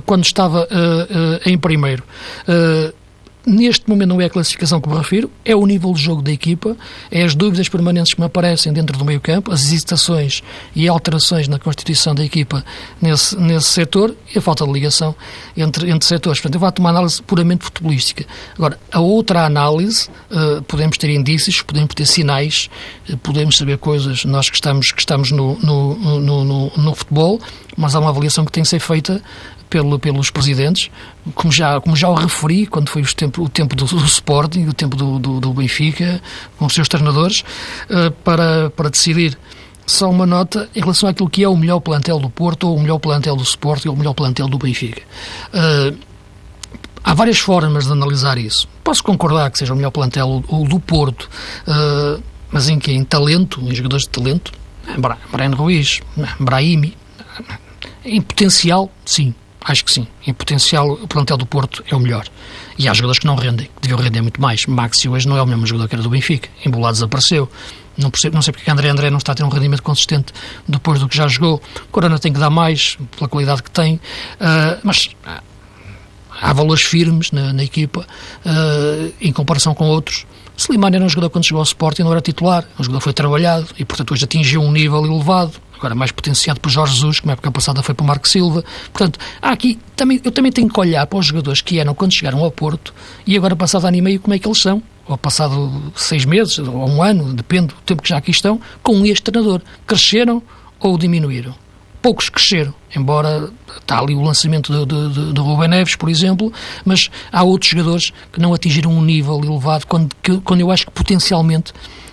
quando 0.07 0.25
estava 0.25 0.61
uh, 0.61 0.65
uh, 0.65 1.41
em 1.45 1.59
primeiro. 1.59 2.05
Uh, 2.47 3.02
neste 3.47 3.89
momento 3.89 4.09
não 4.09 4.21
é 4.21 4.27
a 4.27 4.31
classificação 4.31 4.81
que 4.81 4.89
me 4.89 4.97
refiro, 4.97 5.31
é 5.45 5.55
o 5.55 5.67
nível 5.67 5.93
de 5.93 6.01
jogo 6.01 6.23
da 6.23 6.31
equipa, 6.31 6.77
é 7.11 7.23
as 7.23 7.35
dúvidas 7.35 7.69
permanentes 7.69 8.15
que 8.15 8.21
me 8.21 8.27
aparecem 8.27 8.73
dentro 8.73 8.97
do 8.97 9.05
meio 9.05 9.21
campo, 9.21 9.53
as 9.53 9.65
hesitações 9.65 10.43
e 10.75 10.89
alterações 10.89 11.49
na 11.49 11.59
constituição 11.59 12.15
da 12.15 12.25
equipa 12.25 12.65
nesse, 13.01 13.37
nesse 13.37 13.69
setor 13.69 14.15
e 14.35 14.39
a 14.39 14.43
falta 14.43 14.65
de 14.65 14.73
ligação 14.73 15.15
entre, 15.57 15.91
entre 15.91 16.07
setores. 16.07 16.41
Portanto, 16.41 16.55
eu 16.55 16.61
vou 16.61 16.73
uma 16.79 16.91
análise 16.91 17.23
puramente 17.23 17.65
futebolística. 17.65 18.25
Agora, 18.57 18.79
a 18.91 19.01
outra 19.01 19.45
análise, 19.45 20.09
uh, 20.31 20.63
podemos 20.63 20.97
ter 20.97 21.11
indícios, 21.11 21.63
podemos 21.63 21.95
ter 21.95 22.07
sinais, 22.07 22.69
uh, 23.09 23.17
podemos 23.19 23.57
saber 23.57 23.79
coisas, 23.79 24.25
nós 24.25 24.49
que 24.49 24.57
estamos, 24.57 24.93
que 24.93 25.01
estamos 25.01 25.31
no, 25.31 25.59
no, 25.59 26.21
no, 26.21 26.45
no, 26.45 26.73
no 26.77 26.95
futebol, 26.95 27.41
mas 27.77 27.95
há 27.95 28.01
uma 28.01 28.11
avaliação 28.11 28.45
que 28.45 28.53
tem 28.53 28.63
que 28.63 28.69
ser 28.69 28.81
feita 28.81 29.23
pelo, 29.73 29.99
pelos 29.99 30.29
presidentes, 30.29 30.91
como 31.35 31.51
já, 31.51 31.81
como 31.81 31.97
já 31.97 32.07
o 32.07 32.15
referi 32.15 32.67
quando 32.67 32.91
foi 32.91 33.01
o 33.01 33.15
tempo, 33.15 33.43
o 33.43 33.49
tempo 33.49 33.75
do, 33.75 33.87
do 33.87 34.05
Sporting, 34.05 34.67
o 34.67 34.75
tempo 34.75 34.95
do, 34.95 35.19
do, 35.19 35.41
do 35.41 35.55
Benfica, 35.55 36.21
com 36.59 36.67
os 36.67 36.75
seus 36.75 36.89
treinadores, 36.89 37.43
uh, 37.89 38.11
para, 38.23 38.69
para 38.69 38.91
decidir 38.91 39.39
só 39.87 40.11
uma 40.11 40.27
nota 40.27 40.69
em 40.77 40.81
relação 40.81 41.09
àquilo 41.09 41.31
que 41.31 41.43
é 41.43 41.49
o 41.49 41.57
melhor 41.57 41.81
plantel 41.81 42.19
do 42.19 42.29
Porto, 42.29 42.69
ou 42.69 42.77
o 42.77 42.81
melhor 42.81 42.99
plantel 42.99 43.35
do 43.35 43.43
Sporting, 43.43 43.89
ou 43.89 43.95
o 43.95 43.97
melhor 43.97 44.13
plantel 44.13 44.47
do 44.47 44.59
Benfica. 44.59 45.01
Uh, 45.55 45.97
há 47.03 47.15
várias 47.15 47.39
formas 47.39 47.87
de 47.87 47.93
analisar 47.93 48.37
isso. 48.37 48.69
Posso 48.85 49.03
concordar 49.03 49.51
que 49.51 49.59
seja 49.59 49.73
o 49.73 49.77
melhor 49.77 49.91
plantel 49.91 50.45
do 50.69 50.81
Porto, 50.81 51.31
uh, 51.67 52.23
mas 52.51 52.69
em 52.69 52.79
que? 52.79 52.93
Em 52.93 53.05
talento, 53.05 53.59
em 53.63 53.75
jogadores 53.75 54.05
de 54.05 54.11
talento? 54.11 54.53
Brian 55.33 55.55
Ruiz, 55.55 56.03
Brahimi. 56.39 56.95
Em 58.05 58.21
potencial, 58.21 58.91
sim. 59.07 59.35
Acho 59.64 59.85
que 59.85 59.92
sim. 59.92 60.07
Em 60.27 60.33
potencial, 60.33 60.92
o 60.92 61.07
plantel 61.07 61.37
do 61.37 61.46
Porto 61.46 61.85
é 61.88 61.94
o 61.94 62.01
melhor. 62.01 62.27
E 62.79 62.88
há 62.88 62.94
jogadores 62.94 63.18
que 63.18 63.27
não 63.27 63.37
rendem, 63.37 63.66
que 63.66 63.83
deviam 63.83 63.98
render 63.98 64.20
muito 64.20 64.40
mais. 64.40 64.66
Maxi 64.66 65.09
hoje 65.09 65.29
não 65.29 65.37
é 65.37 65.42
o 65.42 65.46
mesmo 65.46 65.66
jogador 65.66 65.88
que 65.88 65.94
era 65.94 66.03
do 66.03 66.11
Benfica. 66.11 66.48
Embolado 66.64 66.94
desapareceu. 66.94 67.48
Não, 67.96 68.11
percebo, 68.11 68.35
não 68.35 68.42
sei 68.42 68.53
porque 68.53 68.70
André 68.70 68.88
André 68.88 69.11
não 69.11 69.18
está 69.18 69.33
a 69.33 69.35
ter 69.35 69.44
um 69.44 69.48
rendimento 69.48 69.83
consistente 69.83 70.33
depois 70.66 70.98
do 70.98 71.09
que 71.09 71.16
já 71.16 71.29
jogou. 71.29 71.62
Corona 71.90 72.18
tem 72.18 72.33
que 72.33 72.40
dar 72.40 72.51
mais, 72.51 72.96
pela 73.16 73.29
qualidade 73.29 73.62
que 73.62 73.70
tem. 73.70 73.96
Uh, 73.96 74.81
mas 74.83 75.11
há 76.40 76.53
valores 76.53 76.83
firmes 76.83 77.31
na, 77.31 77.53
na 77.53 77.62
equipa, 77.62 78.07
uh, 78.44 79.12
em 79.20 79.33
comparação 79.33 79.75
com 79.75 79.87
outros. 79.87 80.27
Slimani 80.57 80.96
era 80.96 81.05
um 81.05 81.09
jogador 81.09 81.31
quando 81.31 81.44
chegou 81.44 81.59
ao 81.59 81.64
Sporting, 81.64 82.03
não 82.03 82.12
era 82.12 82.20
titular. 82.20 82.64
Um 82.79 82.85
jogador 82.85 83.01
foi 83.01 83.12
trabalhado 83.12 83.66
e, 83.79 83.85
portanto, 83.85 84.12
hoje 84.12 84.25
atingiu 84.25 84.62
um 84.62 84.72
nível 84.72 85.05
elevado 85.05 85.53
agora 85.83 85.95
mais 85.97 86.12
potenciado 86.12 86.61
por 86.61 86.71
Jorge 86.71 86.95
Jesus, 86.95 87.21
que 87.21 87.27
na 87.27 87.33
época 87.33 87.51
passada 87.51 87.83
foi 87.83 87.95
para 87.95 88.05
o 88.05 88.07
Marco 88.07 88.29
Silva. 88.29 88.64
Portanto, 88.92 89.18
há 89.40 89.51
aqui, 89.51 89.79
também, 89.97 90.21
eu 90.23 90.31
também 90.31 90.53
tenho 90.53 90.68
que 90.68 90.79
olhar 90.79 91.05
para 91.07 91.18
os 91.18 91.27
jogadores 91.27 91.61
que 91.61 91.81
eram 91.81 91.92
quando 91.95 92.12
chegaram 92.12 92.42
ao 92.42 92.51
Porto 92.51 92.95
e 93.27 93.37
agora, 93.37 93.57
passado 93.57 93.87
ano 93.87 93.97
e 93.97 94.01
meio, 94.01 94.21
como 94.21 94.33
é 94.33 94.38
que 94.38 94.47
eles 94.47 94.61
são. 94.61 94.83
Ou 95.09 95.18
passado 95.18 95.92
seis 95.97 96.25
meses, 96.25 96.61
ou 96.61 96.88
um 96.88 97.03
ano, 97.03 97.35
depende 97.35 97.75
do 97.75 97.81
tempo 97.85 98.03
que 98.03 98.09
já 98.09 98.18
aqui 98.18 98.31
estão, 98.31 98.61
com 98.83 99.05
este 99.05 99.23
treinador. 99.25 99.61
Cresceram 99.85 100.40
ou 100.79 100.97
diminuíram? 100.97 101.55
poucos 102.03 102.29
cresceram, 102.29 102.75
embora 102.95 103.49
está 103.81 104.01
ali 104.01 104.12
o 104.12 104.21
lançamento 104.21 104.73
de, 104.73 104.85
de, 104.87 105.33
de 105.33 105.40
Rubem 105.40 105.68
Neves, 105.68 105.95
por 105.95 106.11
exemplo, 106.11 106.53
mas 106.85 107.09
há 107.31 107.45
outros 107.45 107.71
jogadores 107.71 108.12
que 108.33 108.40
não 108.40 108.53
atingiram 108.53 108.90
um 108.90 109.01
nível 109.01 109.40
elevado 109.42 109.87
quando, 109.87 110.12
que, 110.21 110.38
quando 110.38 110.61
eu 110.61 110.71
acho 110.73 110.87
que 110.87 110.92
potencialmente 110.92 111.73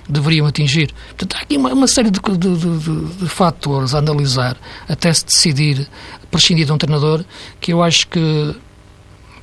deveriam 0.09 0.47
atingir. 0.47 0.91
Portanto, 1.09 1.35
há 1.35 1.41
aqui 1.41 1.57
uma, 1.57 1.71
uma 1.71 1.87
série 1.87 2.09
de, 2.09 2.19
de, 2.19 2.57
de, 2.57 3.05
de, 3.17 3.29
fatores 3.29 3.93
a 3.93 3.99
analisar 3.99 4.57
até 4.87 5.13
se 5.13 5.25
decidir 5.25 5.87
prescindir 6.31 6.65
de 6.65 6.71
um 6.71 6.77
treinador 6.77 7.23
que 7.59 7.73
eu 7.73 7.81
acho 7.81 8.07
que 8.07 8.55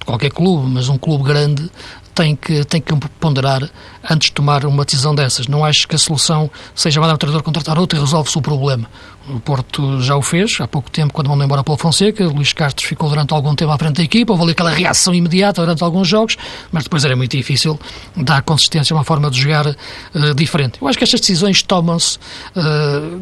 qualquer 0.05 0.31
clube, 0.31 0.69
mas 0.69 0.89
um 0.89 0.97
clube 0.97 1.25
grande 1.25 1.71
tem 2.15 2.35
que, 2.35 2.65
tem 2.65 2.81
que 2.81 2.95
ponderar 3.21 3.69
antes 4.09 4.29
de 4.29 4.33
tomar 4.33 4.65
uma 4.65 4.85
decisão 4.85 5.15
dessas. 5.15 5.47
Não 5.49 5.65
acho 5.65 5.87
que 5.87 5.95
a 5.95 5.99
solução 5.99 6.51
seja 6.75 7.01
mandar 7.01 7.15
o 7.15 7.19
treinador 7.19 7.43
contratar 7.43 7.79
outro 7.79 7.99
e 7.99 8.01
resolve-se 8.01 8.39
o 8.39 8.43
problema. 8.43 8.89
O 9.29 9.41
Porto 9.41 10.01
já 10.01 10.17
o 10.17 10.23
fez 10.23 10.59
há 10.61 10.69
pouco 10.69 10.91
tempo, 10.91 11.13
quando 11.13 11.29
mandou 11.29 11.45
embora 11.45 11.65
Paulo 11.65 11.81
Fonseca. 11.81 12.25
Luís 12.27 12.53
Castro 12.53 12.87
ficou 12.87 13.09
durante 13.09 13.35
algum 13.35 13.55
tempo 13.55 13.73
à 13.73 13.79
frente 13.79 13.97
da 13.97 14.03
equipa. 14.03 14.33
Houve 14.33 14.53
aquela 14.53 14.71
reação 14.71 15.13
imediata 15.13 15.63
durante 15.63 15.83
alguns 15.83 16.07
jogos, 16.07 16.37
mas 16.71 16.85
depois 16.85 17.05
era 17.05 17.17
muito 17.17 17.37
difícil 17.37 17.79
dar 18.17 18.43
consistência 18.43 18.95
a 18.95 18.99
uma 18.99 19.05
forma 19.05 19.29
de 19.31 19.41
jogar 19.41 19.67
uh, 19.67 20.35
diferente. 20.35 20.79
Eu 20.81 20.87
acho 20.87 20.97
que 20.97 21.05
estas 21.05 21.21
decisões 21.21 21.61
tomam-se 21.63 22.19
uh, 22.57 23.21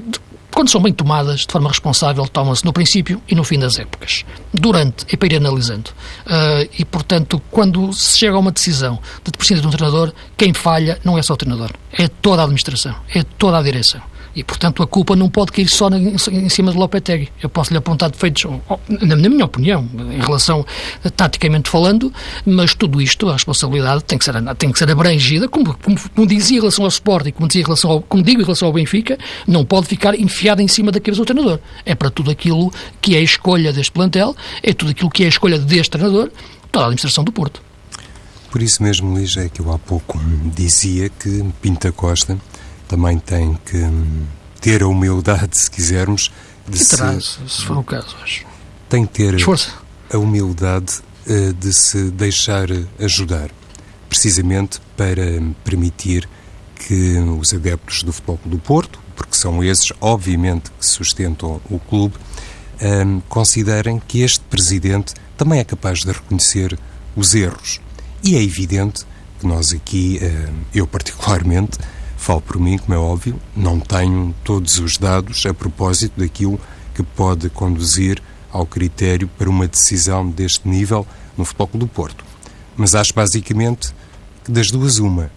quando 0.55 0.71
são 0.71 0.81
bem 0.81 0.93
tomadas 0.93 1.41
de 1.41 1.47
forma 1.51 1.69
responsável, 1.69 2.29
tomam-se 2.29 2.65
no 2.65 2.73
princípio 2.73 3.21
e 3.29 3.35
no 3.35 3.43
fim 3.43 3.59
das 3.59 3.77
épocas. 3.77 4.25
Durante 4.53 5.05
e 5.13 5.17
para 5.17 5.27
ir 5.27 5.37
analisando. 5.37 5.91
Uh, 6.27 6.69
e, 6.79 6.85
portanto, 6.85 7.43
quando 7.51 7.93
se 7.93 8.19
chega 8.19 8.37
a 8.37 8.39
uma 8.39 8.53
decisão 8.53 9.01
de 9.25 9.33
prescindir 9.33 9.63
de 9.63 9.67
um 9.67 9.71
treinador, 9.71 10.13
quem 10.37 10.55
falha 10.55 11.01
não 11.03 11.19
é 11.19 11.23
só 11.23 11.35
o 11.35 11.37
treinador, 11.37 11.73
é 11.93 12.07
toda 12.07 12.43
a 12.43 12.45
administração, 12.45 12.95
é 13.13 13.25
toda 13.25 13.59
a 13.59 13.63
direção. 13.63 14.01
E, 14.35 14.43
portanto, 14.43 14.83
a 14.83 14.87
culpa 14.87 15.15
não 15.15 15.31
pode 15.31 15.53
cair 15.53 15.69
só 15.69 15.89
em 15.89 16.49
cima 16.49 16.73
de 16.73 16.79
Lopetegui. 16.79 17.29
Eu 17.41 17.49
posso 17.49 17.73
lhe 17.73 17.79
apontar 17.79 18.11
defeitos, 18.11 18.45
na 18.89 19.17
minha 19.17 19.45
opinião, 19.45 19.89
em 20.13 20.21
relação, 20.21 20.67
taticamente 21.17 21.71
falando, 21.71 22.13
mas 22.45 22.75
tudo 22.75 23.01
isto, 23.01 23.29
a 23.29 23.35
responsabilidade 23.35 24.03
tem 24.05 24.19
que 24.19 24.25
ser, 24.25 24.35
tem 24.57 24.73
que 24.73 24.79
ser 24.79 24.91
abrangida, 24.91 25.49
como, 25.49 25.77
como, 25.79 25.97
como 26.15 26.27
dizia 26.27 26.57
em 26.57 26.61
relação 26.61 26.85
ao 26.85 26.89
Sporting, 26.89 27.31
como, 27.31 27.47
dizia 27.47 27.63
em 27.63 27.65
relação 27.65 27.91
ao, 27.91 28.03
como 28.03 28.23
digo 28.23 28.41
em 28.41 28.45
relação 28.45 28.67
ao 28.67 28.75
Benfica, 28.75 29.19
não 29.47 29.65
pode 29.65 29.87
ficar 29.87 30.19
enfiada 30.19 30.63
em 30.63 30.69
cima 30.69 30.91
da 30.91 30.99
cabeça 30.99 31.23
do 31.23 31.27
treinador. 31.27 31.61
É 31.87 31.95
para 31.95 32.11
tudo 32.11 32.31
aquilo 32.31 32.73
que 33.01 33.15
é 33.15 33.19
a 33.19 33.23
escolha 33.23 33.73
deste 33.73 33.93
plantel, 33.93 34.37
é 34.63 34.73
tudo 34.73 34.91
aquilo 34.91 35.11
que 35.11 35.23
é 35.23 35.27
a 35.27 35.29
escolha 35.29 35.59
deste 35.59 35.91
treinador, 35.91 36.31
toda 36.73 36.85
a 36.85 36.89
administração 36.89 37.23
do 37.23 37.31
Porto. 37.31 37.63
Por 38.51 38.63
isso 38.63 38.83
mesmo, 38.83 39.13
Luís, 39.13 39.37
é 39.37 39.49
que 39.49 39.61
eu 39.61 39.73
há 39.73 39.79
pouco 39.79 40.17
dizia 40.55 41.09
que 41.09 41.45
Pinta 41.61 41.91
Costa 41.91 42.39
também 42.95 43.19
tem 43.19 43.59
que 43.65 43.91
ter 44.61 44.85
a 44.85 44.87
humildade, 44.87 45.59
se 45.59 45.69
quisermos, 45.69 46.31
de 46.69 46.81
e 46.81 46.87
terá, 46.87 47.21
se, 47.21 47.39
se 47.49 47.65
for 47.65 47.79
o 47.79 47.83
caso, 47.83 48.17
acho. 48.23 48.47
Tem 48.89 49.05
que 49.05 49.13
ter 49.15 49.35
Esforça. 49.35 49.73
a 50.13 50.17
humildade 50.17 51.01
uh, 51.27 51.53
de 51.55 51.73
se 51.73 52.13
deixar 52.13 52.69
ajudar, 53.01 53.51
precisamente 54.09 54.81
para 54.97 55.25
permitir 55.65 56.29
que 56.77 57.19
os 57.19 57.53
adeptos 57.53 58.05
do 58.05 58.13
Futebol 58.13 58.39
do 58.45 58.59
Porto, 58.59 59.01
porque 59.17 59.35
são 59.35 59.63
esses, 59.63 59.93
obviamente, 60.01 60.71
que 60.79 60.87
sustentam 60.87 61.61
o 61.69 61.81
clube, 61.81 62.15
um, 62.81 62.87
ehm, 62.87 63.21
considerem 63.29 64.01
que 64.07 64.21
este 64.21 64.41
presidente 64.45 65.15
também 65.37 65.59
é 65.59 65.65
capaz 65.65 66.05
de 66.05 66.13
reconhecer 66.13 66.79
os 67.17 67.35
erros. 67.35 67.81
E 68.23 68.37
é 68.37 68.43
evidente 68.43 69.05
que 69.41 69.47
nós 69.47 69.73
aqui, 69.73 70.21
uh, 70.23 70.55
eu 70.73 70.87
particularmente, 70.87 71.77
Falo 72.25 72.41
por 72.41 72.59
mim, 72.59 72.79
como 72.79 72.95
é 72.95 72.97
óbvio, 72.99 73.39
não 73.55 73.79
tenho 73.79 74.35
todos 74.43 74.79
os 74.79 74.97
dados 74.97 75.45
a 75.45 75.53
propósito 75.53 76.19
daquilo 76.19 76.59
que 76.95 77.03
pode 77.03 77.51
conduzir 77.51 78.19
ao 78.51 78.65
critério 78.65 79.29
para 79.29 79.51
uma 79.51 79.69
decisão 79.69 80.27
deste 80.31 80.67
nível 80.67 81.07
no 81.37 81.45
Futebol 81.45 81.69
do 81.75 81.87
Porto. 81.87 82.25
Mas 82.79 82.95
acho 82.95 83.13
basicamente 83.13 83.95
que 84.43 84.51
das 84.51 84.71
duas 84.71 84.99
uma. 84.99 85.31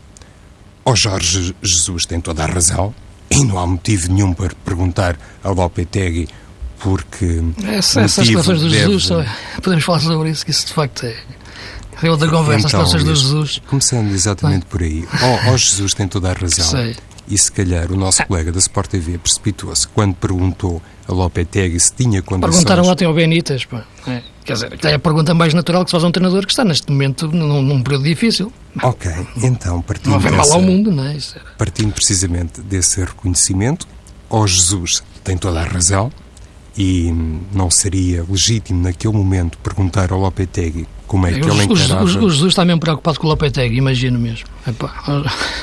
O 0.86 0.96
Jorge 0.96 1.54
Jesus 1.62 2.06
tem 2.06 2.22
toda 2.22 2.46
a 2.46 2.48
razão 2.48 2.96
e 3.30 3.44
não 3.44 3.60
há 3.60 3.68
motivo 3.68 4.10
nenhum 4.10 4.34
para 4.34 4.56
perguntar 4.64 5.20
ao 5.44 5.54
Lopetegui 5.54 6.30
porque... 6.80 7.44
Essa, 7.66 8.00
essas 8.00 8.28
declarações 8.28 8.62
do 8.62 8.70
deve... 8.70 8.98
Jesus, 8.98 9.28
podemos 9.62 9.84
falar 9.84 10.00
sobre 10.00 10.30
isso, 10.30 10.46
que 10.46 10.52
isso 10.52 10.68
de 10.68 10.74
facto 10.74 11.06
é 11.06 11.18
foi 12.00 12.10
outra 12.10 12.28
conversa, 12.30 12.68
então, 12.68 12.82
as 12.82 12.92
do 12.92 13.16
Jesus. 13.16 13.62
Começando 13.68 14.12
exatamente 14.12 14.66
por 14.66 14.82
aí. 14.82 15.08
Ó 15.22 15.26
oh, 15.26 15.54
oh, 15.54 15.58
Jesus 15.58 15.94
tem 15.94 16.08
toda 16.08 16.32
a 16.32 16.34
razão. 16.34 16.66
Sei. 16.66 16.96
E 17.30 17.38
se 17.38 17.52
calhar 17.52 17.92
o 17.92 17.98
nosso 17.98 18.26
colega 18.26 18.54
da 18.54 18.60
Sport 18.60 18.90
TV 18.90 19.18
precipitou-se 19.18 19.86
quando 19.90 20.16
perguntou 20.16 20.82
a 21.08 21.12
Lopetegui 21.12 21.78
se 21.78 21.92
tinha 21.94 22.22
condições... 22.22 22.52
Perguntaram 22.52 22.90
até 22.90 23.04
ao 23.04 23.14
Benítez, 23.14 23.66
pá. 23.66 23.84
É, 24.08 24.22
quer 24.46 24.54
dizer, 24.54 24.80
é 24.86 24.94
a 24.94 25.00
pergunta 25.00 25.34
mais 25.34 25.54
natural 25.54 25.84
que 25.84 25.90
se 25.90 25.92
faz 25.92 26.06
a 26.06 26.08
um 26.08 26.12
treinador 26.12 26.46
que 26.46 26.54
está 26.54 26.64
neste 26.64 26.90
momento 26.90 27.28
num, 27.28 27.62
num 27.62 27.84
período 27.84 28.06
difícil. 28.06 28.52
Ok, 28.82 29.12
então 29.44 29.82
partindo... 29.82 30.12
Não 30.12 30.20
vem 30.20 30.32
mal 30.32 30.54
ao 30.54 30.62
mundo, 30.62 30.90
não 30.90 31.04
é? 31.04 31.18
Partindo 31.58 31.92
precisamente 31.94 32.62
desse 32.62 33.02
reconhecimento, 33.02 33.86
ó 34.30 34.42
oh, 34.42 34.48
Jesus 34.48 35.04
tem 35.22 35.38
toda 35.38 35.60
a 35.60 35.66
razão 35.66 36.10
e 36.78 37.12
não 37.52 37.72
seria 37.72 38.24
legítimo 38.30 38.84
naquele 38.84 39.14
momento 39.14 39.58
perguntar 39.58 40.12
ao 40.12 40.20
Lopetegui 40.20 40.88
como 41.08 41.26
é 41.26 41.32
que 41.32 41.40
ele 41.40 41.64
encarava... 41.64 42.02
O, 42.02 42.06
o, 42.06 42.30
Jesus 42.30 42.50
está 42.52 42.66
mesmo 42.66 42.82
preocupado 42.82 43.20
com 43.20 43.28
o 43.28 43.30
Lopetegui, 43.30 43.78
imagino 43.78 44.20
mesmo. 44.20 44.46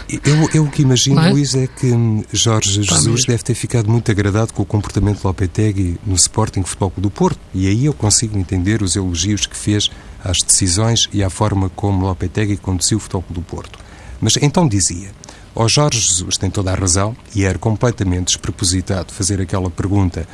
Eu, 0.09 0.51
eu 0.55 0.65
o 0.65 0.71
que 0.71 0.83
imagino, 0.83 1.21
é? 1.21 1.31
Luís, 1.31 1.55
é 1.55 1.67
que 1.67 1.91
Jorge 2.33 2.81
está 2.81 2.97
Jesus 2.97 3.07
mesmo. 3.07 3.27
deve 3.29 3.43
ter 3.43 3.55
ficado 3.55 3.91
muito 3.91 4.11
agradado 4.11 4.55
com 4.55 4.63
o 4.63 4.67
comportamento 4.67 5.19
de 5.19 5.27
Lopetegui 5.27 5.99
no 6.05 6.15
Sporting 6.15 6.65
Futebol 6.65 6.93
do 6.97 7.11
Porto. 7.11 7.39
E 7.53 7.69
aí 7.69 7.85
eu 7.85 7.93
consigo 7.93 8.39
entender 8.39 8.83
os 8.83 8.97
elogios 8.97 9.47
que 9.47 9.57
fez 9.57 9.91
às 10.25 10.39
decisões 10.39 11.09
e 11.13 11.23
à 11.23 11.29
forma 11.29 11.69
como 11.69 12.07
Lopetegui 12.07 12.57
conduziu 12.57 12.97
o 12.97 13.01
Futebol 13.01 13.25
do 13.29 13.43
Porto. 13.43 13.79
Mas 14.21 14.39
então 14.39 14.67
dizia, 14.67 15.11
o 15.55 15.69
Jorge 15.69 16.01
Jesus 16.01 16.39
tem 16.39 16.51
toda 16.51 16.73
a 16.73 16.75
razão 16.75 17.15
e 17.35 17.45
era 17.45 17.59
completamente 17.59 18.29
despropositado 18.29 19.13
fazer 19.13 19.41
aquela 19.41 19.71
pergunta 19.71 20.27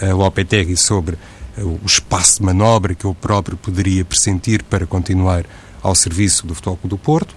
a 0.00 0.14
Lopetegui 0.14 0.76
sobre 0.76 1.18
o 1.58 1.84
espaço 1.84 2.38
de 2.38 2.42
manobra 2.44 2.94
que 2.94 3.04
eu 3.04 3.14
próprio 3.14 3.56
poderia 3.56 4.04
pressentir 4.04 4.62
para 4.64 4.86
continuar 4.86 5.44
ao 5.82 5.94
serviço 5.94 6.46
do 6.46 6.54
Futebol 6.54 6.78
do 6.84 6.98
Porto. 6.98 7.34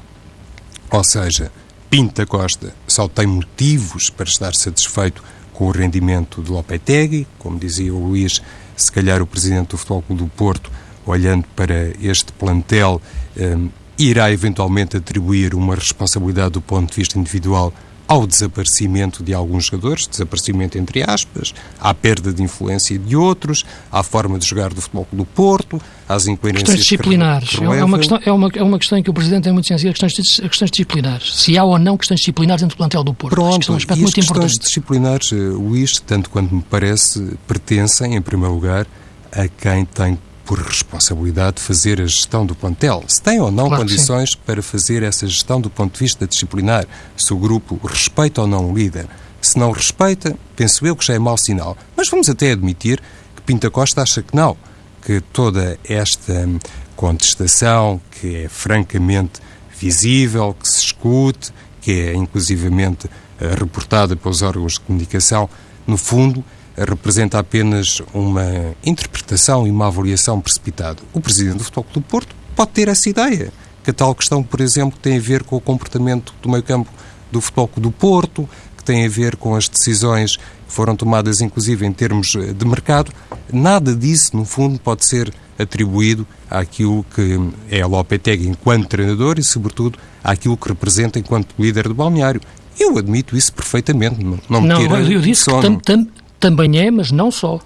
Ou 0.90 1.04
seja, 1.04 1.52
Pinta 1.90 2.26
Costa 2.26 2.74
só 2.88 3.08
tem 3.08 3.28
motivos 3.28 4.10
para 4.10 4.28
estar 4.28 4.54
satisfeito 4.56 5.24
com 5.54 5.68
o 5.68 5.72
rendimento 5.72 6.42
de 6.42 6.52
Lopetegui, 6.52 7.28
como 7.38 7.60
dizia 7.60 7.94
o 7.94 8.08
Luís, 8.08 8.42
se 8.76 8.92
calhar 8.92 9.22
o 9.22 9.28
presidente 9.28 9.70
do 9.70 9.78
Futebol 9.78 10.02
Clube 10.02 10.24
do 10.24 10.30
Porto, 10.30 10.72
olhando 11.06 11.46
para 11.56 11.90
este 12.02 12.32
plantel, 12.34 13.02
um, 13.38 13.70
irá 13.98 14.32
eventualmente 14.32 14.98
atribuir 14.98 15.54
uma 15.54 15.76
responsabilidade 15.76 16.52
do 16.52 16.62
ponto 16.62 16.90
de 16.90 16.96
vista 16.96 17.20
individual 17.20 17.72
ao 18.14 18.28
desaparecimento 18.28 19.24
de 19.24 19.34
alguns 19.34 19.66
jogadores, 19.66 20.06
desaparecimento 20.06 20.78
entre 20.78 21.02
aspas, 21.02 21.52
à 21.80 21.96
perda 21.96 22.32
de 22.32 22.44
influência 22.44 22.98
de 23.00 23.16
outros, 23.16 23.66
à 23.92 24.04
forma 24.04 24.38
de 24.38 24.46
jogar 24.46 24.72
do 24.72 24.80
futebol 24.80 25.08
do 25.12 25.26
Porto, 25.26 25.82
às 26.08 26.28
incoerências 26.28 26.70
Questões 26.70 26.82
disciplinares. 26.84 27.50
Que 27.50 27.64
é, 27.64 27.84
uma 27.84 27.98
questão, 27.98 28.20
é, 28.24 28.32
uma, 28.32 28.52
é 28.54 28.62
uma 28.62 28.78
questão 28.78 29.00
em 29.00 29.04
que 29.04 29.10
o 29.10 29.14
Presidente 29.14 29.50
é 29.50 29.52
muito 29.52 29.68
sensível, 29.68 29.94
questões, 29.94 30.40
questões 30.42 30.70
disciplinares. 30.70 31.36
Se 31.36 31.58
há 31.58 31.64
ou 31.64 31.80
não 31.80 31.98
questões 31.98 32.20
disciplinares 32.20 32.62
dentro 32.62 32.76
do 32.76 32.78
plantel 32.78 33.04
do 33.04 33.16
Porto. 33.16 33.34
Pronto, 33.34 33.56
Acho 33.56 33.60
que 33.66 33.72
é 33.72 33.74
um 33.74 33.78
aspecto 33.78 34.00
e 34.00 34.02
muito 34.04 34.16
questões 34.16 34.38
importante. 34.38 34.60
disciplinares, 34.60 35.32
eh, 35.32 35.36
Luís, 35.36 36.00
tanto 36.00 36.30
quanto 36.30 36.54
me 36.54 36.62
parece, 36.62 37.36
pertencem, 37.48 38.16
em 38.16 38.22
primeiro 38.22 38.54
lugar, 38.54 38.86
a 39.32 39.48
quem 39.48 39.86
tem 39.86 40.20
por 40.46 40.60
responsabilidade 40.60 41.62
fazer 41.62 42.02
a 42.02 42.06
gestão 42.06 42.46
do 42.46 42.56
plantel. 42.56 43.04
Se 43.08 43.22
tem 43.22 43.40
ou 43.40 43.52
não 43.52 43.68
Claro 43.68 43.84
condições 43.84 44.36
para 44.36 44.62
fazer 44.62 45.04
essa 45.04 45.26
gestão 45.28 45.62
do 45.62 45.70
ponto 45.70 45.94
de 45.94 46.00
vista 46.00 46.28
disciplinar, 46.28 46.86
se 47.18 47.34
o 47.34 47.38
grupo 47.38 47.80
respeita 47.84 48.42
ou 48.42 48.48
não 48.48 48.72
o 48.72 48.76
líder. 48.76 49.08
Se 49.42 49.58
não 49.58 49.72
respeita, 49.72 50.38
penso 50.56 50.86
eu 50.86 50.96
que 50.96 51.06
já 51.06 51.14
é 51.14 51.20
mau 51.20 51.38
sinal. 51.38 51.78
Mas 51.96 52.10
vamos 52.10 52.30
até 52.30 52.52
admitir 52.52 53.02
que 53.36 53.42
Pinta 53.42 53.70
Costa 53.70 54.02
acha 54.02 54.22
que 54.22 54.36
não, 54.36 54.58
que 55.06 55.22
toda 55.22 55.78
esta 55.84 56.34
hum, 56.34 56.60
contestação, 56.96 58.02
que 58.12 58.44
é 58.44 58.50
francamente 58.50 59.42
visível, 59.78 60.56
que 60.58 60.68
se 60.68 60.80
escute, 60.80 61.52
que 61.82 61.92
é 61.92 62.16
inclusivamente 62.16 63.10
eh, 63.40 63.56
reportada 63.58 64.16
pelos 64.16 64.42
órgãos 64.42 64.74
de 64.74 64.80
comunicação, 64.82 65.50
no 65.86 65.98
fundo, 65.98 66.44
representa 66.78 67.40
apenas 67.40 68.02
uma 68.14 68.76
interpretação 68.86 69.68
e 69.68 69.72
uma 69.72 69.88
avaliação 69.88 70.40
precipitada. 70.42 71.00
O 71.14 71.22
Presidente 71.22 71.58
do 71.58 71.64
Futebol 71.64 71.84
Clube 71.84 72.08
do 72.08 72.10
Porto 72.10 72.36
pode 72.56 72.72
ter 72.72 72.88
essa 72.88 73.10
ideia, 73.10 73.52
que 73.84 73.92
a 73.92 73.94
tal 73.94 74.16
questão, 74.16 74.44
por 74.44 74.62
exemplo, 74.62 74.98
tem 75.02 75.18
a 75.18 75.22
ver 75.22 75.44
com 75.44 75.56
o 75.56 75.62
comportamento 75.62 76.34
do 76.42 76.50
meio-campo 76.50 76.90
do 77.32 77.42
Futebol 77.42 77.68
Clube 77.68 77.90
do 77.90 77.92
Porto, 77.92 78.50
que 78.78 78.84
tem 78.84 79.06
a 79.06 79.10
ver 79.10 79.36
com 79.36 79.56
as 79.56 79.68
decisões 79.68 80.38
que 80.38 80.44
foram 80.68 80.96
tomadas, 80.96 81.42
inclusive, 81.42 81.86
em 81.86 81.92
termos 81.94 82.36
eh, 82.36 82.54
de 82.54 82.66
mercado. 82.66 83.12
Nada 83.52 83.96
disso, 83.96 84.36
no 84.36 84.46
fundo, 84.46 84.80
pode 84.80 85.06
ser 85.06 85.34
atribuído 85.58 86.26
àquilo 86.50 87.06
que 87.16 87.40
é 87.70 87.82
a 87.82 87.88
Lopetegui 87.88 88.48
enquanto 88.48 88.88
treinador 88.88 89.38
e, 89.38 89.44
sobretudo, 89.44 90.00
àquilo 90.24 90.58
que 90.58 90.68
representa 90.68 91.20
enquanto 91.20 91.54
líder 91.60 91.88
do 91.88 91.94
balneário. 91.94 92.42
Eu 92.80 92.98
admito 92.98 93.38
isso 93.38 93.54
perfeitamente, 93.54 94.24
não, 94.24 94.40
não 94.50 94.62
me 94.62 94.68
Não, 94.68 94.78
tira 94.78 95.00
eu 95.02 95.22
disse 95.22 95.44
sono. 95.44 95.62
que 95.80 95.84
tam, 95.86 96.04
tam, 96.04 96.08
também 96.44 96.78
é, 96.78 96.92
mas 96.92 97.10
não 97.10 97.32
só. 97.32 97.58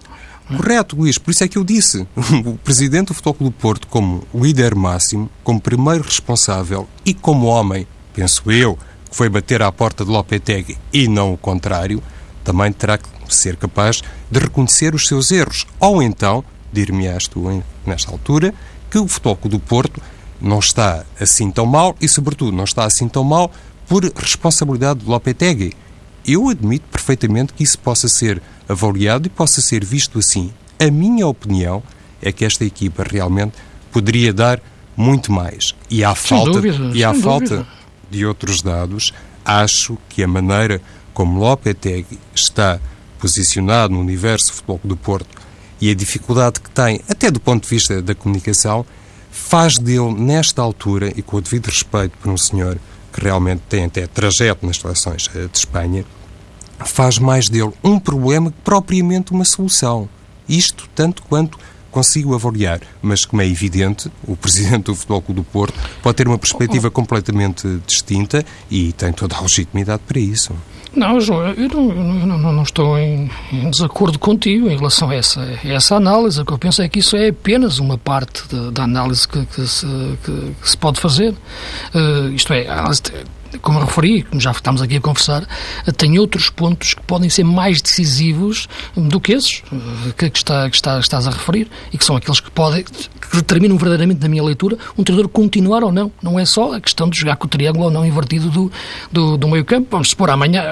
Correto, 0.56 0.96
Luís, 0.96 1.18
por 1.18 1.32
isso 1.32 1.44
é 1.44 1.48
que 1.48 1.58
eu 1.58 1.64
disse. 1.64 2.08
O 2.46 2.56
presidente 2.60 3.08
do 3.08 3.16
Futebol 3.16 3.34
Clube 3.34 3.56
do 3.56 3.60
Porto, 3.60 3.88
como 3.88 4.24
líder 4.36 4.76
máximo, 4.76 5.32
como 5.44 5.60
primeiro 5.60 6.04
responsável 6.04 6.88
e 7.04 7.12
como 7.12 7.48
homem, 7.48 7.88
penso 8.14 8.52
eu, 8.52 8.78
que 9.10 9.16
foi 9.16 9.30
bater 9.30 9.64
à 9.64 9.72
porta 9.72 10.06
de 10.06 10.12
Lopetegui 10.12 10.78
e 10.94 11.08
não 11.08 11.34
o 11.34 11.38
contrário, 11.38 12.04
também 12.44 12.72
terá 12.72 13.00
que 13.00 13.10
ser 13.30 13.56
capaz 13.56 14.04
de 14.30 14.40
reconhecer 14.40 14.94
os 14.94 15.08
seus 15.08 15.32
erros. 15.32 15.66
Ou 15.80 16.04
então, 16.04 16.44
dir-me-ás 16.72 17.28
tu, 17.28 17.64
nesta 17.84 18.12
altura, 18.12 18.54
que 18.92 19.00
o 19.00 19.08
Futebol 19.08 19.38
Clube 19.38 19.58
do 19.58 19.60
Porto 19.60 20.00
não 20.40 20.60
está 20.60 21.04
assim 21.20 21.50
tão 21.50 21.66
mal 21.66 21.96
e, 22.00 22.08
sobretudo, 22.08 22.56
não 22.56 22.64
está 22.64 22.86
assim 22.86 23.08
tão 23.08 23.24
mal 23.24 23.52
por 23.88 24.04
responsabilidade 24.16 25.00
de 25.00 25.10
Lopetegui. 25.10 25.74
Eu 26.28 26.50
admito 26.50 26.86
perfeitamente 26.92 27.54
que 27.54 27.64
isso 27.64 27.80
possa 27.80 28.08
ser 28.08 28.42
avaliado 28.68 29.28
e 29.28 29.30
possa 29.30 29.62
ser 29.62 29.86
visto 29.86 30.20
assim. 30.20 30.52
A 30.80 30.92
minha 30.92 31.26
opinião 31.26 31.82
é 32.22 32.32
que 32.32 32.44
esta 32.44 32.66
equipa 32.66 33.04
realmente 33.10 33.54
poderia 33.92 34.34
dar 34.34 34.62
muito 34.96 35.32
mais. 35.32 35.74
E 35.90 36.04
à 36.04 36.14
Sem 36.16 36.38
falta, 36.38 36.52
dúvida, 36.52 36.92
e 36.94 37.04
à 37.04 37.14
sem 37.14 37.22
falta 37.22 37.58
dúvida. 37.58 37.68
de 38.10 38.26
outros 38.26 38.62
dados, 38.62 39.14
acho 39.46 39.98
que 40.10 40.24
a 40.24 40.28
maneira 40.28 40.82
como 41.14 41.40
Lopetegui 41.40 42.20
está 42.36 42.80
posicionado 43.20 43.94
no 43.94 44.00
universo 44.02 44.48
do 44.48 44.54
futebol 44.54 44.82
do 44.84 44.98
Porto 44.98 45.30
e 45.80 45.90
a 45.90 45.96
dificuldade 45.96 46.60
que 46.60 46.70
tem, 46.70 47.02
até 47.10 47.32
do 47.32 47.40
ponto 47.40 47.64
de 47.64 47.70
vista 47.70 48.02
da 48.02 48.14
comunicação, 48.14 48.86
faz 49.32 49.78
dele, 49.78 50.14
nesta 50.14 50.62
altura, 50.62 51.14
e 51.16 51.22
com 51.22 51.38
o 51.38 51.42
devido 51.42 51.68
respeito 51.68 52.18
por 52.18 52.32
um 52.32 52.38
senhor 52.38 52.78
que 53.14 53.22
realmente 53.22 53.62
tem 53.70 53.86
até 53.86 54.06
trajeto 54.08 54.66
nas 54.66 54.78
seleções 54.78 55.30
eh, 55.36 55.48
de 55.52 55.58
Espanha, 55.58 56.04
faz 56.86 57.18
mais 57.20 57.50
dele 57.50 57.72
um 57.84 58.00
problema 58.00 58.52
que 58.52 58.58
propriamente 58.64 59.32
uma 59.32 59.46
solução. 59.46 60.08
Isto 60.48 60.88
tanto 60.96 61.24
quanto 61.24 61.58
consigo 61.92 62.36
avaliar, 62.36 62.80
mas 63.02 63.26
como 63.26 63.42
é 63.42 63.48
evidente, 63.48 64.12
o 64.28 64.36
Presidente 64.36 64.84
do 64.86 64.96
Futebol 64.96 65.22
Clube 65.22 65.42
do 65.42 65.44
Porto 65.44 65.74
pode 66.04 66.16
ter 66.16 66.28
uma 66.28 66.38
perspectiva 66.38 66.92
completamente 66.92 67.68
distinta 67.88 68.46
e 68.70 68.92
tem 68.94 69.12
toda 69.12 69.36
a 69.36 69.42
legitimidade 69.42 70.04
para 70.08 70.20
isso. 70.20 70.54
Não, 70.96 71.20
João, 71.20 71.48
eu 71.50 71.68
não, 71.70 71.92
eu 71.92 72.26
não, 72.26 72.38
não- 72.54 72.64
estou 72.64 72.98
em, 72.98 73.30
em 73.52 73.70
desacordo 73.70 74.18
contigo 74.18 74.68
em 74.70 74.76
relação 74.78 75.10
a 75.10 75.16
essa, 75.16 75.42
essa 75.64 75.96
análise. 75.96 76.40
O 76.42 76.46
que 76.46 76.52
eu 76.54 76.58
penso 76.58 76.82
é 76.82 76.90
que 76.90 77.00
isso 77.00 77.16
é 77.16 77.28
apenas 77.30 77.78
uma 77.78 77.98
parte 77.98 78.44
da- 78.72 78.84
análise 78.84 79.28
que, 79.28 79.46
que 79.48 79.68
se, 79.68 79.86
que- 80.24 80.54
que 80.62 80.70
se 80.70 80.78
pode 80.78 81.00
fazer. 81.00 81.36
Eh, 81.94 82.30
isto 82.34 82.52
é, 82.54 82.68
a 82.68 82.80
análise, 82.80 83.02
como 83.62 83.80
referi, 83.80 84.24
como 84.24 84.40
já 84.42 84.52
estamos 84.52 84.82
aqui 84.82 84.98
a 84.98 85.02
conversar, 85.02 85.48
tem 85.98 86.18
outros 86.20 86.50
pontos 86.50 86.94
que 86.94 87.02
podem 87.04 87.30
ser 87.30 87.44
mais 87.44 87.82
decisivos 87.82 88.68
do 88.96 89.20
que 89.20 89.34
esses 89.34 89.64
eh, 89.72 90.14
que, 90.18 90.30
que 90.30 90.38
está, 90.38 90.70
que, 90.70 90.76
está, 90.76 91.00
estás 91.00 91.28
a 91.28 91.32
referir 91.32 91.68
e 91.92 91.98
que 91.98 92.04
são 92.06 92.16
aqueles 92.16 92.40
que 92.40 92.52
podem 92.52 92.84
que 92.84 93.36
determinam 93.36 93.78
verdadeiramente, 93.78 94.22
na 94.22 94.30
minha 94.30 94.44
leitura, 94.44 94.78
um 94.98 95.04
treinador 95.04 95.30
continuar 95.30 95.84
ou 95.84 95.92
não. 95.92 96.12
Não 96.22 96.40
é 96.40 96.46
só 96.46 96.74
a 96.74 96.80
questão 96.82 97.10
de 97.10 97.18
jogar 97.20 97.36
com 97.36 97.46
o 97.46 97.50
triângulo 97.50 97.86
ou 97.86 97.92
não 97.92 98.06
invertido 98.06 98.50
do, 98.50 98.72
do, 99.12 99.38
do 99.38 99.48
meio 99.48 99.66
campo. 99.66 99.88
Vamos 99.92 100.10
supor, 100.10 100.30
amanhã, 100.30 100.64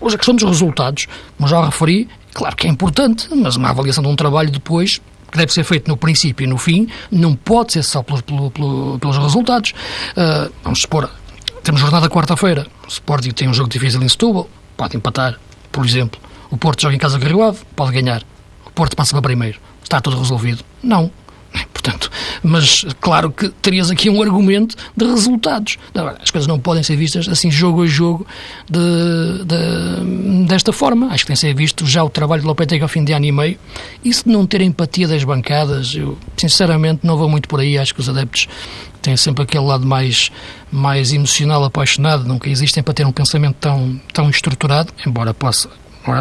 hoje 0.00 0.16
a 0.16 0.18
questão 0.18 0.34
dos 0.34 0.44
resultados, 0.44 1.06
como 1.36 1.48
já 1.48 1.64
referi, 1.64 2.08
claro 2.34 2.56
que 2.56 2.66
é 2.66 2.70
importante, 2.70 3.28
mas 3.34 3.54
uma 3.56 3.70
avaliação 3.70 4.02
de 4.02 4.08
um 4.10 4.16
trabalho 4.16 4.50
depois 4.50 5.00
que 5.30 5.38
deve 5.38 5.52
ser 5.52 5.62
feito 5.62 5.86
no 5.86 5.96
princípio 5.96 6.42
e 6.42 6.46
no 6.48 6.58
fim, 6.58 6.88
não 7.08 7.36
pode 7.36 7.72
ser 7.74 7.84
só 7.84 8.02
pelos, 8.02 8.20
pelo- 8.22 8.50
pelo- 8.50 8.98
pelos 8.98 9.16
resultados. 9.16 9.72
Ah, 10.16 10.48
vamos 10.64 10.80
supor, 10.80 11.08
temos 11.62 11.80
jornada 11.80 12.08
quarta-feira, 12.08 12.66
o 12.84 12.88
Sporting 12.88 13.30
tem 13.30 13.48
um 13.48 13.54
jogo 13.54 13.68
difícil 13.68 14.02
em 14.02 14.08
Setúbal, 14.08 14.48
pode 14.76 14.96
empatar, 14.96 15.38
por 15.70 15.84
exemplo. 15.84 16.20
O 16.50 16.56
Porto 16.56 16.82
joga 16.82 16.94
em 16.94 16.98
casa 16.98 17.18
com 17.18 17.24
o 17.24 17.28
Rio 17.28 17.42
Ave, 17.42 17.58
pode 17.76 17.92
ganhar. 17.92 18.22
O 18.66 18.70
Porto 18.70 18.96
passa 18.96 19.12
para 19.12 19.22
primeiro. 19.22 19.60
Está 19.82 20.00
tudo 20.00 20.18
resolvido? 20.18 20.64
Não. 20.82 21.10
Portanto, 21.72 22.10
mas 22.42 22.84
claro 23.00 23.30
que 23.32 23.48
terias 23.48 23.90
aqui 23.90 24.10
um 24.10 24.20
argumento 24.22 24.76
de 24.94 25.04
resultados. 25.06 25.78
As 26.22 26.30
coisas 26.30 26.46
não 26.46 26.58
podem 26.60 26.82
ser 26.82 26.94
vistas 26.94 27.26
assim 27.26 27.50
jogo 27.50 27.82
a 27.82 27.86
jogo 27.86 28.26
de, 28.68 29.44
de- 29.44 30.44
desta 30.46 30.72
forma. 30.72 31.06
Acho 31.06 31.24
que 31.24 31.28
tem 31.28 31.34
que 31.34 31.40
ser 31.40 31.54
visto 31.54 31.86
já 31.86 32.04
o 32.04 32.10
trabalho 32.10 32.42
de 32.42 32.46
Lopetegui 32.46 32.82
ao 32.82 32.88
fim 32.88 33.02
de 33.02 33.12
ano 33.12 33.24
e 33.24 33.32
meio. 33.32 33.58
E 34.04 34.12
se 34.12 34.28
não 34.28 34.46
ter 34.46 34.60
empatia 34.60 35.08
das 35.08 35.24
bancadas, 35.24 35.94
eu 35.94 36.18
sinceramente 36.36 37.00
não 37.06 37.16
vou 37.16 37.28
muito 37.30 37.48
por 37.48 37.60
aí. 37.60 37.78
Acho 37.78 37.94
que 37.94 38.00
os 38.00 38.08
adeptos 38.10 38.46
têm 39.00 39.16
sempre 39.16 39.42
aquele 39.44 39.64
lado 39.64 39.86
mais, 39.86 40.30
mais 40.70 41.12
emocional, 41.14 41.64
apaixonado. 41.64 42.24
Nunca 42.24 42.50
existem 42.50 42.82
para 42.82 42.92
ter 42.92 43.06
um 43.06 43.12
pensamento 43.12 43.56
tão, 43.58 43.98
tão 44.12 44.28
estruturado, 44.28 44.92
embora 45.06 45.32
possa 45.32 45.70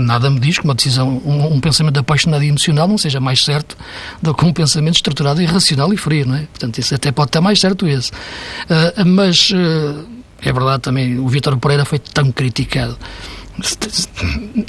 nada 0.01 0.29
me 0.29 0.39
diz 0.39 0.57
que 0.57 0.65
uma 0.65 0.75
decisão, 0.75 1.21
um, 1.25 1.53
um 1.53 1.59
pensamento 1.59 1.97
apaixonado 1.99 2.43
e 2.43 2.47
emocional 2.49 2.87
não 2.87 2.97
seja 2.97 3.19
mais 3.19 3.43
certo 3.43 3.77
do 4.21 4.33
que 4.33 4.43
um 4.45 4.51
pensamento 4.53 4.95
estruturado 4.95 5.41
e 5.41 5.45
racional 5.45 5.93
e 5.93 5.97
frio, 5.97 6.25
não 6.27 6.35
é? 6.35 6.39
Portanto, 6.41 6.77
isso 6.79 6.93
até 6.93 7.11
pode 7.11 7.29
estar 7.29 7.41
mais 7.41 7.59
certo 7.59 7.87
esse. 7.87 8.11
Ah, 8.69 9.03
mas 9.05 9.51
ah, 9.55 10.03
é 10.41 10.51
verdade 10.53 10.81
também, 10.83 11.17
o 11.17 11.27
Vítor 11.27 11.57
Pereira 11.57 11.85
foi 11.85 11.99
tão 11.99 12.31
criticado, 12.31 12.97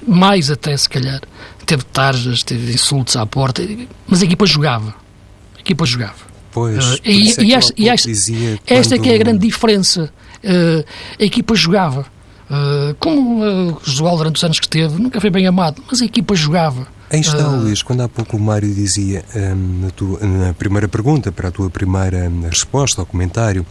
mais 0.06 0.50
até 0.50 0.76
se 0.76 0.88
calhar. 0.88 1.20
Teve 1.66 1.84
tarjas, 1.84 2.42
teve 2.42 2.72
insultos 2.72 3.16
à 3.16 3.24
porta, 3.26 3.62
mas 4.06 4.22
a 4.22 4.24
equipa 4.24 4.46
jogava. 4.46 4.94
A 5.56 5.60
equipa 5.60 5.84
jogava. 5.86 6.30
Pois, 6.52 6.98
por 6.98 7.06
e, 7.08 7.30
é 7.30 7.34
e 7.44 7.54
esta, 7.54 7.72
esta- 7.88 8.10
esta 8.66 8.94
é 8.96 8.98
que 8.98 9.08
é 9.08 9.12
a 9.12 9.14
quando- 9.16 9.24
grande 9.24 9.46
diferença. 9.46 10.12
Uh, 10.42 10.84
a 11.20 11.24
equipa 11.24 11.54
jogava. 11.54 12.06
Uh, 12.50 12.94
como 12.98 13.44
uh, 13.44 13.72
o 13.76 13.80
Josual, 13.84 14.16
durante 14.16 14.36
os 14.36 14.44
anos 14.44 14.58
que 14.58 14.66
esteve, 14.66 15.00
nunca 15.00 15.20
foi 15.20 15.30
bem 15.30 15.46
amado, 15.46 15.82
mas 15.88 16.02
a 16.02 16.04
equipa 16.04 16.34
jogava. 16.34 16.88
Aí 17.08 17.20
está, 17.20 17.44
Ah. 17.44 17.48
Luís, 17.56 17.82
quando 17.82 18.00
há 18.02 18.08
pouco 18.08 18.36
o 18.36 18.40
Mário 18.40 18.72
dizia 18.74 19.24
hum, 19.34 19.80
na, 19.82 19.90
tua- 19.90 20.18
na 20.20 20.52
primeira 20.54 20.88
pergunta, 20.88 21.30
para 21.30 21.48
a 21.48 21.50
tua 21.52 21.70
primeira 21.70 22.28
hum, 22.28 22.42
resposta 22.48 23.00
ao 23.02 23.06
comentário, 23.06 23.64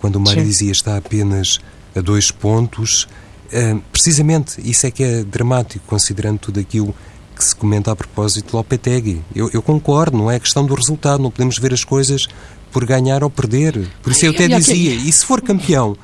quando 0.00 0.16
o 0.16 0.20
Mário 0.20 0.40
Sim. 0.42 0.46
dizia 0.48 0.72
está 0.72 0.96
apenas 0.96 1.60
a 1.94 2.00
dois 2.00 2.30
pontos, 2.30 3.06
hum, 3.52 3.80
precisamente 3.92 4.60
isso 4.64 4.86
é 4.86 4.90
que 4.90 5.02
é 5.04 5.22
dramático, 5.24 5.84
considerando 5.86 6.38
tudo 6.38 6.58
aquilo 6.60 6.88
que 6.88 7.12
que 7.34 7.42
se 7.42 7.56
comenta 7.56 7.90
a 7.90 7.96
propósito 7.96 8.50
de 8.50 8.54
Lopetegui. 8.56 9.22
Eu, 9.34 9.48
eu 9.54 9.62
concordo, 9.62 10.16
não 10.18 10.30
é 10.30 10.38
questão 10.38 10.66
do 10.66 10.74
resultado, 10.74 11.22
não 11.22 11.30
podemos 11.30 11.58
ver 11.58 11.72
as 11.72 11.82
coisas 11.82 12.28
por 12.70 12.84
ganhar 12.84 13.24
ou 13.24 13.30
perder. 13.30 13.88
Por 14.02 14.12
isso 14.12 14.26
eu 14.26 14.32
até 14.32 14.46
dizia, 14.46 14.94
e 14.94 15.10
se 15.10 15.24
for 15.24 15.40
campeão? 15.40 15.96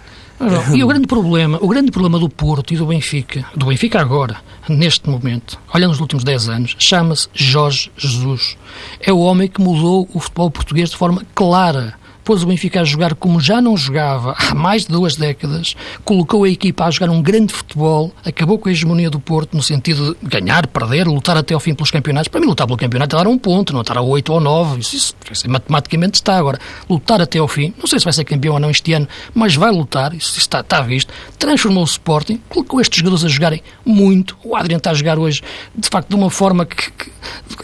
E 0.74 0.84
o 0.84 0.86
grande 0.86 1.06
problema, 1.06 1.58
o 1.60 1.68
grande 1.68 1.90
problema 1.90 2.18
do 2.18 2.28
Porto 2.28 2.72
e 2.72 2.76
do 2.76 2.86
Benfica, 2.86 3.44
do 3.56 3.66
Benfica 3.66 4.00
agora, 4.00 4.36
neste 4.68 5.08
momento, 5.08 5.58
olhando 5.74 5.90
nos 5.90 6.00
últimos 6.00 6.22
10 6.22 6.48
anos, 6.48 6.76
chama-se 6.78 7.28
Jorge 7.34 7.90
Jesus. 7.96 8.56
É 9.00 9.12
o 9.12 9.18
homem 9.18 9.48
que 9.48 9.60
mudou 9.60 10.08
o 10.14 10.20
futebol 10.20 10.50
português 10.50 10.90
de 10.90 10.96
forma 10.96 11.22
clara 11.34 11.97
pôs 12.28 12.42
o 12.42 12.46
Benfica 12.46 12.82
a 12.82 12.84
jogar 12.84 13.14
como 13.14 13.40
já 13.40 13.58
não 13.58 13.74
jogava 13.74 14.36
há 14.38 14.54
mais 14.54 14.82
de 14.82 14.88
duas 14.88 15.16
décadas, 15.16 15.74
colocou 16.04 16.44
a 16.44 16.48
equipa 16.50 16.84
a 16.84 16.90
jogar 16.90 17.10
um 17.10 17.22
grande 17.22 17.54
futebol, 17.54 18.12
acabou 18.22 18.58
com 18.58 18.68
a 18.68 18.72
hegemonia 18.72 19.08
do 19.08 19.18
Porto 19.18 19.56
no 19.56 19.62
sentido 19.62 20.14
de 20.20 20.28
ganhar, 20.28 20.66
perder, 20.66 21.06
lutar 21.06 21.38
até 21.38 21.54
ao 21.54 21.60
fim 21.60 21.72
pelos 21.72 21.90
campeonatos. 21.90 22.28
Para 22.28 22.38
mim, 22.38 22.46
lutar 22.46 22.66
pelo 22.66 22.76
campeonato 22.76 23.16
é 23.16 23.18
dar 23.18 23.26
um 23.26 23.38
ponto, 23.38 23.72
não 23.72 23.80
estar 23.80 23.96
a 23.96 24.02
oito 24.02 24.30
ou 24.30 24.40
nove, 24.40 24.80
isso, 24.80 24.94
isso, 24.94 25.14
isso, 25.32 25.48
matematicamente 25.48 26.16
está. 26.16 26.36
Agora, 26.36 26.58
lutar 26.86 27.18
até 27.18 27.38
ao 27.38 27.48
fim, 27.48 27.72
não 27.78 27.86
sei 27.86 27.98
se 27.98 28.04
vai 28.04 28.12
ser 28.12 28.24
campeão 28.24 28.52
ou 28.52 28.60
não 28.60 28.68
este 28.68 28.92
ano, 28.92 29.08
mas 29.34 29.56
vai 29.56 29.70
lutar, 29.70 30.12
isso, 30.12 30.32
isso 30.32 30.40
está, 30.40 30.60
está 30.60 30.82
visto. 30.82 31.10
Transformou 31.38 31.82
o 31.82 31.86
Sporting, 31.86 32.42
colocou 32.50 32.78
estes 32.78 32.98
jogadores 32.98 33.24
a 33.24 33.28
jogarem 33.28 33.62
muito. 33.86 34.36
O 34.44 34.54
Adriano 34.54 34.80
está 34.80 34.90
a 34.90 34.94
jogar 34.94 35.18
hoje, 35.18 35.40
de 35.74 35.88
facto, 35.88 36.10
de 36.10 36.14
uma 36.14 36.28
forma 36.28 36.66
que, 36.66 36.90
que 36.90 37.10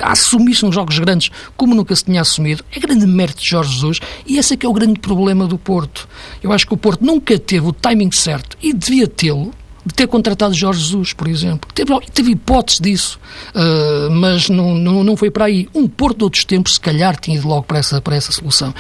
a 0.01 0.13
assumir-se 0.13 0.65
nos 0.65 0.75
jogos 0.75 0.99
grandes 0.99 1.31
como 1.55 1.75
nunca 1.75 1.95
se 1.95 2.05
tinha 2.05 2.23
assumido. 2.23 2.65
É 2.75 2.81
grande 2.81 3.07
mérito 3.07 3.43
de 3.43 3.51
Jorge 3.51 3.75
Jesus 3.75 4.01
e 4.27 4.39
é 4.55 4.57
que 4.57 4.67
é 4.67 4.69
o 4.69 4.73
grande 4.73 4.99
problema 4.99 5.47
do 5.47 5.59
Porto. 5.59 6.09
Eu 6.43 6.53
acho 6.53 6.67
que 6.67 6.75
o 6.75 6.77
Porto 6.77 7.05
nunca 7.05 7.39
teve 7.39 7.67
o 7.67 7.73
timing 7.73 8.11
certo 8.11 8.57
e 8.63 8.73
devia 8.73 9.07
tê-lo 9.07 9.53
de 9.85 9.95
ter 9.95 10.07
contratado 10.07 10.55
Jorge 10.55 10.81
Jesus, 10.81 11.13
por 11.13 11.29
exemplo. 11.29 11.69
Teve, 11.75 11.93
teve 12.13 12.31
hipótese 12.33 12.81
disso, 12.81 13.21
uh, 13.55 14.11
mas 14.11 14.49
não, 14.49 14.75
não, 14.75 15.05
não 15.05 15.17
foi 15.17 15.31
para 15.31 15.45
aí. 15.45 15.69
Um 15.75 15.87
Porto 15.87 16.19
de 16.19 16.25
outros 16.25 16.45
tempos, 16.45 16.75
se 16.75 16.81
calhar, 16.81 17.17
tinha 17.21 17.37
ido 17.37 17.47
logo 17.47 17.65
para 17.65 17.79
essa, 17.79 18.01
para 18.01 18.17
essa 18.17 18.33
solução. 18.33 18.75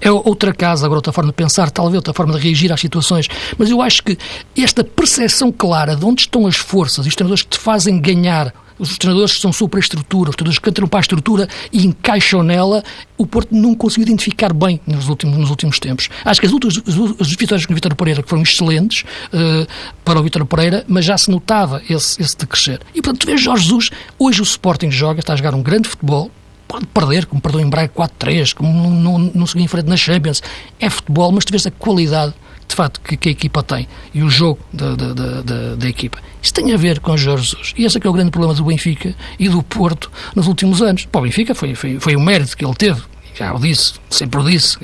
É 0.00 0.10
outra 0.10 0.52
casa, 0.52 0.84
agora 0.84 0.98
outra 0.98 1.12
forma 1.12 1.30
de 1.30 1.36
pensar, 1.36 1.70
talvez 1.70 1.94
outra 1.94 2.12
forma 2.12 2.34
de 2.34 2.40
reagir 2.40 2.72
às 2.72 2.80
situações, 2.80 3.28
mas 3.56 3.70
eu 3.70 3.80
acho 3.80 4.02
que 4.02 4.18
esta 4.58 4.82
percepção 4.82 5.52
clara 5.52 5.94
de 5.94 6.04
onde 6.04 6.22
estão 6.22 6.44
as 6.44 6.56
forças 6.56 7.06
e 7.06 7.08
os 7.08 7.14
treinadores 7.14 7.44
que 7.44 7.50
te 7.50 7.58
fazem 7.58 8.00
ganhar 8.00 8.52
os 8.78 8.98
treinadores 8.98 9.40
são 9.40 9.52
superestrutura, 9.52 10.30
os 10.30 10.36
treinadores 10.36 10.58
que 10.58 10.70
entram 10.70 10.88
para 10.88 11.00
a 11.00 11.02
estrutura 11.02 11.48
e 11.72 11.86
encaixam 11.86 12.42
nela, 12.42 12.82
o 13.16 13.26
Porto 13.26 13.54
não 13.54 13.74
conseguiu 13.74 14.04
identificar 14.04 14.52
bem 14.52 14.80
nos 14.86 15.08
últimos, 15.08 15.38
nos 15.38 15.50
últimos 15.50 15.78
tempos. 15.78 16.08
Acho 16.24 16.40
que 16.40 16.46
as 16.46 16.52
últimas 16.52 16.76
as 17.20 17.28
vitórias 17.34 17.66
com 17.66 17.72
o 17.72 17.74
Vitor 17.74 17.94
Pereira 17.94 18.22
foram 18.26 18.42
excelentes 18.42 19.04
uh, 19.32 19.66
para 20.04 20.18
o 20.18 20.22
Vitor 20.22 20.44
Pereira, 20.46 20.84
mas 20.88 21.04
já 21.04 21.16
se 21.16 21.30
notava 21.30 21.82
esse, 21.88 22.20
esse 22.20 22.36
decrescer. 22.36 22.80
E 22.94 23.02
portanto, 23.02 23.20
tu 23.20 23.26
vês 23.26 23.40
Jorge 23.40 23.64
Jesus, 23.64 23.90
hoje 24.18 24.40
o 24.40 24.44
Sporting 24.44 24.90
joga, 24.90 25.20
está 25.20 25.32
a 25.32 25.36
jogar 25.36 25.54
um 25.54 25.62
grande 25.62 25.88
futebol, 25.88 26.30
pode 26.66 26.86
perder, 26.86 27.26
como 27.26 27.40
perdeu 27.40 27.60
em 27.60 27.68
Braga 27.68 27.92
4-3, 27.94 28.54
como 28.54 28.72
não, 28.72 28.90
não, 28.90 29.30
não 29.34 29.46
seguiu 29.46 29.64
em 29.64 29.68
frente 29.68 29.88
na 29.88 29.96
Champions. 29.96 30.42
É 30.80 30.88
futebol, 30.88 31.30
mas 31.30 31.44
tu 31.44 31.50
vês 31.50 31.66
a 31.66 31.70
qualidade 31.70 32.34
de 32.66 32.74
facto 32.74 33.00
que, 33.00 33.16
que 33.16 33.28
a 33.28 33.32
equipa 33.32 33.62
tem 33.62 33.88
e 34.14 34.22
o 34.22 34.30
jogo 34.30 34.60
da, 34.72 34.94
da, 34.94 35.12
da, 35.12 35.74
da, 35.76 35.88
equipa. 35.88 36.18
Isso 36.40 36.54
tem 36.54 36.72
a 36.72 36.76
ver 36.76 37.00
com 37.00 37.16
Jorge 37.16 37.44
Jesus. 37.44 37.74
E 37.76 37.84
esse 37.84 37.96
é 37.96 38.00
que 38.00 38.06
é 38.06 38.10
o 38.10 38.12
grande 38.12 38.30
problema 38.30 38.54
do 38.54 38.64
Benfica 38.64 39.14
e 39.38 39.48
do 39.48 39.62
Porto 39.62 40.10
nos 40.34 40.46
últimos 40.46 40.80
anos. 40.82 41.04
Para 41.06 41.20
o 41.20 41.24
Benfica 41.24 41.54
foi, 41.54 41.74
foi, 41.74 42.00
foi 42.00 42.16
o 42.16 42.20
mérito 42.20 42.56
que 42.56 42.64
ele 42.64 42.74
teve. 42.74 43.02
Já 43.34 43.54
o 43.54 43.58
disse, 43.58 43.94
sempre 44.10 44.40
o 44.40 44.44
disse, 44.44 44.76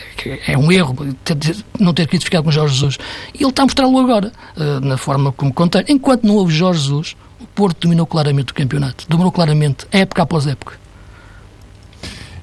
é 0.46 0.56
um 0.56 0.72
erro 0.72 1.14
ter, 1.22 1.36
não 1.78 1.92
ter 1.92 2.08
ficar 2.08 2.42
com 2.42 2.50
Jorge 2.50 2.74
Jesus. 2.74 2.98
E 3.34 3.42
ele 3.42 3.50
está 3.50 3.62
a 3.62 3.66
mostrá-lo 3.66 3.98
agora, 3.98 4.32
uh, 4.56 4.80
na 4.80 4.96
forma 4.96 5.32
como 5.32 5.52
conta. 5.52 5.84
Enquanto 5.86 6.26
não 6.26 6.34
houve 6.34 6.54
Jorge 6.54 6.80
Jesus, 6.80 7.16
o 7.40 7.46
Porto 7.46 7.82
dominou 7.82 8.06
claramente 8.06 8.52
o 8.52 8.54
campeonato. 8.54 9.04
Dominou 9.08 9.30
claramente, 9.30 9.86
época 9.92 10.22
após 10.22 10.46
época. 10.46 10.87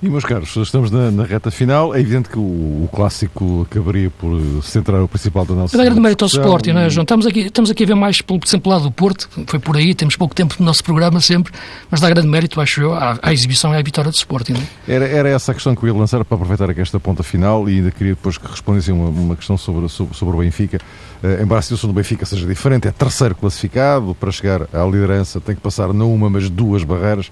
E, 0.05 0.09
meus 0.09 0.23
caros, 0.23 0.55
estamos 0.55 0.91
na, 0.91 1.09
na, 1.09 1.23
reta 1.23 1.49
final. 1.49 1.95
É 1.95 1.99
evidente 1.99 2.29
que 2.29 2.37
o, 2.37 2.41
o, 2.41 2.89
clássico 2.93 3.65
acabaria 3.69 4.11
por 4.11 4.39
centrar 4.61 5.01
o 5.01 5.07
principal 5.07 5.45
da 5.45 5.55
nossa. 5.55 5.81
É 5.81 5.83
grande 5.83 5.99
mérito 5.99 6.25
ao 6.25 6.27
Sporting, 6.27 6.73
não 6.73 6.81
é, 6.81 6.89
João? 6.91 7.01
Estamos 7.01 7.25
aqui, 7.25 7.39
estamos 7.39 7.71
aqui 7.71 7.83
a 7.85 7.87
ver 7.87 7.95
mais 7.95 8.21
pelo, 8.21 8.39
sempre 8.45 8.69
lado 8.69 8.83
do 8.83 8.91
Porto, 8.91 9.27
foi 9.47 9.57
por 9.57 9.75
aí, 9.75 9.95
temos 9.95 10.15
pouco 10.15 10.35
tempo 10.35 10.55
no 10.59 10.65
nosso 10.65 10.83
programa 10.83 11.19
sempre, 11.19 11.51
mas 11.89 12.01
dá 12.01 12.07
grande 12.07 12.27
mérito, 12.27 12.61
acho 12.61 12.81
eu, 12.81 12.93
à, 12.93 13.17
à 13.19 13.33
exibição 13.33 13.73
e 13.73 13.77
à 13.77 13.81
vitória 13.81 14.11
do 14.11 14.13
Sporting. 14.13 14.53
É? 14.87 14.93
Era, 14.93 15.07
era 15.07 15.29
essa 15.29 15.53
a 15.53 15.55
questão 15.55 15.75
que 15.75 15.83
eu 15.83 15.87
ia 15.87 15.95
lançar 15.95 16.23
para 16.23 16.35
aproveitar 16.35 16.69
aqui 16.69 16.81
esta 16.81 16.99
ponta 16.99 17.23
final 17.23 17.67
e 17.67 17.77
ainda 17.77 17.89
queria 17.89 18.13
depois 18.13 18.37
que 18.37 18.47
respondessem 18.47 18.93
uma, 18.93 19.09
uma 19.09 19.35
questão 19.35 19.57
sobre, 19.57 19.89
sobre, 19.89 20.15
sobre 20.15 20.35
o 20.35 20.39
Benfica. 20.39 20.77
Uh, 21.23 21.41
embora 21.41 21.59
a 21.59 21.63
situação 21.63 21.89
do 21.89 21.93
Benfica 21.95 22.27
seja 22.27 22.45
diferente, 22.45 22.87
é 22.87 22.91
terceiro 22.91 23.33
classificado, 23.33 24.15
para 24.19 24.31
chegar 24.31 24.67
à 24.71 24.85
liderança 24.85 25.41
tem 25.41 25.55
que 25.55 25.61
passar 25.61 25.91
não 25.93 26.13
uma, 26.13 26.29
mas 26.29 26.47
duas 26.47 26.83
barreiras. 26.83 27.31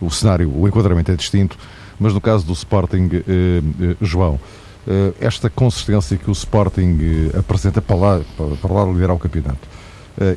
O 0.00 0.10
cenário, 0.10 0.50
o 0.54 0.66
enquadramento 0.66 1.12
é 1.12 1.16
distinto. 1.16 1.58
Mas 1.98 2.12
no 2.12 2.20
caso 2.20 2.44
do 2.44 2.52
Sporting, 2.52 3.08
eh, 3.12 3.22
eh, 3.26 3.96
João, 4.00 4.38
eh, 4.86 5.12
esta 5.20 5.48
consistência 5.48 6.16
que 6.16 6.28
o 6.28 6.32
Sporting 6.32 7.30
apresenta 7.38 7.80
para 7.80 7.96
lá, 7.96 8.20
para 8.60 8.72
lá 8.72 8.84
liderar 8.84 9.16
o 9.16 9.18
campeonato, 9.18 9.68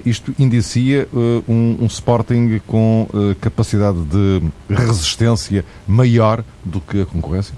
isto 0.03 0.33
indicia 0.39 1.07
um, 1.47 1.77
um 1.81 1.85
Sporting 1.85 2.59
com 2.65 3.07
capacidade 3.39 3.99
de 4.05 4.41
resistência 4.67 5.63
maior 5.87 6.43
do 6.65 6.81
que 6.81 7.01
a 7.01 7.05
concorrência? 7.05 7.53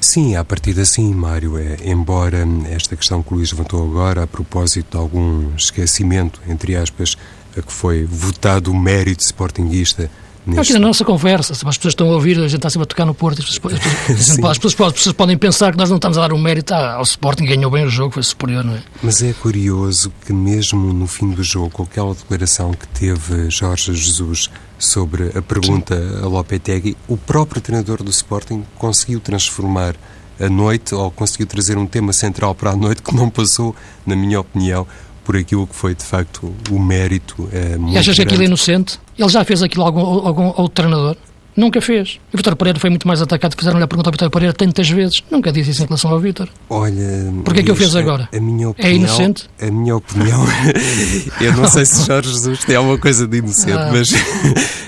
Sim, 0.00 0.34
a 0.34 0.42
partir 0.42 0.74
sim, 0.86 1.14
Mário. 1.14 1.58
É, 1.58 1.76
embora 1.84 2.38
esta 2.70 2.96
questão 2.96 3.22
que 3.22 3.32
o 3.32 3.36
Luís 3.36 3.52
levantou 3.52 3.84
agora, 3.84 4.24
a 4.24 4.26
propósito 4.26 4.92
de 4.92 4.96
algum 4.96 5.54
esquecimento, 5.54 6.40
entre 6.48 6.74
aspas, 6.74 7.16
a 7.56 7.60
que 7.60 7.72
foi 7.72 8.04
votado 8.04 8.72
o 8.72 8.76
mérito 8.76 9.22
sportinguista 9.22 10.10
Neste... 10.46 10.72
Aqui 10.72 10.72
na 10.72 10.86
nossa 10.86 11.04
conversa, 11.04 11.52
as 11.52 11.76
pessoas 11.76 11.92
estão 11.92 12.10
a 12.10 12.14
ouvir, 12.14 12.38
a 12.38 12.42
gente 12.42 12.56
está 12.56 12.70
sempre 12.70 12.84
a 12.84 12.86
tocar 12.86 13.04
no 13.04 13.14
Porto, 13.14 13.40
as 13.40 13.44
pessoas, 13.44 13.74
as 14.08 14.58
pessoas, 14.58 14.80
as 14.80 14.92
pessoas 14.92 15.12
podem 15.12 15.36
pensar 15.36 15.72
que 15.72 15.78
nós 15.78 15.90
não 15.90 15.96
estamos 15.96 16.16
a 16.16 16.22
dar 16.22 16.32
um 16.32 16.38
mérito 16.38 16.72
ao 16.72 17.02
Sporting, 17.02 17.44
ganhou 17.44 17.70
bem 17.70 17.84
o 17.84 17.90
jogo, 17.90 18.14
foi 18.14 18.22
superior, 18.22 18.64
não 18.64 18.74
é? 18.74 18.82
Mas 19.02 19.22
é 19.22 19.32
curioso 19.32 20.12
que 20.24 20.32
mesmo 20.32 20.92
no 20.92 21.06
fim 21.06 21.30
do 21.30 21.42
jogo, 21.42 21.70
com 21.70 21.82
aquela 21.82 22.14
declaração 22.14 22.72
que 22.72 22.88
teve 22.88 23.50
Jorge 23.50 23.94
Jesus 23.94 24.48
sobre 24.78 25.30
a 25.36 25.42
pergunta 25.42 25.96
Sim. 25.96 26.24
a 26.24 26.26
Lopetegui, 26.26 26.96
o 27.06 27.16
próprio 27.16 27.60
treinador 27.60 28.02
do 28.02 28.10
Sporting 28.10 28.64
conseguiu 28.76 29.20
transformar 29.20 29.94
a 30.40 30.48
noite, 30.48 30.94
ou 30.94 31.10
conseguiu 31.10 31.46
trazer 31.46 31.76
um 31.76 31.86
tema 31.86 32.14
central 32.14 32.54
para 32.54 32.70
a 32.70 32.76
noite 32.76 33.02
que 33.02 33.14
não 33.14 33.28
passou, 33.28 33.76
na 34.06 34.16
minha 34.16 34.40
opinião, 34.40 34.86
por 35.24 35.36
aquilo 35.36 35.66
que 35.66 35.74
foi 35.74 35.94
de 35.94 36.04
facto 36.04 36.54
o 36.70 36.78
mérito. 36.78 37.48
É, 37.52 37.76
e 37.90 37.98
achas 37.98 38.16
que 38.16 38.22
aquilo 38.22 38.42
é 38.42 38.46
inocente? 38.46 38.98
Ele 39.18 39.28
já 39.28 39.44
fez 39.44 39.62
aquilo 39.62 39.84
a 39.84 39.86
algum, 39.86 40.00
algum 40.00 40.46
outro 40.46 40.68
treinador? 40.70 41.16
Nunca 41.56 41.80
fez. 41.80 42.20
O 42.32 42.36
Vitor 42.36 42.54
Pereira 42.56 42.78
foi 42.78 42.90
muito 42.90 43.06
mais 43.06 43.20
atacado. 43.20 43.54
Fizeram-lhe 43.56 43.84
a 43.84 43.88
pergunta 43.88 44.08
ao 44.08 44.12
Vitor 44.12 44.30
Pereira 44.30 44.54
tantas 44.54 44.88
vezes. 44.88 45.22
Nunca 45.30 45.52
disse 45.52 45.70
isso 45.70 45.82
em 45.82 45.86
relação 45.86 46.10
ao 46.10 46.20
Vitor. 46.20 46.48
Olha. 46.68 47.32
Porquê 47.44 47.60
é 47.60 47.62
que 47.62 47.70
eu 47.70 47.76
fez 47.76 47.94
agora? 47.96 48.28
A 48.32 48.40
minha 48.40 48.66
é 48.66 48.68
opinião, 48.68 48.92
é 48.92 48.94
inocente? 48.94 49.50
A 49.60 49.70
minha 49.70 49.96
opinião. 49.96 50.44
eu 51.40 51.52
não 51.54 51.68
sei 51.68 51.84
se 51.84 52.06
Jorge 52.06 52.30
Jesus 52.30 52.64
tem 52.64 52.76
alguma 52.76 52.98
coisa 52.98 53.26
de 53.26 53.38
inocente, 53.38 53.72
ah. 53.72 53.90
mas. 53.92 54.10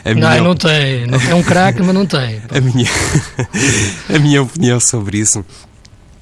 A 0.05 0.15
minha 0.15 0.37
não, 0.37 0.45
não 0.45 0.55
tem. 0.55 1.07
Não, 1.07 1.21
é 1.21 1.35
um 1.35 1.43
craque, 1.43 1.83
mas 1.83 1.95
não 1.95 2.07
tem. 2.07 2.41
A 2.51 2.61
minha, 2.61 2.89
a 4.15 4.19
minha 4.19 4.43
opinião 4.43 4.81
sobre 4.81 5.19
isso 5.19 5.45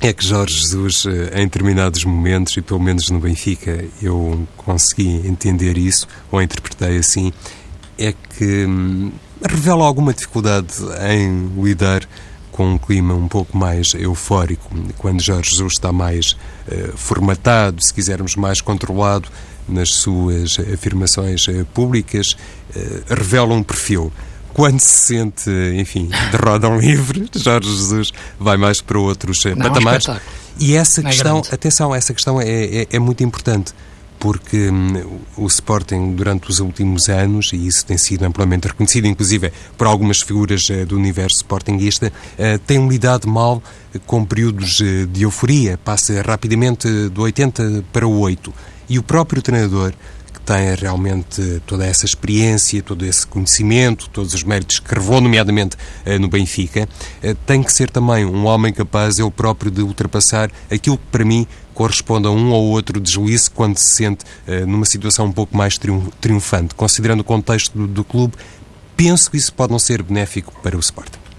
é 0.00 0.12
que 0.12 0.24
Jorge 0.24 0.58
Jesus, 0.58 1.04
eh, 1.06 1.40
em 1.40 1.44
determinados 1.44 2.04
momentos, 2.04 2.56
e 2.56 2.62
pelo 2.62 2.80
menos 2.80 3.10
no 3.10 3.20
Benfica 3.20 3.84
eu 4.00 4.46
consegui 4.56 5.26
entender 5.26 5.76
isso, 5.76 6.08
ou 6.32 6.40
interpretei 6.40 6.96
assim, 6.96 7.32
é 7.98 8.12
que 8.12 8.64
hum, 8.64 9.12
revela 9.46 9.84
alguma 9.84 10.14
dificuldade 10.14 10.74
em 11.10 11.62
lidar 11.62 12.08
com 12.50 12.74
um 12.74 12.78
clima 12.78 13.14
um 13.14 13.28
pouco 13.28 13.56
mais 13.56 13.94
eufórico, 13.94 14.70
quando 14.96 15.22
Jorge 15.22 15.50
Jesus 15.50 15.74
está 15.74 15.92
mais 15.92 16.32
uh, 16.32 16.96
formatado, 16.96 17.82
se 17.82 17.92
quisermos 17.92 18.36
mais 18.36 18.60
controlado 18.60 19.28
nas 19.68 19.90
suas 19.90 20.58
afirmações 20.58 21.46
uh, 21.46 21.64
públicas, 21.72 22.36
uh, 22.74 23.14
revela 23.14 23.54
um 23.54 23.62
perfil 23.62 24.12
quando 24.52 24.80
se 24.80 25.14
sente, 25.14 25.50
enfim, 25.74 26.08
de 26.30 26.36
roda 26.36 26.68
livre, 26.68 27.28
Jorge 27.34 27.68
Jesus 27.68 28.12
vai 28.38 28.56
mais 28.56 28.80
para 28.80 28.98
outros 28.98 29.44
Não, 29.44 29.56
patamares. 29.56 30.08
É 30.08 30.12
um 30.12 30.18
e 30.58 30.74
essa 30.74 31.00
é 31.00 31.04
questão, 31.04 31.42
é 31.50 31.54
atenção, 31.54 31.94
essa 31.94 32.12
questão 32.12 32.40
é, 32.40 32.46
é, 32.48 32.86
é 32.90 32.98
muito 32.98 33.24
importante 33.24 33.72
porque 34.20 34.68
hum, 34.68 35.22
o 35.38 35.46
Sporting 35.46 36.14
durante 36.14 36.50
os 36.50 36.60
últimos 36.60 37.08
anos, 37.08 37.52
e 37.54 37.66
isso 37.66 37.86
tem 37.86 37.96
sido 37.96 38.22
amplamente 38.24 38.68
reconhecido, 38.68 39.06
inclusive 39.06 39.50
por 39.78 39.86
algumas 39.86 40.20
figuras 40.20 40.68
uh, 40.68 40.84
do 40.84 40.94
universo 40.94 41.38
sportinguista, 41.38 42.12
uh, 42.38 42.58
tem 42.66 42.86
lidado 42.86 43.26
mal 43.26 43.62
com 44.06 44.24
períodos 44.24 44.78
uh, 44.80 45.06
de 45.06 45.22
euforia, 45.22 45.78
passa 45.78 46.20
rapidamente 46.20 46.86
do 47.08 47.22
80 47.22 47.84
para 47.90 48.06
o 48.06 48.20
8. 48.20 48.52
E 48.90 48.98
o 48.98 49.02
próprio 49.02 49.40
treinador 49.40 49.94
tem 50.50 50.74
realmente 50.74 51.62
toda 51.64 51.86
essa 51.86 52.04
experiência, 52.04 52.82
todo 52.82 53.06
esse 53.06 53.24
conhecimento, 53.24 54.10
todos 54.10 54.34
os 54.34 54.42
méritos 54.42 54.80
que 54.80 54.92
revelou, 54.92 55.20
nomeadamente 55.20 55.76
eh, 56.04 56.18
no 56.18 56.26
Benfica, 56.26 56.88
eh, 57.22 57.36
tem 57.46 57.62
que 57.62 57.72
ser 57.72 57.88
também 57.88 58.24
um 58.24 58.46
homem 58.46 58.72
capaz, 58.72 59.20
ele 59.20 59.30
próprio, 59.30 59.70
de 59.70 59.80
ultrapassar 59.80 60.50
aquilo 60.68 60.98
que 60.98 61.06
para 61.12 61.24
mim 61.24 61.46
corresponde 61.72 62.26
a 62.26 62.32
um 62.32 62.50
ou 62.50 62.70
outro 62.70 63.00
deslize 63.00 63.48
quando 63.48 63.78
se 63.78 63.92
sente 63.92 64.24
eh, 64.44 64.66
numa 64.66 64.84
situação 64.84 65.26
um 65.26 65.32
pouco 65.32 65.56
mais 65.56 65.78
triunfante. 66.20 66.74
Considerando 66.74 67.20
o 67.20 67.24
contexto 67.24 67.78
do, 67.78 67.86
do 67.86 68.02
clube, 68.02 68.34
penso 68.96 69.30
que 69.30 69.36
isso 69.36 69.52
pode 69.52 69.70
não 69.70 69.78
ser 69.78 70.02
benéfico 70.02 70.52
para 70.64 70.76
o 70.76 70.80
Sporting. 70.80 71.29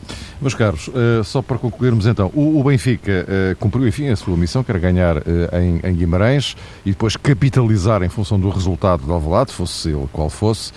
Meus 0.41 0.55
caros, 0.55 0.87
uh, 0.87 1.23
só 1.23 1.39
para 1.43 1.59
concluirmos 1.59 2.07
então, 2.07 2.31
o, 2.33 2.59
o 2.59 2.63
Benfica 2.63 3.27
uh, 3.27 3.55
cumpriu, 3.57 3.87
enfim, 3.87 4.07
a 4.09 4.15
sua 4.15 4.35
missão, 4.35 4.63
que 4.63 4.71
era 4.71 4.79
ganhar 4.79 5.17
uh, 5.17 5.21
em, 5.61 5.79
em, 5.87 5.95
Guimarães 5.95 6.57
e 6.83 6.89
depois 6.89 7.15
capitalizar 7.15 8.01
em 8.01 8.09
função 8.09 8.39
do 8.39 8.49
resultado 8.49 9.03
do 9.03 9.13
Alvalade, 9.13 9.53
fosse 9.53 9.89
ele 9.89 10.09
qual 10.11 10.29
fosse. 10.29 10.73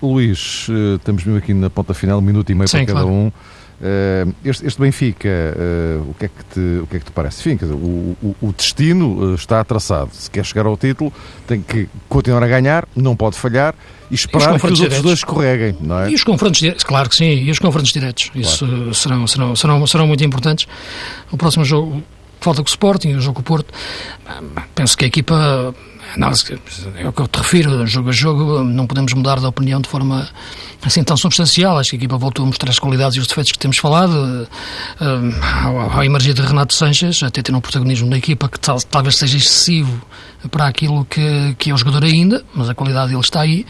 Luís, 0.00 0.68
estamos 0.96 1.24
mesmo 1.24 1.38
aqui 1.38 1.52
na 1.52 1.68
ponta 1.68 1.92
final, 1.92 2.18
um 2.18 2.22
minuto 2.22 2.52
e 2.52 2.54
meio 2.54 2.68
Sim, 2.68 2.78
para 2.78 2.86
cada 2.86 3.00
claro. 3.00 3.12
um. 3.12 3.32
Este, 4.44 4.66
este, 4.66 4.80
Benfica, 4.80 5.28
o, 6.06 6.14
que 6.14 6.26
é 6.26 6.28
que 6.28 6.44
te, 6.52 6.60
o 6.82 6.86
que 6.86 6.96
é 6.96 6.98
que 6.98 7.04
te 7.06 7.12
parece? 7.12 7.40
Enfim, 7.40 7.56
dizer, 7.56 7.72
o, 7.72 8.16
o, 8.22 8.36
o, 8.42 8.52
destino 8.52 9.34
está 9.34 9.64
traçado. 9.64 10.10
Se 10.12 10.30
quer 10.30 10.44
chegar 10.44 10.66
ao 10.66 10.76
título, 10.76 11.10
tem 11.46 11.62
que 11.62 11.88
continuar 12.08 12.42
a 12.42 12.46
ganhar, 12.46 12.86
não 12.94 13.16
pode 13.16 13.36
falhar 13.36 13.74
e 14.10 14.14
esperar 14.14 14.60
que 14.60 14.66
os 14.66 14.74
diretos. 14.74 14.80
outros 14.80 15.02
dois 15.02 15.18
escorreguem, 15.20 15.76
não 15.80 16.00
é? 16.00 16.10
E 16.10 16.14
os 16.14 16.22
confrontos 16.22 16.60
diretos, 16.60 16.84
claro 16.84 17.08
que 17.08 17.16
sim, 17.16 17.24
e 17.24 17.50
os 17.50 17.58
confrontos 17.58 17.90
diretos. 17.90 18.24
Claro. 18.24 18.40
Isso 18.40 18.94
serão, 18.94 19.26
serão, 19.26 19.56
serão, 19.56 19.86
serão 19.86 20.06
muito 20.06 20.22
importantes. 20.22 20.66
O 21.32 21.38
próximo 21.38 21.64
jogo 21.64 22.02
falta 22.38 22.62
com 22.62 22.68
o 22.68 22.70
Sporting, 22.70 23.14
o 23.14 23.20
jogo 23.20 23.36
com 23.36 23.40
o 23.40 23.44
Porto. 23.44 23.72
Penso 24.74 24.96
que 24.96 25.04
a 25.04 25.08
equipa 25.08 25.74
não, 26.16 26.28
é 26.28 27.08
o 27.08 27.12
que 27.12 27.22
eu 27.22 27.28
te 27.28 27.38
refiro, 27.38 27.86
jogo 27.86 28.08
a 28.08 28.12
jogo, 28.12 28.64
não 28.64 28.86
podemos 28.86 29.12
mudar 29.12 29.38
de 29.38 29.46
opinião 29.46 29.80
de 29.80 29.88
forma 29.88 30.28
assim 30.82 31.04
tão 31.04 31.16
substancial. 31.16 31.78
Acho 31.78 31.90
que 31.90 31.96
a 31.96 31.98
equipa 31.98 32.16
voltou 32.16 32.44
a 32.44 32.46
mostrar 32.46 32.70
as 32.70 32.78
qualidades 32.78 33.16
e 33.16 33.20
os 33.20 33.26
defeitos 33.26 33.52
que 33.52 33.58
temos 33.58 33.78
falado. 33.78 34.48
Uh, 35.00 35.66
ao, 35.66 35.80
ao 35.98 36.04
emergir 36.04 36.34
de 36.34 36.42
Renato 36.42 36.74
Sanches, 36.74 37.22
até 37.22 37.42
ter 37.42 37.54
um 37.54 37.60
protagonismo 37.60 38.10
da 38.10 38.16
equipa 38.16 38.48
que 38.48 38.58
tal, 38.58 38.80
talvez 38.82 39.16
seja 39.16 39.36
excessivo 39.36 40.00
para 40.50 40.66
aquilo 40.66 41.04
que, 41.04 41.54
que 41.58 41.70
é 41.70 41.74
o 41.74 41.76
jogador 41.76 42.04
ainda, 42.04 42.42
mas 42.54 42.68
a 42.68 42.74
qualidade 42.74 43.08
dele 43.08 43.20
está 43.20 43.42
aí. 43.42 43.66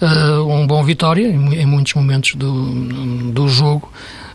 Uh, 0.00 0.42
um 0.52 0.66
bom 0.66 0.82
vitória 0.82 1.26
em, 1.26 1.54
em, 1.54 1.66
muitos 1.66 1.94
momentos 1.94 2.34
do, 2.34 3.32
do 3.32 3.48
jogo 3.48 3.90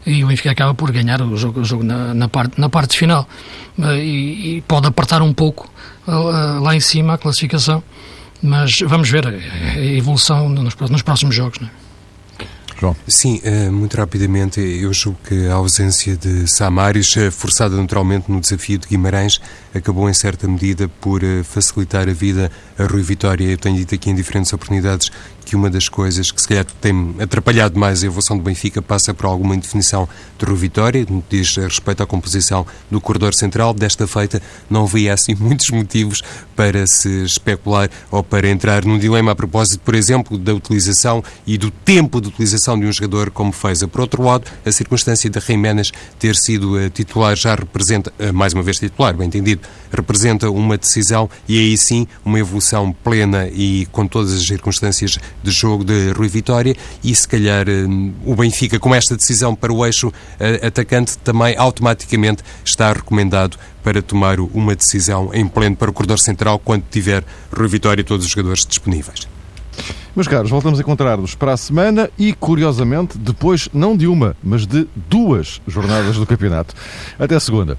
e 0.05 0.23
o 0.23 0.27
Benfica 0.27 0.51
acaba 0.51 0.73
por 0.73 0.91
ganhar 0.91 1.21
o 1.21 1.35
jogo, 1.37 1.61
o 1.61 1.65
jogo 1.65 1.83
na, 1.83 2.13
na, 2.13 2.27
parte, 2.27 2.59
na 2.59 2.69
parte 2.69 2.97
final. 2.97 3.27
E, 3.77 4.57
e, 4.57 4.63
pode 4.67 4.87
apertar 4.87 5.21
um 5.21 5.33
pouco 5.33 5.69
lá 6.07 6.75
em 6.75 6.79
cima 6.79 7.13
a 7.13 7.17
classificação, 7.17 7.83
mas 8.41 8.79
vamos 8.81 9.09
ver 9.09 9.27
a, 9.27 9.79
evolução 9.79 10.49
nos, 10.49 10.75
próximos 11.01 11.35
jogos. 11.35 11.59
Não 11.59 11.67
é? 11.67 11.83
João. 12.83 12.95
Sim, 13.07 13.39
eh, 13.45 13.69
muito 13.69 13.95
rapidamente, 13.95 14.59
eu 14.59 14.91
julgo 14.91 15.17
que 15.25 15.47
a 15.47 15.53
ausência 15.53 16.17
de 16.17 16.45
Samaris, 16.49 17.15
eh, 17.15 17.31
forçada 17.31 17.77
naturalmente 17.77 18.29
no 18.29 18.41
desafio 18.41 18.77
de 18.77 18.87
Guimarães, 18.87 19.39
acabou 19.73 20.09
em 20.09 20.13
certa 20.13 20.49
medida 20.49 20.89
por 20.99 21.23
eh, 21.23 21.43
facilitar 21.43 22.09
a 22.09 22.13
vida 22.13 22.51
a 22.77 22.83
Rui 22.83 23.01
Vitória. 23.01 23.45
Eu 23.45 23.57
tenho 23.57 23.77
dito 23.77 23.95
aqui 23.95 24.09
em 24.09 24.15
diferentes 24.15 24.51
oportunidades 24.51 25.09
que 25.53 25.55
uma 25.55 25.69
das 25.69 25.87
coisas 25.87 26.31
que 26.31 26.41
se 26.41 26.47
calhar 26.47 26.65
tem 26.81 27.13
atrapalhado 27.19 27.79
mais 27.79 28.03
a 28.03 28.07
evolução 28.07 28.35
do 28.35 28.43
Benfica 28.43 28.81
passa 28.81 29.13
por 29.13 29.27
alguma 29.27 29.55
indefinição 29.55 30.09
de 30.39 30.53
Vitória, 30.55 31.05
no 31.07 31.21
que 31.21 31.37
diz 31.37 31.55
respeito 31.55 32.01
à 32.01 32.07
composição 32.07 32.65
do 32.89 32.99
corredor 32.99 33.35
central. 33.35 33.73
Desta 33.73 34.07
feita, 34.07 34.41
não 34.69 34.83
havia 34.83 35.13
assim 35.13 35.35
muitos 35.39 35.69
motivos 35.69 36.23
para 36.55 36.87
se 36.87 37.23
especular 37.23 37.89
ou 38.09 38.23
para 38.23 38.49
entrar 38.49 38.83
num 38.83 38.97
dilema 38.97 39.31
a 39.31 39.35
propósito, 39.35 39.81
por 39.81 39.93
exemplo, 39.93 40.37
da 40.37 40.53
utilização 40.53 41.23
e 41.45 41.57
do 41.57 41.69
tempo 41.69 42.19
de 42.19 42.29
utilização 42.29 42.79
de 42.79 42.87
um 42.87 42.91
jogador 42.91 43.29
como 43.29 43.51
Feza. 43.51 43.87
Por 43.87 44.01
outro 44.01 44.23
lado, 44.23 44.49
a 44.65 44.71
circunstância 44.71 45.29
de 45.29 45.39
Jiménez 45.39 45.91
ter 46.17 46.35
sido 46.35 46.79
eh, 46.79 46.89
titular 46.89 47.35
já 47.35 47.53
representa, 47.55 48.11
eh, 48.17 48.31
mais 48.31 48.53
uma 48.53 48.63
vez 48.63 48.79
titular, 48.79 49.15
bem 49.15 49.27
entendido, 49.27 49.61
representa 49.91 50.49
uma 50.49 50.77
decisão 50.77 51.29
e 51.47 51.57
aí 51.59 51.77
sim 51.77 52.07
uma 52.25 52.39
evolução 52.39 52.91
plena 52.91 53.47
e 53.49 53.87
com 53.91 54.07
todas 54.07 54.33
as 54.33 54.45
circunstâncias 54.45 55.19
de 55.43 55.51
jogo 55.51 55.83
de 55.83 56.11
Rui 56.11 56.27
Vitória 56.27 56.75
e 57.03 57.13
se 57.13 57.27
calhar 57.27 57.67
eh, 57.67 57.85
o 58.25 58.35
Benfica 58.35 58.79
com 58.79 58.95
esta 58.95 59.15
decisão 59.15 59.55
para 59.55 59.73
o 59.73 59.85
eixo 59.85 60.11
atacante 60.65 61.17
também 61.19 61.55
automaticamente 61.57 62.43
está 62.63 62.91
recomendado 62.91 63.57
para 63.83 64.01
tomar 64.01 64.39
uma 64.39 64.75
decisão 64.75 65.29
em 65.33 65.47
pleno 65.47 65.75
para 65.75 65.89
o 65.89 65.93
corredor 65.93 66.19
central 66.19 66.59
quando 66.59 66.83
tiver 66.89 67.23
Rui 67.55 67.67
Vitória 67.67 68.01
e 68.01 68.03
todos 68.03 68.25
os 68.25 68.31
jogadores 68.31 68.65
disponíveis. 68.65 69.27
Meus 70.15 70.27
caros, 70.27 70.51
voltamos 70.51 70.77
a 70.77 70.81
encontrar-nos 70.83 71.33
para 71.33 71.53
a 71.53 71.57
semana 71.57 72.09
e, 72.19 72.33
curiosamente, 72.33 73.17
depois 73.17 73.67
não 73.73 73.97
de 73.97 74.05
uma, 74.05 74.35
mas 74.43 74.67
de 74.67 74.87
duas 75.09 75.59
jornadas 75.67 76.17
do 76.17 76.25
campeonato. 76.25 76.75
Até 77.17 77.39
segunda. 77.39 77.77